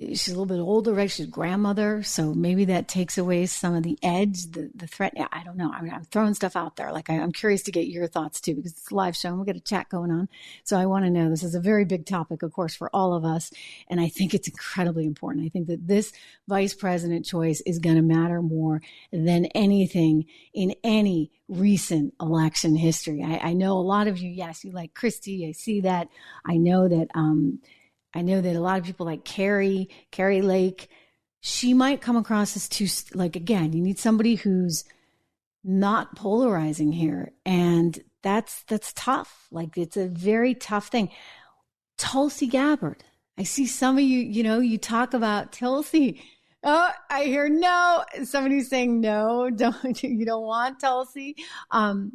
She's 0.00 0.28
a 0.28 0.30
little 0.30 0.46
bit 0.46 0.60
older, 0.60 0.94
right? 0.94 1.10
She's 1.10 1.26
grandmother, 1.26 2.04
so 2.04 2.32
maybe 2.32 2.66
that 2.66 2.86
takes 2.86 3.18
away 3.18 3.46
some 3.46 3.74
of 3.74 3.82
the 3.82 3.98
edge, 4.00 4.44
the 4.52 4.70
the 4.72 4.86
threat. 4.86 5.12
I 5.32 5.42
don't 5.42 5.56
know. 5.56 5.72
I 5.72 5.82
mean, 5.82 5.92
I'm 5.92 6.04
throwing 6.04 6.34
stuff 6.34 6.54
out 6.54 6.76
there. 6.76 6.92
Like 6.92 7.10
I, 7.10 7.14
am 7.14 7.32
curious 7.32 7.64
to 7.64 7.72
get 7.72 7.88
your 7.88 8.06
thoughts 8.06 8.40
too, 8.40 8.54
because 8.54 8.72
it's 8.72 8.92
a 8.92 8.94
live 8.94 9.16
show 9.16 9.30
and 9.30 9.40
we 9.40 9.44
got 9.44 9.56
a 9.56 9.60
chat 9.60 9.88
going 9.88 10.12
on. 10.12 10.28
So 10.62 10.78
I 10.78 10.86
want 10.86 11.04
to 11.04 11.10
know. 11.10 11.28
This 11.28 11.42
is 11.42 11.56
a 11.56 11.60
very 11.60 11.84
big 11.84 12.06
topic, 12.06 12.44
of 12.44 12.52
course, 12.52 12.76
for 12.76 12.88
all 12.94 13.12
of 13.12 13.24
us, 13.24 13.50
and 13.88 14.00
I 14.00 14.08
think 14.08 14.34
it's 14.34 14.46
incredibly 14.46 15.04
important. 15.04 15.44
I 15.44 15.48
think 15.48 15.66
that 15.66 15.88
this 15.88 16.12
vice 16.46 16.74
president 16.74 17.26
choice 17.26 17.60
is 17.62 17.80
going 17.80 17.96
to 17.96 18.02
matter 18.02 18.40
more 18.40 18.80
than 19.12 19.46
anything 19.46 20.26
in 20.54 20.76
any 20.84 21.32
recent 21.48 22.14
election 22.20 22.76
history. 22.76 23.24
I, 23.24 23.48
I 23.48 23.52
know 23.52 23.72
a 23.72 23.80
lot 23.80 24.06
of 24.06 24.18
you. 24.18 24.30
Yes, 24.30 24.64
you 24.64 24.70
like 24.70 24.94
Kristi. 24.94 25.48
I 25.48 25.52
see 25.52 25.80
that. 25.80 26.06
I 26.46 26.56
know 26.56 26.86
that. 26.86 27.08
um 27.16 27.58
I 28.14 28.22
know 28.22 28.40
that 28.40 28.56
a 28.56 28.60
lot 28.60 28.78
of 28.78 28.84
people 28.84 29.06
like 29.06 29.24
Kari, 29.24 29.88
Kari 30.10 30.42
Lake, 30.42 30.88
she 31.40 31.74
might 31.74 32.00
come 32.00 32.16
across 32.16 32.56
as 32.56 32.68
too, 32.68 32.86
like, 33.14 33.36
again, 33.36 33.72
you 33.72 33.82
need 33.82 33.98
somebody 33.98 34.34
who's 34.34 34.84
not 35.62 36.16
polarizing 36.16 36.92
here. 36.92 37.32
And 37.44 37.98
that's, 38.22 38.64
that's 38.64 38.92
tough. 38.94 39.46
Like, 39.50 39.76
it's 39.76 39.96
a 39.96 40.06
very 40.06 40.54
tough 40.54 40.88
thing. 40.88 41.10
Tulsi 41.96 42.46
Gabbard. 42.46 43.04
I 43.36 43.44
see 43.44 43.66
some 43.66 43.98
of 43.98 44.02
you, 44.02 44.20
you 44.20 44.42
know, 44.42 44.58
you 44.58 44.78
talk 44.78 45.14
about 45.14 45.52
Tulsi. 45.52 46.22
Oh, 46.64 46.90
I 47.08 47.24
hear 47.24 47.48
no. 47.48 48.04
Somebody's 48.24 48.68
saying 48.68 49.00
no, 49.00 49.50
don't 49.54 50.02
you 50.02 50.24
don't 50.24 50.42
want 50.42 50.80
Tulsi. 50.80 51.36
Um, 51.70 52.12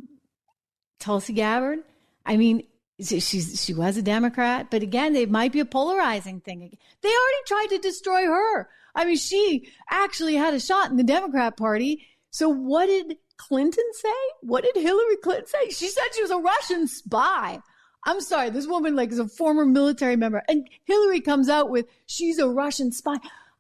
Tulsi 1.00 1.34
Gabbard. 1.34 1.80
I 2.26 2.38
mean, 2.38 2.64
she's 3.00 3.64
she 3.64 3.74
was 3.74 3.98
a 3.98 4.02
Democrat, 4.02 4.68
but 4.70 4.84
again, 4.84 5.16
it 5.16 5.32
might 5.32 5.52
be 5.52 5.60
a 5.60 5.66
polarizing 5.66 6.40
thing. 6.42 6.78
They 7.02 7.10
already 7.10 7.44
tried 7.48 7.76
to 7.76 7.82
destroy 7.82 8.26
her. 8.26 8.70
I 8.96 9.06
mean, 9.06 9.18
she 9.18 9.72
actually 9.90 10.36
had 10.36 10.54
a 10.54 10.60
shot 10.60 10.92
in 10.92 10.98
the 10.98 11.04
Democrat 11.04 11.58
Party. 11.58 12.06
So 12.30 12.50
what 12.50 12.86
did 12.88 13.18
Clinton 13.38 13.84
say? 13.94 14.10
What 14.42 14.64
did 14.64 14.76
Hillary 14.76 15.18
Clinton 15.18 15.48
say? 15.48 15.70
She 15.70 15.88
said 15.90 16.04
she 16.14 16.22
was 16.22 16.32
a 16.32 16.38
Russian 16.38 16.88
spy. 16.88 17.60
I'm 18.06 18.22
sorry, 18.22 18.50
this 18.50 18.68
woman 18.68 18.96
like 18.96 19.12
is 19.12 19.20
a 19.20 19.28
former 19.28 19.66
military 19.66 20.16
member, 20.16 20.44
and 20.48 20.68
Hillary 20.86 21.22
comes 21.22 21.50
out 21.50 21.70
with 21.70 21.88
she's 22.06 22.38
a 22.38 22.50
Russian 22.50 22.92
spy. 22.92 23.16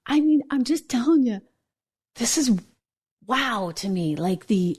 I 0.05 0.19
mean, 0.19 0.43
I'm 0.51 0.63
just 0.63 0.89
telling 0.89 1.23
you, 1.23 1.41
this 2.15 2.38
is 2.38 2.51
wow 3.25 3.71
to 3.75 3.89
me. 3.89 4.15
Like 4.15 4.47
the 4.47 4.77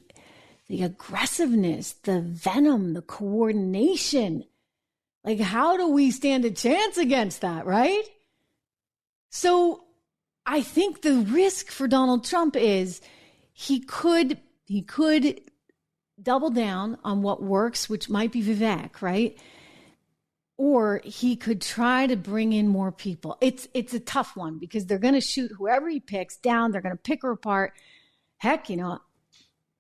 the 0.69 0.83
aggressiveness, 0.83 1.93
the 1.93 2.21
venom, 2.21 2.95
the 2.95 3.03
coordination. 3.03 4.45
Like, 5.23 5.41
how 5.41 5.77
do 5.77 5.89
we 5.89 6.11
stand 6.11 6.45
a 6.45 6.51
chance 6.51 6.97
against 6.97 7.41
that, 7.43 7.67
right? 7.67 8.05
So 9.31 9.85
I 10.47 10.63
think 10.63 11.03
the 11.03 11.17
risk 11.17 11.71
for 11.71 11.89
Donald 11.89 12.25
Trump 12.25 12.57
is 12.57 13.01
he 13.53 13.81
could 13.81 14.39
he 14.67 14.83
could 14.83 15.41
double 16.23 16.51
down 16.51 16.99
on 17.05 17.23
what 17.23 17.43
works, 17.43 17.89
which 17.89 18.09
might 18.09 18.33
be 18.33 18.43
Vivek, 18.43 19.03
right? 19.03 19.39
Or 20.57 21.01
he 21.05 21.37
could 21.37 21.61
try 21.61 22.07
to 22.07 22.17
bring 22.17 22.53
in 22.53 22.69
more 22.69 22.93
people. 22.93 23.37
It's 23.41 23.67
it's 23.75 23.95
a 23.95 24.01
tough 24.01 24.37
one 24.37 24.59
because 24.59 24.87
they're 24.87 24.99
going 24.99 25.15
to 25.15 25.21
shoot 25.21 25.51
whoever 25.57 25.89
he 25.89 26.01
picks 26.01 26.37
down. 26.37 26.71
They're 26.71 26.81
going 26.81 26.97
to 26.97 27.03
pick 27.03 27.23
her 27.23 27.33
apart. 27.33 27.73
Heck, 28.37 28.71
you 28.71 28.77
know, 28.77 29.01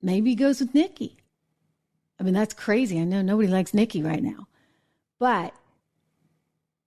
maybe 0.05 0.31
he 0.31 0.37
goes 0.37 0.61
with 0.61 0.75
Nikki. 0.75 1.17
I 2.19 2.23
mean, 2.23 2.35
that's 2.35 2.55
crazy. 2.55 3.01
I 3.01 3.05
know 3.05 3.23
nobody 3.23 3.49
likes 3.49 3.75
Nikki 3.75 4.03
right 4.03 4.23
now, 4.23 4.47
but 5.19 5.55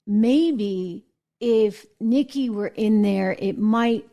maybe 0.05 1.05
if 1.39 1.85
Nikki 1.99 2.49
were 2.49 2.67
in 2.67 3.01
there, 3.01 3.35
it 3.37 3.57
might 3.57 4.07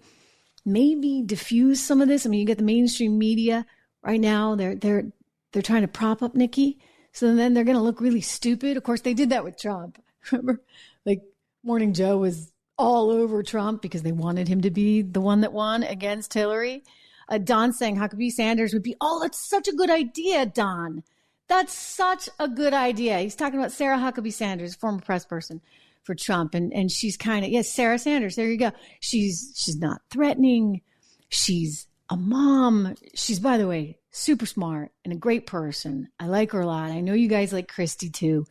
maybe 0.64 1.22
diffuse 1.24 1.80
some 1.80 2.00
of 2.00 2.08
this. 2.08 2.26
I 2.26 2.28
mean, 2.28 2.40
you 2.40 2.46
get 2.46 2.58
the 2.58 2.64
mainstream 2.64 3.18
media 3.18 3.64
right 4.02 4.20
now; 4.20 4.56
they're 4.56 4.74
they're 4.74 5.12
they're 5.52 5.62
trying 5.62 5.82
to 5.82 5.88
prop 5.88 6.22
up 6.22 6.34
Nikki, 6.34 6.78
so 7.12 7.34
then 7.34 7.54
they're 7.54 7.64
to 7.64 7.78
look 7.78 8.00
really 8.00 8.20
stupid. 8.20 8.76
Of 8.76 8.82
course, 8.82 9.02
they 9.02 9.14
did 9.14 9.30
that 9.30 9.44
with 9.44 9.58
Trump. 9.58 10.02
Remember, 10.32 10.60
like 11.06 11.22
Morning 11.62 11.92
Joe 11.94 12.18
was 12.18 12.50
all 12.76 13.10
over 13.10 13.42
Trump 13.42 13.80
because 13.82 14.02
they 14.02 14.12
wanted 14.12 14.48
him 14.48 14.62
to 14.62 14.70
be 14.70 15.02
the 15.02 15.20
one 15.20 15.42
that 15.42 15.52
won 15.52 15.84
against 15.84 16.34
Hillary. 16.34 16.82
Uh, 17.28 17.38
Don 17.38 17.72
saying 17.72 17.96
Huckabee 17.96 18.30
Sanders 18.30 18.72
would 18.72 18.82
be, 18.82 18.96
oh, 19.00 19.20
that's 19.22 19.48
such 19.48 19.68
a 19.68 19.72
good 19.72 19.90
idea, 19.90 20.46
Don. 20.46 21.02
That's 21.48 21.72
such 21.72 22.28
a 22.38 22.48
good 22.48 22.72
idea. 22.72 23.18
He's 23.18 23.36
talking 23.36 23.58
about 23.58 23.72
Sarah 23.72 23.98
Huckabee 23.98 24.32
Sanders, 24.32 24.74
former 24.74 25.00
press 25.00 25.24
person 25.24 25.60
for 26.02 26.14
Trump, 26.14 26.54
and 26.54 26.72
and 26.72 26.90
she's 26.90 27.16
kind 27.16 27.44
of 27.44 27.50
yes, 27.50 27.68
Sarah 27.68 27.98
Sanders. 27.98 28.36
There 28.36 28.48
you 28.48 28.58
go. 28.58 28.72
She's 29.00 29.52
she's 29.54 29.76
not 29.76 30.00
threatening. 30.10 30.80
She's 31.28 31.86
a 32.08 32.16
mom. 32.16 32.94
She's 33.14 33.40
by 33.40 33.58
the 33.58 33.68
way 33.68 33.98
super 34.14 34.46
smart 34.46 34.92
and 35.04 35.12
a 35.12 35.16
great 35.16 35.46
person. 35.46 36.08
I 36.20 36.26
like 36.26 36.52
her 36.52 36.60
a 36.60 36.66
lot. 36.66 36.90
I 36.90 37.00
know 37.00 37.14
you 37.14 37.28
guys 37.28 37.52
like 37.52 37.70
Kristi 37.70 38.12
too. 38.12 38.46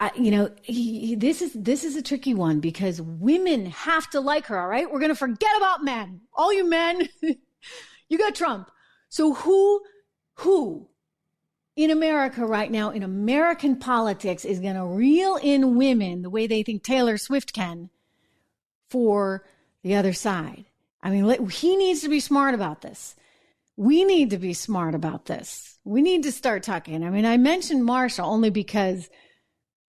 I, 0.00 0.10
you 0.16 0.30
know, 0.30 0.50
he, 0.62 1.08
he, 1.08 1.14
this 1.14 1.42
is 1.42 1.52
this 1.52 1.84
is 1.84 1.94
a 1.94 2.02
tricky 2.02 2.32
one 2.32 2.60
because 2.60 3.02
women 3.02 3.66
have 3.66 4.08
to 4.10 4.20
like 4.20 4.46
her. 4.46 4.58
All 4.58 4.66
right, 4.66 4.90
we're 4.90 4.98
gonna 4.98 5.14
forget 5.14 5.54
about 5.58 5.84
men. 5.84 6.22
All 6.32 6.52
you 6.52 6.68
men, 6.68 7.06
you 8.08 8.18
got 8.18 8.34
Trump. 8.34 8.70
So 9.10 9.34
who 9.34 9.82
who 10.36 10.88
in 11.76 11.90
America 11.90 12.46
right 12.46 12.70
now, 12.70 12.90
in 12.90 13.02
American 13.02 13.76
politics, 13.76 14.46
is 14.46 14.60
to 14.60 14.84
reel 14.84 15.36
in 15.36 15.76
women 15.76 16.22
the 16.22 16.30
way 16.30 16.46
they 16.46 16.62
think 16.62 16.82
Taylor 16.82 17.18
Swift 17.18 17.52
can 17.52 17.90
for 18.88 19.44
the 19.82 19.94
other 19.94 20.14
side. 20.14 20.64
I 21.02 21.10
mean, 21.10 21.48
he 21.48 21.76
needs 21.76 22.00
to 22.02 22.08
be 22.08 22.20
smart 22.20 22.54
about 22.54 22.82
this. 22.82 23.16
We 23.76 24.04
need 24.04 24.30
to 24.30 24.38
be 24.38 24.52
smart 24.52 24.94
about 24.94 25.26
this. 25.26 25.78
We 25.84 26.02
need 26.02 26.24
to 26.24 26.32
start 26.32 26.62
talking. 26.62 27.02
I 27.02 27.10
mean, 27.10 27.24
I 27.24 27.38
mentioned 27.38 27.82
Marsha 27.82 28.22
only 28.22 28.50
because 28.50 29.08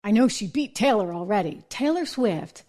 I 0.03 0.11
know 0.11 0.27
she 0.27 0.47
beat 0.47 0.75
Taylor 0.75 1.13
already. 1.13 1.63
Taylor 1.69 2.05
Swift 2.05 2.63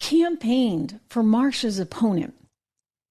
campaigned 0.00 1.00
for 1.08 1.22
Marsha's 1.22 1.78
opponent 1.78 2.34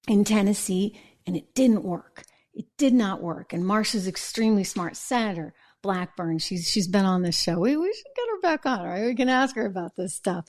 in 0.06 0.24
Tennessee, 0.24 1.00
and 1.26 1.36
it 1.36 1.54
didn't 1.54 1.84
work. 1.84 2.24
It 2.52 2.66
did 2.76 2.94
not 2.94 3.22
work. 3.22 3.52
And 3.52 3.64
Marsha's 3.64 4.06
extremely 4.06 4.64
smart. 4.64 4.96
Senator 4.96 5.54
Blackburn, 5.82 6.38
she's 6.38 6.68
she's 6.68 6.88
been 6.88 7.04
on 7.04 7.22
this 7.22 7.40
show. 7.40 7.58
We, 7.58 7.76
we 7.76 7.92
should 7.92 8.14
get 8.16 8.28
her 8.30 8.40
back 8.40 8.66
on, 8.66 8.84
right? 8.86 9.06
We 9.06 9.14
can 9.14 9.28
ask 9.28 9.56
her 9.56 9.66
about 9.66 9.96
this 9.96 10.14
stuff. 10.14 10.44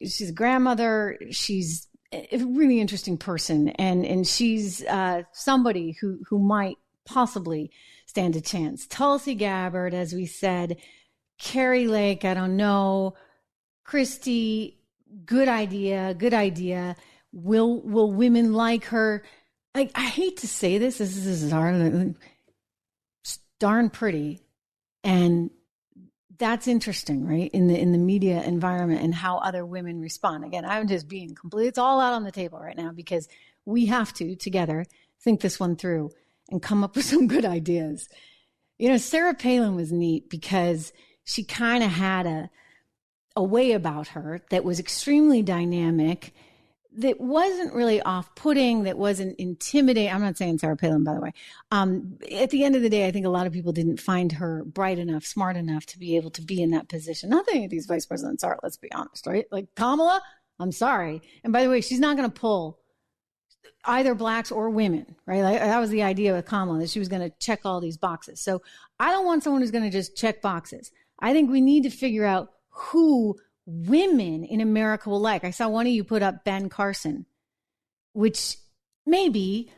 She's 0.00 0.30
a 0.30 0.34
grandmother. 0.34 1.18
She's 1.30 1.88
a 2.12 2.38
really 2.38 2.80
interesting 2.80 3.16
person, 3.16 3.68
and 3.70 4.04
and 4.04 4.26
she's 4.26 4.84
uh, 4.84 5.22
somebody 5.32 5.96
who 6.00 6.20
who 6.28 6.38
might 6.38 6.76
possibly 7.04 7.70
stand 8.06 8.36
a 8.36 8.40
chance. 8.40 8.86
Tulsi 8.86 9.34
Gabbard, 9.34 9.94
as 9.94 10.12
we 10.12 10.26
said, 10.26 10.76
Kari 11.38 11.88
Lake, 11.88 12.24
I 12.24 12.34
don't 12.34 12.56
know, 12.56 13.14
Kristi, 13.86 14.76
good 15.24 15.48
idea, 15.48 16.14
good 16.14 16.34
idea. 16.34 16.96
Will 17.32 17.80
will 17.80 18.12
women 18.12 18.52
like 18.52 18.86
her? 18.86 19.22
I, 19.74 19.90
I 19.94 20.06
hate 20.06 20.38
to 20.38 20.48
say 20.48 20.78
this. 20.78 20.98
This 20.98 21.16
is 21.16 21.50
darn, 21.50 22.16
darn 23.58 23.90
pretty, 23.90 24.40
and 25.02 25.50
that's 26.38 26.66
interesting, 26.66 27.26
right? 27.26 27.50
In 27.52 27.68
the 27.68 27.78
in 27.78 27.92
the 27.92 27.98
media 27.98 28.42
environment 28.42 29.02
and 29.02 29.14
how 29.14 29.38
other 29.38 29.64
women 29.64 30.00
respond. 30.00 30.44
Again, 30.44 30.64
I'm 30.64 30.88
just 30.88 31.08
being 31.08 31.34
complete. 31.34 31.68
It's 31.68 31.78
all 31.78 32.00
out 32.00 32.12
on 32.12 32.24
the 32.24 32.32
table 32.32 32.58
right 32.58 32.76
now 32.76 32.92
because 32.92 33.28
we 33.64 33.86
have 33.86 34.12
to 34.14 34.36
together 34.36 34.84
think 35.20 35.40
this 35.40 35.60
one 35.60 35.76
through 35.76 36.10
and 36.50 36.62
come 36.62 36.84
up 36.84 36.96
with 36.96 37.04
some 37.12 37.26
good 37.26 37.44
ideas. 37.44 38.08
You 38.78 38.88
know, 38.88 38.96
Sarah 38.96 39.34
Palin 39.34 39.76
was 39.76 39.92
neat 39.92 40.28
because 40.28 40.92
she 41.24 41.44
kind 41.44 41.82
of 41.84 41.90
had 41.90 42.26
a 42.26 42.50
a 43.34 43.42
way 43.42 43.72
about 43.72 44.08
her 44.08 44.40
that 44.50 44.64
was 44.64 44.78
extremely 44.78 45.42
dynamic 45.42 46.34
that 46.94 47.18
wasn't 47.18 47.72
really 47.72 48.02
off 48.02 48.34
putting, 48.34 48.82
that 48.82 48.98
wasn't 48.98 49.34
intimidating. 49.38 50.12
I'm 50.12 50.20
not 50.20 50.36
saying 50.36 50.58
Sarah 50.58 50.76
Palin, 50.76 51.04
by 51.04 51.14
the 51.14 51.20
way. 51.20 51.32
Um, 51.70 52.18
at 52.30 52.50
the 52.50 52.64
end 52.64 52.76
of 52.76 52.82
the 52.82 52.90
day, 52.90 53.06
I 53.06 53.10
think 53.10 53.24
a 53.24 53.30
lot 53.30 53.46
of 53.46 53.52
people 53.54 53.72
didn't 53.72 53.98
find 53.98 54.30
her 54.32 54.62
bright 54.64 54.98
enough, 54.98 55.24
smart 55.24 55.56
enough 55.56 55.86
to 55.86 55.98
be 55.98 56.16
able 56.16 56.30
to 56.32 56.42
be 56.42 56.62
in 56.62 56.70
that 56.72 56.90
position. 56.90 57.30
Not 57.30 57.46
that 57.46 57.54
any 57.54 57.64
of 57.64 57.70
these 57.70 57.86
vice 57.86 58.04
presidents 58.04 58.44
are, 58.44 58.58
let's 58.62 58.76
be 58.76 58.92
honest, 58.92 59.26
right? 59.26 59.46
Like 59.50 59.74
Kamala, 59.74 60.20
I'm 60.58 60.72
sorry. 60.72 61.22
And 61.42 61.52
by 61.52 61.64
the 61.64 61.70
way, 61.70 61.80
she's 61.80 62.00
not 62.00 62.18
going 62.18 62.30
to 62.30 62.40
pull 62.40 62.78
either 63.86 64.14
blacks 64.14 64.52
or 64.52 64.68
women, 64.68 65.16
right? 65.24 65.40
Like, 65.40 65.60
that 65.60 65.80
was 65.80 65.90
the 65.90 66.02
idea 66.02 66.34
with 66.34 66.44
Kamala, 66.44 66.80
that 66.80 66.90
she 66.90 66.98
was 66.98 67.08
going 67.08 67.22
to 67.22 67.34
check 67.40 67.60
all 67.64 67.80
these 67.80 67.96
boxes. 67.96 68.40
So 68.40 68.60
I 69.00 69.10
don't 69.10 69.24
want 69.24 69.42
someone 69.42 69.62
who's 69.62 69.70
going 69.70 69.84
to 69.84 69.90
just 69.90 70.14
check 70.14 70.42
boxes. 70.42 70.92
I 71.22 71.32
think 71.32 71.50
we 71.50 71.60
need 71.60 71.84
to 71.84 71.90
figure 71.90 72.26
out 72.26 72.50
who 72.70 73.38
women 73.64 74.44
in 74.44 74.60
America 74.60 75.08
will 75.08 75.20
like. 75.20 75.44
I 75.44 75.50
saw 75.50 75.68
one 75.68 75.86
of 75.86 75.92
you 75.92 76.04
put 76.04 76.22
up 76.22 76.44
Ben 76.44 76.68
Carson, 76.68 77.26
which 78.12 78.56
maybe, 79.06 79.70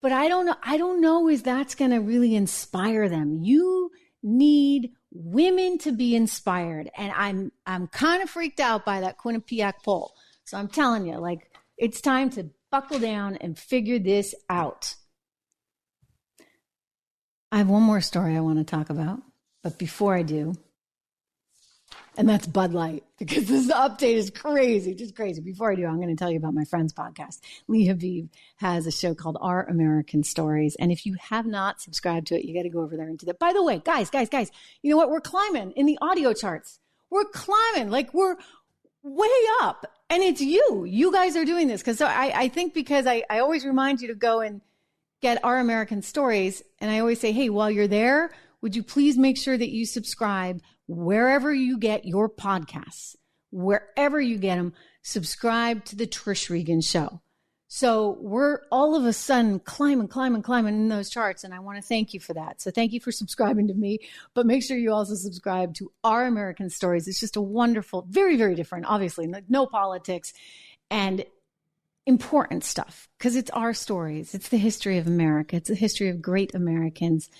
but 0.00 0.12
I 0.12 0.28
don't 0.28 0.46
know. 0.46 0.56
I 0.62 0.78
don't 0.78 1.00
know 1.00 1.28
if 1.28 1.42
that's 1.42 1.74
going 1.74 1.90
to 1.90 1.98
really 1.98 2.34
inspire 2.34 3.08
them. 3.08 3.38
You 3.42 3.90
need 4.22 4.92
women 5.10 5.78
to 5.78 5.92
be 5.92 6.14
inspired, 6.14 6.90
and 6.96 7.12
I'm 7.12 7.52
I'm 7.66 7.88
kind 7.88 8.22
of 8.22 8.30
freaked 8.30 8.60
out 8.60 8.84
by 8.84 9.00
that 9.00 9.18
Quinnipiac 9.18 9.82
poll. 9.84 10.14
So 10.44 10.56
I'm 10.56 10.68
telling 10.68 11.06
you, 11.06 11.18
like 11.18 11.50
it's 11.76 12.00
time 12.00 12.30
to 12.30 12.50
buckle 12.70 13.00
down 13.00 13.36
and 13.36 13.58
figure 13.58 13.98
this 13.98 14.34
out. 14.48 14.94
I 17.50 17.58
have 17.58 17.68
one 17.68 17.82
more 17.82 18.00
story 18.00 18.36
I 18.36 18.40
want 18.40 18.58
to 18.58 18.64
talk 18.64 18.88
about, 18.88 19.20
but 19.62 19.78
before 19.78 20.14
I 20.14 20.22
do, 20.22 20.54
and 22.16 22.28
that's 22.28 22.46
Bud 22.46 22.72
Light 22.72 23.04
because 23.18 23.46
this 23.46 23.70
update 23.70 24.14
is 24.14 24.30
crazy, 24.30 24.94
just 24.94 25.16
crazy. 25.16 25.40
Before 25.40 25.72
I 25.72 25.74
do, 25.74 25.86
I'm 25.86 25.96
going 25.96 26.14
to 26.14 26.16
tell 26.16 26.30
you 26.30 26.36
about 26.36 26.54
my 26.54 26.64
friend's 26.64 26.92
podcast. 26.92 27.40
Lee 27.68 27.88
Habeeb 27.88 28.28
has 28.56 28.86
a 28.86 28.90
show 28.90 29.14
called 29.14 29.38
Our 29.40 29.64
American 29.64 30.22
Stories. 30.22 30.76
And 30.76 30.92
if 30.92 31.06
you 31.06 31.16
have 31.20 31.46
not 31.46 31.80
subscribed 31.80 32.26
to 32.28 32.38
it, 32.38 32.44
you 32.44 32.54
got 32.54 32.64
to 32.64 32.70
go 32.70 32.82
over 32.82 32.96
there 32.96 33.08
and 33.08 33.18
do 33.18 33.26
that. 33.26 33.38
By 33.38 33.52
the 33.52 33.62
way, 33.62 33.80
guys, 33.84 34.10
guys, 34.10 34.28
guys, 34.28 34.50
you 34.82 34.90
know 34.90 34.96
what? 34.96 35.10
We're 35.10 35.20
climbing 35.20 35.72
in 35.72 35.86
the 35.86 35.98
audio 36.02 36.32
charts. 36.32 36.80
We're 37.10 37.24
climbing 37.24 37.90
like 37.90 38.12
we're 38.12 38.36
way 39.02 39.28
up. 39.62 39.86
And 40.10 40.22
it's 40.22 40.40
you. 40.40 40.84
You 40.84 41.12
guys 41.12 41.36
are 41.36 41.44
doing 41.44 41.68
this. 41.68 41.80
Because 41.80 41.98
so 41.98 42.06
I, 42.06 42.32
I 42.34 42.48
think 42.48 42.74
because 42.74 43.06
I, 43.06 43.22
I 43.30 43.38
always 43.38 43.64
remind 43.64 44.00
you 44.00 44.08
to 44.08 44.14
go 44.14 44.40
and 44.40 44.60
get 45.22 45.42
Our 45.44 45.58
American 45.58 46.02
Stories. 46.02 46.62
And 46.80 46.90
I 46.90 46.98
always 46.98 47.20
say, 47.20 47.32
hey, 47.32 47.48
while 47.48 47.70
you're 47.70 47.88
there, 47.88 48.32
would 48.62 48.76
you 48.76 48.82
please 48.82 49.18
make 49.18 49.36
sure 49.36 49.58
that 49.58 49.70
you 49.70 49.84
subscribe 49.84 50.62
wherever 50.86 51.52
you 51.52 51.78
get 51.78 52.04
your 52.04 52.28
podcasts, 52.28 53.16
wherever 53.50 54.20
you 54.20 54.38
get 54.38 54.56
them, 54.56 54.72
subscribe 55.02 55.84
to 55.86 55.96
the 55.96 56.06
Trish 56.06 56.48
Regan 56.48 56.80
Show. 56.80 57.20
So 57.66 58.18
we're 58.20 58.60
all 58.70 58.94
of 58.94 59.06
a 59.06 59.14
sudden 59.14 59.58
climbing, 59.58 60.08
climbing, 60.08 60.42
climbing 60.42 60.74
in 60.74 60.88
those 60.88 61.08
charts. 61.08 61.42
And 61.42 61.54
I 61.54 61.58
want 61.60 61.78
to 61.78 61.82
thank 61.82 62.12
you 62.12 62.20
for 62.20 62.34
that. 62.34 62.60
So 62.60 62.70
thank 62.70 62.92
you 62.92 63.00
for 63.00 63.10
subscribing 63.10 63.68
to 63.68 63.74
me, 63.74 64.00
but 64.34 64.44
make 64.44 64.62
sure 64.62 64.76
you 64.76 64.92
also 64.92 65.14
subscribe 65.14 65.74
to 65.76 65.90
Our 66.04 66.26
American 66.26 66.68
Stories. 66.68 67.08
It's 67.08 67.18
just 67.18 67.36
a 67.36 67.40
wonderful, 67.40 68.06
very, 68.10 68.36
very 68.36 68.54
different, 68.54 68.84
obviously, 68.86 69.32
no 69.48 69.66
politics 69.66 70.34
and 70.90 71.24
important 72.04 72.62
stuff 72.62 73.08
because 73.16 73.36
it's 73.36 73.50
our 73.52 73.72
stories. 73.72 74.34
It's 74.34 74.50
the 74.50 74.58
history 74.58 74.98
of 74.98 75.06
America. 75.06 75.56
It's 75.56 75.70
the 75.70 75.74
history 75.74 76.10
of 76.10 76.20
great 76.20 76.54
Americans 76.54 77.30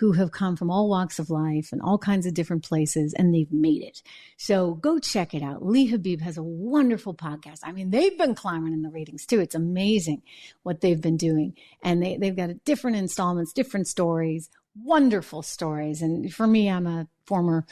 who 0.00 0.12
have 0.12 0.32
come 0.32 0.56
from 0.56 0.70
all 0.70 0.88
walks 0.88 1.18
of 1.18 1.28
life 1.28 1.72
and 1.72 1.82
all 1.82 1.98
kinds 1.98 2.24
of 2.24 2.32
different 2.32 2.64
places 2.64 3.12
and 3.12 3.34
they've 3.34 3.52
made 3.52 3.82
it. 3.82 4.02
So 4.38 4.72
go 4.76 4.98
check 4.98 5.34
it 5.34 5.42
out. 5.42 5.62
Lee 5.62 5.92
Habeeb 5.92 6.22
has 6.22 6.38
a 6.38 6.42
wonderful 6.42 7.12
podcast. 7.12 7.58
I 7.64 7.72
mean, 7.72 7.90
they've 7.90 8.16
been 8.16 8.34
climbing 8.34 8.72
in 8.72 8.80
the 8.80 8.88
ratings 8.88 9.26
too. 9.26 9.40
It's 9.40 9.54
amazing 9.54 10.22
what 10.62 10.80
they've 10.80 11.00
been 11.00 11.18
doing. 11.18 11.54
And 11.84 12.02
they, 12.02 12.16
they've 12.16 12.34
got 12.34 12.64
different 12.64 12.96
installments, 12.96 13.52
different 13.52 13.88
stories, 13.88 14.48
wonderful 14.74 15.42
stories. 15.42 16.00
And 16.00 16.32
for 16.32 16.46
me, 16.46 16.70
I'm 16.70 16.86
a 16.86 17.06
former 17.26 17.66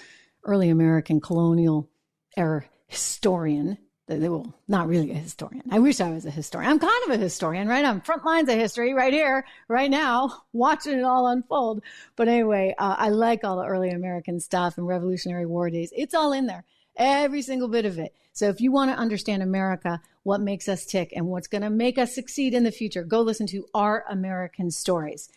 early 0.45 0.69
American 0.69 1.23
colonial 1.23 1.89
era 2.37 2.65
historian 2.89 3.79
will 4.09 4.55
not 4.67 4.89
really 4.89 5.11
a 5.11 5.15
historian. 5.15 5.63
I 5.71 5.79
wish 5.79 6.01
I 6.01 6.11
was 6.11 6.25
a 6.25 6.31
historian. 6.31 6.71
I'm 6.71 6.79
kind 6.79 7.05
of 7.05 7.11
a 7.11 7.23
historian, 7.23 7.69
right? 7.69 7.85
I'm 7.85 8.01
front 8.01 8.25
lines 8.25 8.49
of 8.49 8.57
history 8.57 8.95
right 8.95 9.13
here, 9.13 9.45
right 9.69 9.91
now, 9.91 10.43
watching 10.53 10.99
it 10.99 11.05
all 11.05 11.29
unfold. 11.29 11.83
But 12.17 12.29
anyway, 12.29 12.75
uh, 12.79 12.97
I 12.99 13.11
like 13.11 13.45
all 13.45 13.57
the 13.57 13.67
early 13.67 13.91
American 13.91 14.41
stuff 14.41 14.79
and 14.79 14.87
Revolutionary 14.87 15.47
War 15.47 15.69
days. 15.71 15.93
It's 15.95 16.15
all 16.15 16.33
in 16.33 16.47
there, 16.47 16.65
every 16.97 17.43
single 17.43 17.69
bit 17.69 17.85
of 17.85 17.99
it. 17.99 18.15
So 18.33 18.49
if 18.49 18.61
you 18.61 18.73
want 18.73 18.91
to 18.91 18.97
understand 18.97 19.43
America, 19.43 20.01
what 20.23 20.41
makes 20.41 20.69
us 20.69 20.87
tick 20.87 21.13
and 21.15 21.27
what's 21.27 21.49
going 21.49 21.63
to 21.63 21.71
make 21.71 21.99
us 21.99 22.15
succeed 22.15 22.55
in 22.55 22.65
the 22.65 22.71
future, 22.71 23.03
go 23.03 23.21
listen 23.21 23.47
to 23.49 23.67
our 23.75 24.05
American 24.09 24.71
stories. 24.71 25.29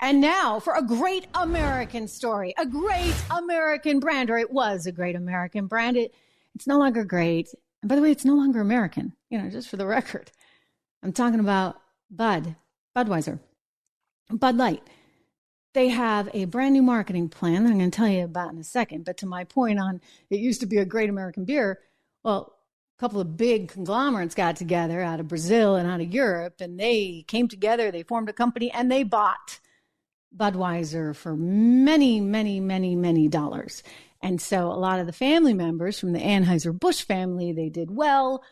And 0.00 0.20
now 0.20 0.60
for 0.60 0.74
a 0.74 0.82
great 0.82 1.26
American 1.34 2.08
story, 2.08 2.54
a 2.58 2.66
great 2.66 3.14
American 3.30 4.00
brand, 4.00 4.30
or 4.30 4.38
it 4.38 4.52
was 4.52 4.86
a 4.86 4.92
great 4.92 5.16
American 5.16 5.66
brand. 5.66 5.96
It, 5.96 6.14
it's 6.54 6.66
no 6.66 6.78
longer 6.78 7.04
great. 7.04 7.48
And 7.82 7.88
by 7.88 7.96
the 7.96 8.02
way, 8.02 8.10
it's 8.10 8.24
no 8.24 8.34
longer 8.34 8.60
American, 8.60 9.14
you 9.30 9.38
know, 9.38 9.48
just 9.50 9.68
for 9.68 9.76
the 9.76 9.86
record. 9.86 10.30
I'm 11.02 11.12
talking 11.12 11.40
about 11.40 11.80
Bud, 12.10 12.56
Budweiser, 12.96 13.38
Bud 14.30 14.56
Light. 14.56 14.82
They 15.74 15.88
have 15.88 16.28
a 16.32 16.46
brand 16.46 16.72
new 16.72 16.82
marketing 16.82 17.28
plan 17.28 17.62
that 17.62 17.70
I'm 17.70 17.78
going 17.78 17.90
to 17.90 17.96
tell 17.96 18.08
you 18.08 18.24
about 18.24 18.52
in 18.52 18.58
a 18.58 18.64
second. 18.64 19.04
But 19.04 19.18
to 19.18 19.26
my 19.26 19.44
point 19.44 19.78
on 19.78 20.00
it 20.30 20.40
used 20.40 20.60
to 20.60 20.66
be 20.66 20.78
a 20.78 20.84
great 20.84 21.10
American 21.10 21.44
beer, 21.44 21.78
well, 22.24 22.56
a 22.98 23.00
couple 23.00 23.20
of 23.20 23.36
big 23.36 23.68
conglomerates 23.68 24.34
got 24.34 24.56
together 24.56 25.00
out 25.00 25.20
of 25.20 25.28
Brazil 25.28 25.76
and 25.76 25.88
out 25.88 26.00
of 26.00 26.12
Europe, 26.12 26.60
and 26.60 26.80
they 26.80 27.24
came 27.28 27.46
together, 27.46 27.92
they 27.92 28.02
formed 28.02 28.28
a 28.28 28.32
company, 28.32 28.72
and 28.72 28.90
they 28.90 29.04
bought 29.04 29.60
Budweiser 30.36 31.14
for 31.14 31.36
many, 31.36 32.20
many, 32.20 32.58
many, 32.60 32.96
many 32.96 33.28
dollars. 33.28 33.82
And 34.20 34.40
so 34.40 34.66
a 34.66 34.74
lot 34.74 35.00
of 35.00 35.06
the 35.06 35.12
family 35.12 35.54
members 35.54 35.98
from 35.98 36.12
the 36.12 36.20
Anheuser-Busch 36.20 37.02
family, 37.02 37.52
they 37.52 37.68
did 37.68 37.90
well, 37.90 38.42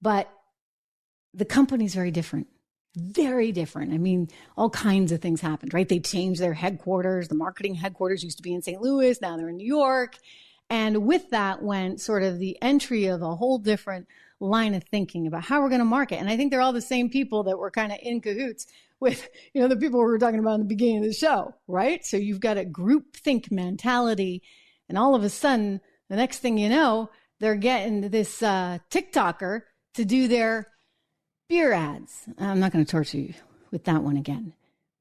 but 0.00 0.30
the 1.34 1.44
company's 1.44 1.94
very 1.94 2.10
different. 2.10 2.46
Very 2.96 3.52
different. 3.52 3.92
I 3.92 3.98
mean, 3.98 4.28
all 4.56 4.70
kinds 4.70 5.12
of 5.12 5.20
things 5.20 5.40
happened, 5.40 5.74
right? 5.74 5.88
They 5.88 5.98
changed 5.98 6.40
their 6.40 6.54
headquarters. 6.54 7.28
The 7.28 7.34
marketing 7.34 7.74
headquarters 7.74 8.24
used 8.24 8.38
to 8.38 8.42
be 8.42 8.54
in 8.54 8.62
St. 8.62 8.80
Louis. 8.80 9.20
Now 9.20 9.36
they're 9.36 9.50
in 9.50 9.58
New 9.58 9.66
York. 9.66 10.16
And 10.70 11.06
with 11.06 11.30
that 11.30 11.62
went 11.62 12.00
sort 12.00 12.22
of 12.22 12.38
the 12.38 12.56
entry 12.62 13.06
of 13.06 13.22
a 13.22 13.36
whole 13.36 13.58
different 13.58 14.08
line 14.40 14.74
of 14.74 14.84
thinking 14.84 15.26
about 15.26 15.44
how 15.44 15.60
we're 15.60 15.68
going 15.68 15.80
to 15.80 15.84
market. 15.84 16.16
And 16.16 16.28
I 16.28 16.36
think 16.36 16.50
they're 16.50 16.60
all 16.60 16.72
the 16.72 16.80
same 16.80 17.10
people 17.10 17.44
that 17.44 17.58
were 17.58 17.70
kind 17.70 17.92
of 17.92 17.98
in 18.02 18.20
cahoots 18.20 18.66
with, 19.00 19.28
you 19.52 19.60
know, 19.60 19.68
the 19.68 19.76
people 19.76 20.00
we 20.00 20.06
were 20.06 20.18
talking 20.18 20.38
about 20.38 20.54
in 20.54 20.60
the 20.60 20.66
beginning 20.66 20.98
of 20.98 21.04
the 21.04 21.12
show, 21.12 21.54
right? 21.68 22.04
So 22.04 22.16
you've 22.16 22.40
got 22.40 22.58
a 22.58 22.64
group 22.64 23.16
think 23.16 23.50
mentality 23.50 24.42
and 24.88 24.96
all 24.98 25.14
of 25.14 25.22
a 25.22 25.28
sudden, 25.28 25.80
the 26.08 26.16
next 26.16 26.38
thing 26.38 26.58
you 26.58 26.68
know, 26.68 27.10
they're 27.40 27.56
getting 27.56 28.08
this 28.08 28.42
uh, 28.42 28.78
TikToker 28.90 29.62
to 29.94 30.04
do 30.04 30.28
their 30.28 30.68
beer 31.48 31.72
ads. 31.72 32.28
I'm 32.38 32.60
not 32.60 32.72
going 32.72 32.84
to 32.84 32.90
torture 32.90 33.18
you 33.18 33.34
with 33.70 33.84
that 33.84 34.02
one 34.02 34.16
again. 34.16 34.52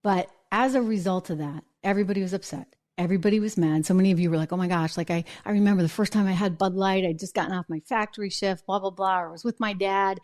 But 0.04 0.30
as 0.52 0.76
a 0.76 0.82
result 0.82 1.30
of 1.30 1.40
that, 1.40 1.64
everybody 1.84 2.22
was 2.22 2.34
upset. 2.34 2.68
Everybody 2.98 3.40
was 3.40 3.58
mad. 3.58 3.86
So 3.86 3.94
many 3.94 4.12
of 4.12 4.20
you 4.20 4.30
were 4.30 4.38
like, 4.38 4.54
oh 4.54 4.58
my 4.58 4.68
gosh, 4.68 4.96
like 4.96 5.12
I, 5.12 5.26
I 5.44 5.52
remember 5.52 5.84
the 5.84 5.90
first 5.90 6.14
time 6.14 6.28
I 6.28 6.32
had 6.32 6.58
Bud 6.58 6.76
Light, 6.76 7.04
I'd 7.04 7.20
just 7.20 7.34
gotten 7.36 7.54
off 7.54 7.66
my 7.68 7.80
factory 7.82 8.30
shift, 8.30 8.66
blah, 8.66 8.80
blah, 8.80 8.90
blah, 8.90 9.24
I 9.24 9.28
was 9.28 9.44
with 9.44 9.60
my 9.60 9.74
dad 9.74 10.20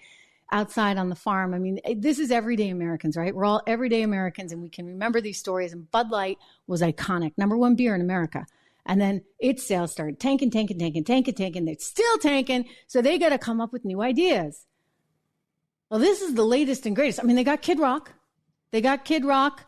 outside 0.52 0.98
on 0.98 1.10
the 1.10 1.16
farm. 1.16 1.54
I 1.54 1.60
mean, 1.60 1.80
this 1.98 2.20
is 2.20 2.32
everyday 2.32 2.70
Americans, 2.70 3.18
right? 3.18 3.36
We're 3.36 3.46
all 3.46 3.62
everyday 3.68 4.04
Americans 4.04 4.52
and 4.52 4.62
we 4.62 4.70
can 4.70 4.86
remember 4.86 5.20
these 5.22 5.38
stories. 5.38 5.74
And 5.74 5.90
Bud 5.92 6.12
Light 6.12 6.38
was 6.68 6.82
iconic, 6.82 7.34
number 7.38 7.58
one 7.58 7.76
beer 7.76 7.96
in 7.96 8.02
America. 8.02 8.46
And 8.86 9.00
then 9.00 9.22
its 9.40 9.66
sales 9.66 9.92
started 9.92 10.20
tanking, 10.20 10.50
tanking, 10.50 10.80
tanking, 10.80 11.04
tanking, 11.04 11.34
tanking. 11.34 11.66
They're 11.66 11.76
still 11.80 12.18
tanking. 12.18 12.66
So 12.88 13.02
they 13.02 13.18
got 13.18 13.30
to 13.30 13.38
come 13.38 13.62
up 13.62 13.72
with 13.72 13.86
new 13.86 14.02
ideas. 14.02 14.66
Well, 15.90 16.00
this 16.00 16.22
is 16.22 16.34
the 16.34 16.46
latest 16.46 16.86
and 16.86 16.96
greatest. 16.96 17.20
I 17.20 17.24
mean, 17.24 17.36
they 17.36 17.44
got 17.44 17.62
Kid 17.62 17.80
Rock. 17.80 18.14
They 18.72 18.82
got 18.82 19.06
Kid 19.06 19.26
Rock 19.26 19.66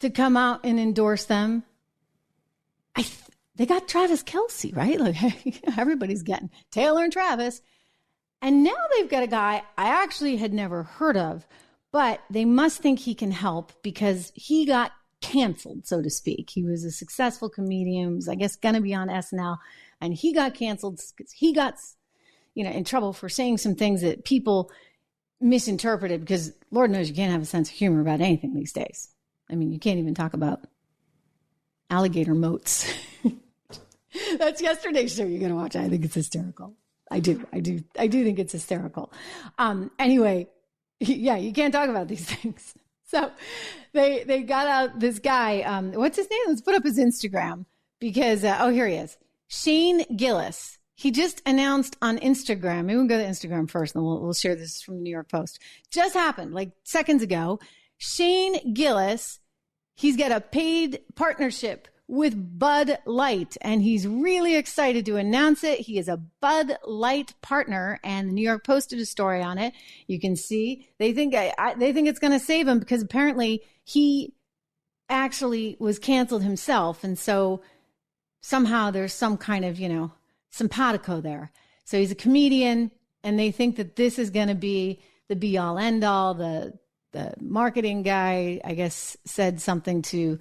to 0.00 0.10
come 0.10 0.36
out 0.36 0.60
and 0.64 0.78
endorse 0.78 1.24
them. 1.24 1.64
I 2.94 3.02
th- 3.02 3.18
they 3.56 3.66
got 3.66 3.88
Travis 3.88 4.22
Kelce, 4.22 4.74
right? 4.74 5.00
Like 5.00 5.62
everybody's 5.78 6.22
getting 6.22 6.50
Taylor 6.70 7.02
and 7.02 7.12
Travis. 7.12 7.60
And 8.40 8.62
now 8.62 8.76
they've 8.94 9.10
got 9.10 9.24
a 9.24 9.28
guy 9.28 9.62
I 9.76 9.88
actually 10.02 10.36
had 10.36 10.54
never 10.54 10.84
heard 10.84 11.16
of, 11.16 11.46
but 11.90 12.20
they 12.30 12.44
must 12.44 12.80
think 12.80 13.00
he 13.00 13.14
can 13.14 13.32
help 13.32 13.72
because 13.82 14.30
he 14.34 14.64
got 14.64 14.92
canceled, 15.20 15.86
so 15.86 16.02
to 16.02 16.10
speak. 16.10 16.50
He 16.50 16.62
was 16.62 16.84
a 16.84 16.90
successful 16.90 17.48
comedian, 17.48 18.16
was, 18.16 18.28
I 18.28 18.34
guess, 18.34 18.56
going 18.56 18.74
to 18.74 18.80
be 18.80 18.94
on 18.94 19.08
SNL, 19.08 19.58
and 20.00 20.14
he 20.14 20.32
got 20.32 20.54
canceled 20.54 21.00
because 21.16 21.32
he 21.32 21.52
got, 21.52 21.74
you 22.54 22.64
know, 22.64 22.70
in 22.70 22.84
trouble 22.84 23.12
for 23.12 23.28
saying 23.28 23.58
some 23.58 23.74
things 23.74 24.02
that 24.02 24.24
people 24.24 24.70
misinterpreted. 25.40 26.20
Because 26.20 26.52
Lord 26.70 26.90
knows 26.90 27.08
you 27.08 27.14
can't 27.14 27.32
have 27.32 27.42
a 27.42 27.46
sense 27.46 27.68
of 27.68 27.74
humor 27.74 28.00
about 28.00 28.20
anything 28.20 28.54
these 28.54 28.72
days. 28.72 29.08
I 29.50 29.54
mean, 29.54 29.72
you 29.72 29.78
can't 29.78 29.98
even 29.98 30.14
talk 30.14 30.34
about 30.34 30.60
alligator 31.90 32.34
moats. 32.34 32.92
That's 34.38 34.60
yesterday's 34.60 35.14
show 35.14 35.24
you're 35.24 35.40
going 35.40 35.50
to 35.50 35.56
watch. 35.56 35.76
I 35.76 35.88
think 35.88 36.04
it's 36.04 36.14
hysterical. 36.14 36.74
I 37.10 37.20
do. 37.20 37.46
I 37.52 37.60
do. 37.60 37.82
I 37.98 38.06
do 38.06 38.24
think 38.24 38.38
it's 38.38 38.52
hysterical. 38.52 39.12
Um, 39.58 39.90
anyway, 39.98 40.48
yeah, 41.00 41.36
you 41.36 41.52
can't 41.52 41.72
talk 41.72 41.88
about 41.88 42.08
these 42.08 42.24
things. 42.34 42.74
So 43.10 43.32
they 43.94 44.24
they 44.24 44.42
got 44.42 44.66
out 44.66 45.00
this 45.00 45.18
guy. 45.18 45.62
Um, 45.62 45.92
what's 45.92 46.18
his 46.18 46.28
name? 46.30 46.40
Let's 46.46 46.60
put 46.60 46.74
up 46.74 46.84
his 46.84 46.98
Instagram 46.98 47.64
because 48.00 48.44
uh, 48.44 48.58
oh 48.60 48.68
here 48.68 48.86
he 48.86 48.96
is, 48.96 49.16
Shane 49.46 50.04
Gillis. 50.14 50.78
He 50.94 51.10
just 51.10 51.40
announced 51.46 51.96
on 52.02 52.18
Instagram. 52.18 52.84
Maybe 52.84 52.96
we'll 52.96 53.06
go 53.06 53.16
to 53.16 53.24
Instagram 53.24 53.70
first, 53.70 53.94
and 53.94 54.04
we'll 54.04 54.20
we'll 54.20 54.34
share 54.34 54.54
this 54.54 54.82
from 54.82 54.96
the 54.96 55.00
New 55.00 55.10
York 55.10 55.30
Post. 55.30 55.58
Just 55.90 56.12
happened 56.12 56.52
like 56.52 56.72
seconds 56.84 57.22
ago. 57.22 57.60
Shane 57.96 58.74
Gillis. 58.74 59.40
He's 59.94 60.18
got 60.18 60.30
a 60.30 60.40
paid 60.40 61.00
partnership 61.16 61.88
with 62.08 62.58
Bud 62.58 62.98
Light, 63.04 63.58
and 63.60 63.82
he's 63.82 64.08
really 64.08 64.56
excited 64.56 65.04
to 65.06 65.16
announce 65.16 65.62
it. 65.62 65.80
He 65.80 65.98
is 65.98 66.08
a 66.08 66.16
Bud 66.16 66.78
Light 66.86 67.34
partner, 67.42 68.00
and 68.02 68.28
the 68.28 68.32
New 68.32 68.42
York 68.42 68.64
posted 68.64 68.98
a 68.98 69.06
story 69.06 69.42
on 69.42 69.58
it. 69.58 69.74
You 70.06 70.18
can 70.18 70.34
see 70.34 70.88
they 70.98 71.12
think 71.12 71.34
I, 71.34 71.52
I, 71.58 71.74
they 71.74 71.92
think 71.92 72.08
it's 72.08 72.18
going 72.18 72.32
to 72.32 72.40
save 72.40 72.66
him 72.66 72.78
because 72.78 73.02
apparently 73.02 73.62
he 73.84 74.34
actually 75.10 75.76
was 75.78 75.98
canceled 75.98 76.42
himself, 76.42 77.04
and 77.04 77.18
so 77.18 77.60
somehow 78.40 78.90
there's 78.90 79.12
some 79.12 79.36
kind 79.36 79.66
of 79.66 79.78
you 79.78 79.90
know 79.90 80.12
simpatico 80.50 81.20
there. 81.20 81.52
So 81.84 81.98
he's 81.98 82.10
a 82.10 82.16
comedian, 82.16 82.90
and 83.22 83.38
they 83.38 83.50
think 83.50 83.76
that 83.76 83.96
this 83.96 84.18
is 84.18 84.30
going 84.30 84.48
to 84.48 84.54
be 84.54 85.02
the 85.28 85.36
be 85.36 85.58
all 85.58 85.78
end 85.78 86.04
all. 86.04 86.32
The 86.32 86.72
the 87.12 87.34
marketing 87.38 88.02
guy, 88.02 88.62
I 88.64 88.72
guess, 88.74 89.16
said 89.26 89.60
something 89.60 90.00
to 90.02 90.38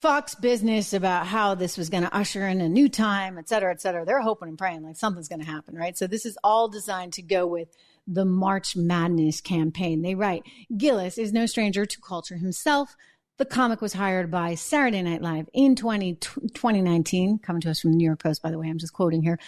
Fox 0.00 0.36
Business 0.36 0.92
about 0.92 1.26
how 1.26 1.56
this 1.56 1.76
was 1.76 1.90
going 1.90 2.04
to 2.04 2.14
usher 2.14 2.46
in 2.46 2.60
a 2.60 2.68
new 2.68 2.88
time, 2.88 3.36
et 3.36 3.48
cetera, 3.48 3.72
et 3.72 3.80
cetera. 3.80 4.04
They're 4.04 4.20
hoping 4.20 4.48
and 4.48 4.58
praying 4.58 4.84
like 4.84 4.96
something's 4.96 5.28
going 5.28 5.40
to 5.40 5.46
happen, 5.46 5.74
right? 5.74 5.98
So 5.98 6.06
this 6.06 6.24
is 6.24 6.38
all 6.44 6.68
designed 6.68 7.14
to 7.14 7.22
go 7.22 7.46
with 7.46 7.76
the 8.06 8.24
March 8.24 8.76
Madness 8.76 9.40
campaign. 9.40 10.02
They 10.02 10.14
write 10.14 10.44
Gillis 10.76 11.18
is 11.18 11.32
no 11.32 11.46
stranger 11.46 11.84
to 11.84 12.00
culture 12.00 12.36
himself. 12.36 12.94
The 13.38 13.44
comic 13.44 13.80
was 13.80 13.92
hired 13.92 14.30
by 14.30 14.54
Saturday 14.54 15.02
Night 15.02 15.22
Live 15.22 15.48
in 15.52 15.74
20, 15.74 16.14
2019, 16.14 17.38
coming 17.38 17.60
to 17.62 17.70
us 17.70 17.80
from 17.80 17.90
the 17.92 17.96
New 17.96 18.06
York 18.06 18.22
Post, 18.22 18.42
by 18.42 18.50
the 18.50 18.58
way. 18.58 18.68
I'm 18.68 18.78
just 18.78 18.92
quoting 18.92 19.22
here, 19.22 19.38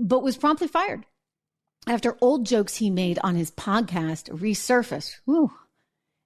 but 0.00 0.22
was 0.22 0.36
promptly 0.36 0.68
fired 0.68 1.06
after 1.88 2.16
old 2.20 2.46
jokes 2.46 2.76
he 2.76 2.90
made 2.90 3.18
on 3.22 3.34
his 3.34 3.50
podcast 3.50 4.28
resurfaced. 4.30 5.16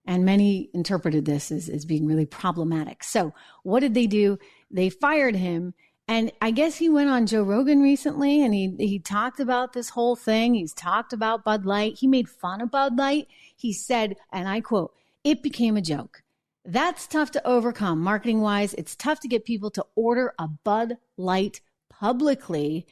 And 0.04 0.24
many 0.24 0.68
interpreted 0.74 1.24
this 1.24 1.52
as, 1.52 1.68
as 1.68 1.84
being 1.84 2.06
really 2.06 2.26
problematic. 2.26 3.04
So, 3.04 3.32
what 3.62 3.80
did 3.80 3.94
they 3.94 4.06
do? 4.06 4.38
They 4.70 4.90
fired 4.90 5.36
him. 5.36 5.74
And 6.08 6.32
I 6.42 6.50
guess 6.50 6.76
he 6.76 6.88
went 6.88 7.10
on 7.10 7.26
Joe 7.26 7.44
Rogan 7.44 7.80
recently 7.80 8.42
and 8.42 8.52
he, 8.52 8.74
he 8.78 8.98
talked 8.98 9.38
about 9.38 9.72
this 9.72 9.90
whole 9.90 10.16
thing. 10.16 10.54
He's 10.54 10.74
talked 10.74 11.12
about 11.12 11.44
Bud 11.44 11.64
Light. 11.64 11.98
He 11.98 12.06
made 12.08 12.28
fun 12.28 12.60
of 12.60 12.70
Bud 12.70 12.98
Light. 12.98 13.28
He 13.56 13.72
said, 13.72 14.16
and 14.32 14.48
I 14.48 14.60
quote, 14.60 14.92
it 15.22 15.42
became 15.42 15.76
a 15.76 15.82
joke. 15.82 16.22
That's 16.64 17.06
tough 17.06 17.30
to 17.32 17.46
overcome 17.46 18.00
marketing 18.00 18.40
wise. 18.40 18.74
It's 18.74 18.96
tough 18.96 19.20
to 19.20 19.28
get 19.28 19.44
people 19.44 19.70
to 19.70 19.86
order 19.94 20.34
a 20.38 20.48
Bud 20.48 20.98
Light 21.16 21.60
publicly. 21.88 22.86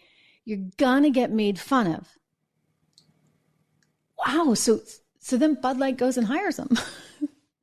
You're 0.45 0.69
going 0.77 1.03
to 1.03 1.11
get 1.11 1.33
made 1.33 1.59
fun 1.59 1.89
of. 1.89 2.09
Wow. 4.19 4.55
So 4.55 4.81
so 5.21 5.37
then 5.37 5.55
Bud 5.55 5.79
Light 5.79 5.97
goes 5.97 6.17
and 6.17 6.27
hires 6.27 6.59
him. 6.59 6.69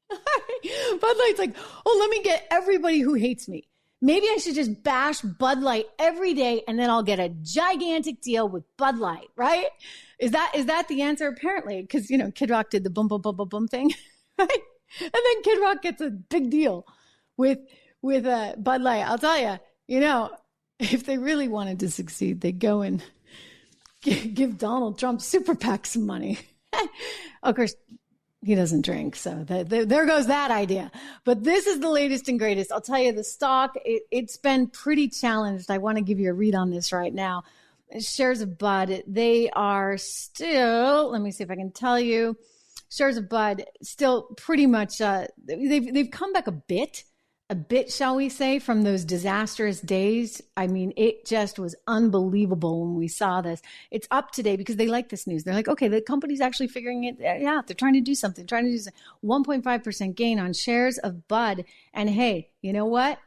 Bud 0.10 1.18
Light's 1.20 1.39
like, 1.39 1.55
oh, 1.86 1.97
let 1.99 2.10
me 2.10 2.24
get 2.24 2.47
everybody 2.49 2.99
who 2.99 3.16
hates 3.16 3.47
me. 3.47 3.68
Maybe 3.99 4.28
I 4.28 4.38
should 4.38 4.55
just 4.55 4.84
bash 4.84 5.22
Bud 5.22 5.62
Light 5.62 5.88
every 5.97 6.34
day 6.34 6.64
and 6.68 6.78
then 6.78 6.89
I'll 6.89 7.03
get 7.03 7.20
a 7.20 7.30
gigantic 7.30 8.22
deal 8.22 8.47
with 8.47 8.64
Bud 8.78 8.99
Light, 8.99 9.28
right? 9.36 9.68
Is 10.20 10.32
that 10.32 10.51
is 10.55 10.68
that 10.68 10.88
the 10.88 11.01
answer? 11.01 11.28
Apparently, 11.28 11.82
because 11.82 12.10
you 12.10 12.18
know, 12.18 12.32
Kid 12.32 12.49
Rock 12.49 12.70
did 12.70 12.84
the 12.84 12.89
boom 12.89 13.08
boom 13.08 13.22
boom 13.22 13.36
boom 13.36 13.49
boom 13.49 13.68
thing, 13.68 13.91
right? 14.38 14.49
And 15.01 15.12
then 15.12 15.43
Kid 15.43 15.62
Rock 15.62 15.82
gets 15.82 16.01
a 16.01 16.10
big 16.10 16.49
deal 16.49 16.86
with 17.38 17.60
with 18.01 18.26
uh, 18.26 18.55
Bud 18.58 18.82
Light. 18.82 19.03
I'll 19.03 19.18
tell 19.18 19.39
you, 19.39 19.60
you 19.88 19.99
know, 19.99 20.30
if 20.80 21.05
they 21.05 21.18
really 21.18 21.47
wanted 21.47 21.80
to 21.80 21.89
succeed, 21.89 22.41
they'd 22.41 22.60
go 22.60 22.82
and 22.82 23.03
give 24.01 24.58
Donald 24.58 24.99
Trump 24.99 25.22
super 25.22 25.55
PAC 25.55 25.88
some 25.88 26.05
money. 26.05 26.39
of 27.43 27.55
course, 27.55 27.75
he 28.43 28.55
doesn't 28.55 28.86
drink, 28.86 29.15
so 29.15 29.43
that, 29.45 29.69
there 29.69 30.05
goes 30.05 30.28
that 30.28 30.51
idea. 30.51 30.91
But 31.23 31.43
this 31.43 31.67
is 31.67 31.80
the 31.80 31.89
latest 31.89 32.30
and 32.30 32.38
greatest. 32.38 32.71
I'll 32.71 32.82
tell 32.82 32.99
you, 32.99 33.11
the 33.11 33.23
stock 33.23 33.73
it, 33.84 34.03
it's 34.11 34.38
been 34.38 34.67
pretty 34.67 35.09
challenged. 35.09 35.71
I 35.71 35.80
want 35.80 35.97
to 35.97 36.03
give 36.03 36.19
you 36.19 36.30
a 36.30 36.34
read 36.34 36.55
on 36.55 36.69
this 36.69 36.93
right 36.93 37.13
now. 37.13 37.43
Shares 37.99 38.41
of 38.41 38.57
Bud, 38.57 39.03
they 39.07 39.49
are 39.51 39.97
still. 39.97 41.11
Let 41.11 41.21
me 41.21 41.32
see 41.32 41.43
if 41.43 41.51
I 41.51 41.55
can 41.55 41.71
tell 41.71 41.99
you. 41.99 42.38
Shares 42.89 43.17
of 43.17 43.28
Bud 43.28 43.65
still 43.82 44.23
pretty 44.38 44.67
much. 44.67 45.01
Uh, 45.01 45.28
they've 45.43 45.93
they've 45.93 46.11
come 46.11 46.32
back 46.32 46.47
a 46.47 46.51
bit 46.51 47.03
a 47.50 47.56
bit, 47.56 47.89
shall 47.91 48.18
we 48.18 48.28
say, 48.28 48.60
from 48.60 48.82
those 48.82 49.06
disastrous 49.06 49.80
days. 49.80 50.41
I 50.58 50.68
mean, 50.68 50.91
it 50.98 51.26
just 51.26 51.58
was 51.58 51.78
unbelievable 51.88 52.82
when 52.82 52.95
we 52.95 53.08
saw 53.08 53.39
this. 53.41 53.62
It's 53.89 54.06
up 54.12 54.32
today 54.32 54.58
because 54.58 54.76
they 54.76 54.88
like 54.88 55.08
this 55.08 55.26
news. 55.26 55.45
They're 55.45 55.54
like, 55.54 55.70
okay, 55.70 55.88
the 55.88 56.02
company's 56.02 56.41
actually 56.41 56.68
figuring 56.68 57.06
it 57.06 57.22
uh, 57.22 57.48
out. 57.48 57.68
They're 57.68 57.76
trying 57.76 57.93
to 57.93 58.02
do 58.02 58.16
something, 58.16 58.45
trying 58.45 58.66
to 58.66 58.72
do 58.72 58.80
something. 58.80 59.02
1.5% 59.24 60.16
gain 60.16 60.39
on 60.39 60.52
shares 60.52 60.98
of 60.98 61.30
Bud. 61.30 61.64
And 61.93 62.10
hey, 62.10 62.50
you 62.62 62.74
know 62.74 62.86
what? 62.86 63.18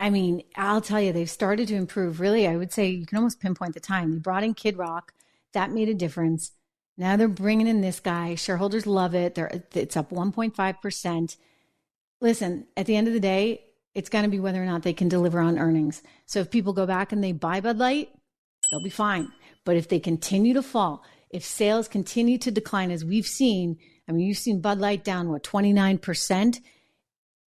I 0.00 0.10
mean, 0.10 0.42
I'll 0.56 0.80
tell 0.80 1.00
you, 1.00 1.12
they've 1.12 1.30
started 1.30 1.68
to 1.68 1.74
improve. 1.74 2.20
Really, 2.20 2.46
I 2.46 2.56
would 2.56 2.72
say 2.72 2.88
you 2.88 3.06
can 3.06 3.18
almost 3.18 3.40
pinpoint 3.40 3.74
the 3.74 3.80
time. 3.80 4.12
They 4.12 4.18
brought 4.18 4.44
in 4.44 4.54
Kid 4.54 4.76
Rock, 4.76 5.12
that 5.52 5.70
made 5.70 5.88
a 5.88 5.94
difference. 5.94 6.52
Now 6.96 7.16
they're 7.16 7.28
bringing 7.28 7.66
in 7.66 7.80
this 7.80 8.00
guy. 8.00 8.34
Shareholders 8.34 8.86
love 8.86 9.14
it. 9.14 9.34
They're, 9.34 9.62
it's 9.74 9.96
up 9.96 10.10
1.5%. 10.10 11.36
Listen, 12.20 12.66
at 12.76 12.86
the 12.86 12.96
end 12.96 13.08
of 13.08 13.14
the 13.14 13.20
day, 13.20 13.64
it's 13.94 14.08
going 14.08 14.24
to 14.24 14.30
be 14.30 14.40
whether 14.40 14.62
or 14.62 14.66
not 14.66 14.82
they 14.82 14.92
can 14.92 15.08
deliver 15.08 15.40
on 15.40 15.58
earnings. 15.58 16.02
So 16.26 16.40
if 16.40 16.50
people 16.50 16.72
go 16.72 16.86
back 16.86 17.12
and 17.12 17.22
they 17.22 17.32
buy 17.32 17.60
Bud 17.60 17.78
Light, 17.78 18.10
they'll 18.70 18.82
be 18.82 18.90
fine. 18.90 19.30
But 19.64 19.76
if 19.76 19.88
they 19.88 20.00
continue 20.00 20.54
to 20.54 20.62
fall, 20.62 21.02
if 21.30 21.44
sales 21.44 21.88
continue 21.88 22.38
to 22.38 22.50
decline, 22.50 22.90
as 22.90 23.04
we've 23.04 23.26
seen, 23.26 23.78
I 24.08 24.12
mean, 24.12 24.26
you've 24.26 24.38
seen 24.38 24.60
Bud 24.60 24.78
Light 24.78 25.04
down, 25.04 25.30
what, 25.30 25.42
29%? 25.42 26.60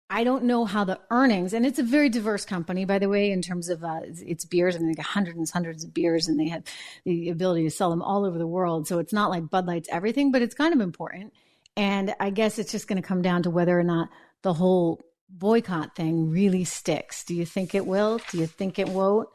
I 0.09 0.25
don't 0.25 0.43
know 0.43 0.65
how 0.65 0.83
the 0.83 0.99
earnings, 1.09 1.53
and 1.53 1.65
it's 1.65 1.79
a 1.79 1.83
very 1.83 2.09
diverse 2.09 2.43
company, 2.43 2.83
by 2.83 2.99
the 2.99 3.07
way, 3.07 3.31
in 3.31 3.41
terms 3.41 3.69
of 3.69 3.81
uh, 3.81 4.01
its 4.03 4.43
beers. 4.43 4.75
I 4.75 4.79
mean, 4.79 4.89
they 4.89 4.95
got 4.95 5.05
hundreds 5.05 5.37
and 5.37 5.49
hundreds 5.49 5.85
of 5.85 5.93
beers, 5.93 6.27
and 6.27 6.37
they 6.37 6.49
have 6.49 6.63
the 7.05 7.29
ability 7.29 7.63
to 7.63 7.71
sell 7.71 7.89
them 7.89 8.01
all 8.01 8.25
over 8.25 8.37
the 8.37 8.45
world. 8.45 8.89
So 8.89 8.99
it's 8.99 9.13
not 9.13 9.29
like 9.29 9.49
Bud 9.49 9.67
Light's 9.67 9.87
everything, 9.89 10.33
but 10.33 10.41
it's 10.41 10.53
kind 10.53 10.73
of 10.73 10.81
important. 10.81 11.31
And 11.77 12.13
I 12.19 12.29
guess 12.29 12.59
it's 12.59 12.73
just 12.73 12.89
going 12.89 13.01
to 13.01 13.07
come 13.07 13.21
down 13.21 13.43
to 13.43 13.49
whether 13.49 13.79
or 13.79 13.83
not 13.83 14.09
the 14.41 14.53
whole 14.53 14.99
boycott 15.29 15.95
thing 15.95 16.29
really 16.29 16.65
sticks. 16.65 17.23
Do 17.23 17.33
you 17.33 17.45
think 17.45 17.73
it 17.73 17.87
will? 17.87 18.19
Do 18.31 18.37
you 18.39 18.47
think 18.47 18.79
it 18.79 18.89
won't? 18.89 19.29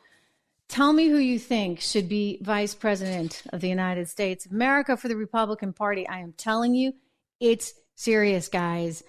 Tell 0.68 0.92
me 0.92 1.08
who 1.08 1.16
you 1.16 1.38
think 1.38 1.80
should 1.80 2.08
be 2.08 2.38
vice 2.42 2.74
president 2.74 3.44
of 3.50 3.60
the 3.60 3.68
United 3.68 4.08
States 4.08 4.44
of 4.44 4.52
America 4.52 4.96
for 4.96 5.08
the 5.08 5.16
Republican 5.16 5.72
Party. 5.72 6.06
I 6.06 6.18
am 6.18 6.32
telling 6.32 6.74
you, 6.74 6.92
it's 7.40 7.74
serious, 7.94 8.48
guys. 8.48 9.02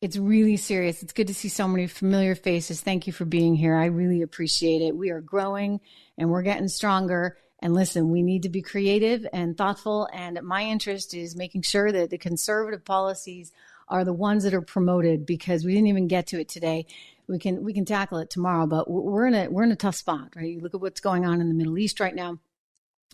It's 0.00 0.16
really 0.16 0.56
serious. 0.56 1.02
It's 1.02 1.12
good 1.12 1.26
to 1.26 1.34
see 1.34 1.48
so 1.48 1.68
many 1.68 1.86
familiar 1.86 2.34
faces. 2.34 2.80
Thank 2.80 3.06
you 3.06 3.12
for 3.12 3.26
being 3.26 3.54
here. 3.54 3.76
I 3.76 3.86
really 3.86 4.22
appreciate 4.22 4.80
it. 4.80 4.96
We 4.96 5.10
are 5.10 5.20
growing 5.20 5.80
and 6.16 6.30
we're 6.30 6.42
getting 6.42 6.68
stronger. 6.68 7.36
And 7.62 7.74
listen, 7.74 8.10
we 8.10 8.22
need 8.22 8.44
to 8.44 8.48
be 8.48 8.62
creative 8.62 9.26
and 9.32 9.58
thoughtful. 9.58 10.08
And 10.12 10.40
my 10.42 10.62
interest 10.62 11.12
is 11.12 11.36
making 11.36 11.62
sure 11.62 11.92
that 11.92 12.08
the 12.08 12.16
conservative 12.16 12.84
policies 12.84 13.52
are 13.88 14.04
the 14.04 14.14
ones 14.14 14.44
that 14.44 14.54
are 14.54 14.62
promoted 14.62 15.26
because 15.26 15.64
we 15.64 15.72
didn't 15.72 15.88
even 15.88 16.08
get 16.08 16.28
to 16.28 16.40
it 16.40 16.48
today. 16.48 16.86
We 17.28 17.38
can 17.38 17.62
we 17.62 17.74
can 17.74 17.84
tackle 17.84 18.18
it 18.18 18.30
tomorrow, 18.30 18.66
but 18.66 18.90
we're 18.90 19.26
in 19.26 19.34
a 19.34 19.48
we're 19.48 19.64
in 19.64 19.72
a 19.72 19.76
tough 19.76 19.96
spot, 19.96 20.30
right? 20.34 20.48
You 20.48 20.60
look 20.60 20.74
at 20.74 20.80
what's 20.80 21.00
going 21.00 21.26
on 21.26 21.40
in 21.40 21.48
the 21.48 21.54
Middle 21.54 21.78
East 21.78 22.00
right 22.00 22.14
now. 22.14 22.38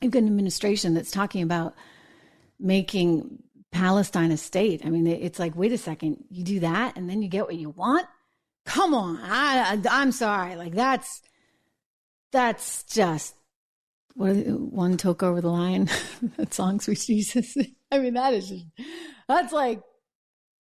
You've 0.00 0.12
got 0.12 0.22
an 0.22 0.28
administration 0.28 0.94
that's 0.94 1.10
talking 1.10 1.42
about 1.42 1.74
making 2.60 3.42
Palestine 3.72 4.30
a 4.30 4.36
state. 4.36 4.82
I 4.84 4.90
mean, 4.90 5.06
it's 5.06 5.38
like, 5.38 5.56
wait 5.56 5.72
a 5.72 5.78
second, 5.78 6.24
you 6.30 6.44
do 6.44 6.60
that 6.60 6.96
and 6.96 7.08
then 7.08 7.22
you 7.22 7.28
get 7.28 7.46
what 7.46 7.56
you 7.56 7.70
want? 7.70 8.06
Come 8.64 8.94
on. 8.94 9.18
I, 9.22 9.80
I, 9.90 10.02
am 10.02 10.12
sorry. 10.12 10.56
Like, 10.56 10.74
that's, 10.74 11.22
that's 12.32 12.82
just, 12.84 13.34
what 14.16 14.34
one 14.34 14.96
took 14.96 15.22
over 15.22 15.40
the 15.40 15.50
line. 15.50 15.90
that 16.36 16.54
song, 16.54 16.80
Sweet 16.80 17.00
Jesus. 17.00 17.56
I 17.92 17.98
mean, 17.98 18.14
that 18.14 18.34
is 18.34 18.48
just, 18.48 18.64
that's 19.28 19.52
like 19.52 19.82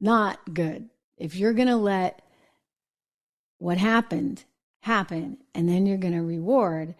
not 0.00 0.38
good. 0.52 0.88
If 1.16 1.34
you're 1.34 1.54
going 1.54 1.68
to 1.68 1.76
let 1.76 2.20
what 3.58 3.78
happened 3.78 4.44
happen 4.80 5.38
and 5.54 5.68
then 5.68 5.86
you're 5.86 5.96
going 5.96 6.14
to 6.14 6.22
reward 6.22 6.94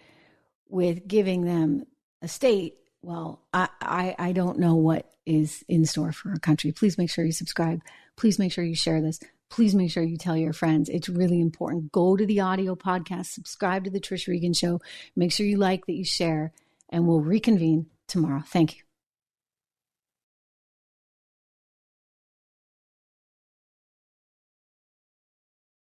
with 0.69 1.07
giving 1.07 1.45
them 1.45 1.87
a 2.23 2.29
state, 2.29 2.75
well, 3.07 3.41
I, 3.55 3.69
I, 3.81 4.17
I 4.19 4.33
don't 4.33 4.59
know 4.59 4.75
what 4.75 5.09
is 5.25 5.65
in 5.69 5.87
store 5.87 6.11
for 6.11 6.31
our 6.31 6.39
country. 6.39 6.73
Please 6.73 6.99
make 6.99 7.09
sure 7.09 7.25
you 7.25 7.31
subscribe. 7.31 7.81
Please 8.17 8.37
make 8.37 8.51
sure 8.51 8.65
you 8.65 8.75
share 8.75 9.01
this. 9.01 9.21
Please 9.49 9.77
make 9.77 9.93
sure 9.93 10.03
you 10.03 10.17
tell 10.17 10.37
your 10.37 10.53
friends. 10.53 10.89
It's 10.89 11.09
really 11.09 11.41
important. 11.41 11.93
Go 11.93 12.17
to 12.17 12.27
the 12.27 12.41
audio 12.41 12.75
podcast, 12.75 13.27
subscribe 13.27 13.85
to 13.85 13.91
the 13.91 14.01
Trish 14.01 14.27
Regan 14.27 14.55
Show. 14.55 14.81
Make 15.15 15.31
sure 15.31 15.47
you 15.47 15.57
like, 15.57 15.87
that 15.87 15.93
you 15.93 16.05
share, 16.05 16.53
and 16.89 17.07
we'll 17.07 17.21
reconvene 17.21 17.87
tomorrow. 18.09 18.43
Thank 18.45 18.77
you. 18.77 18.86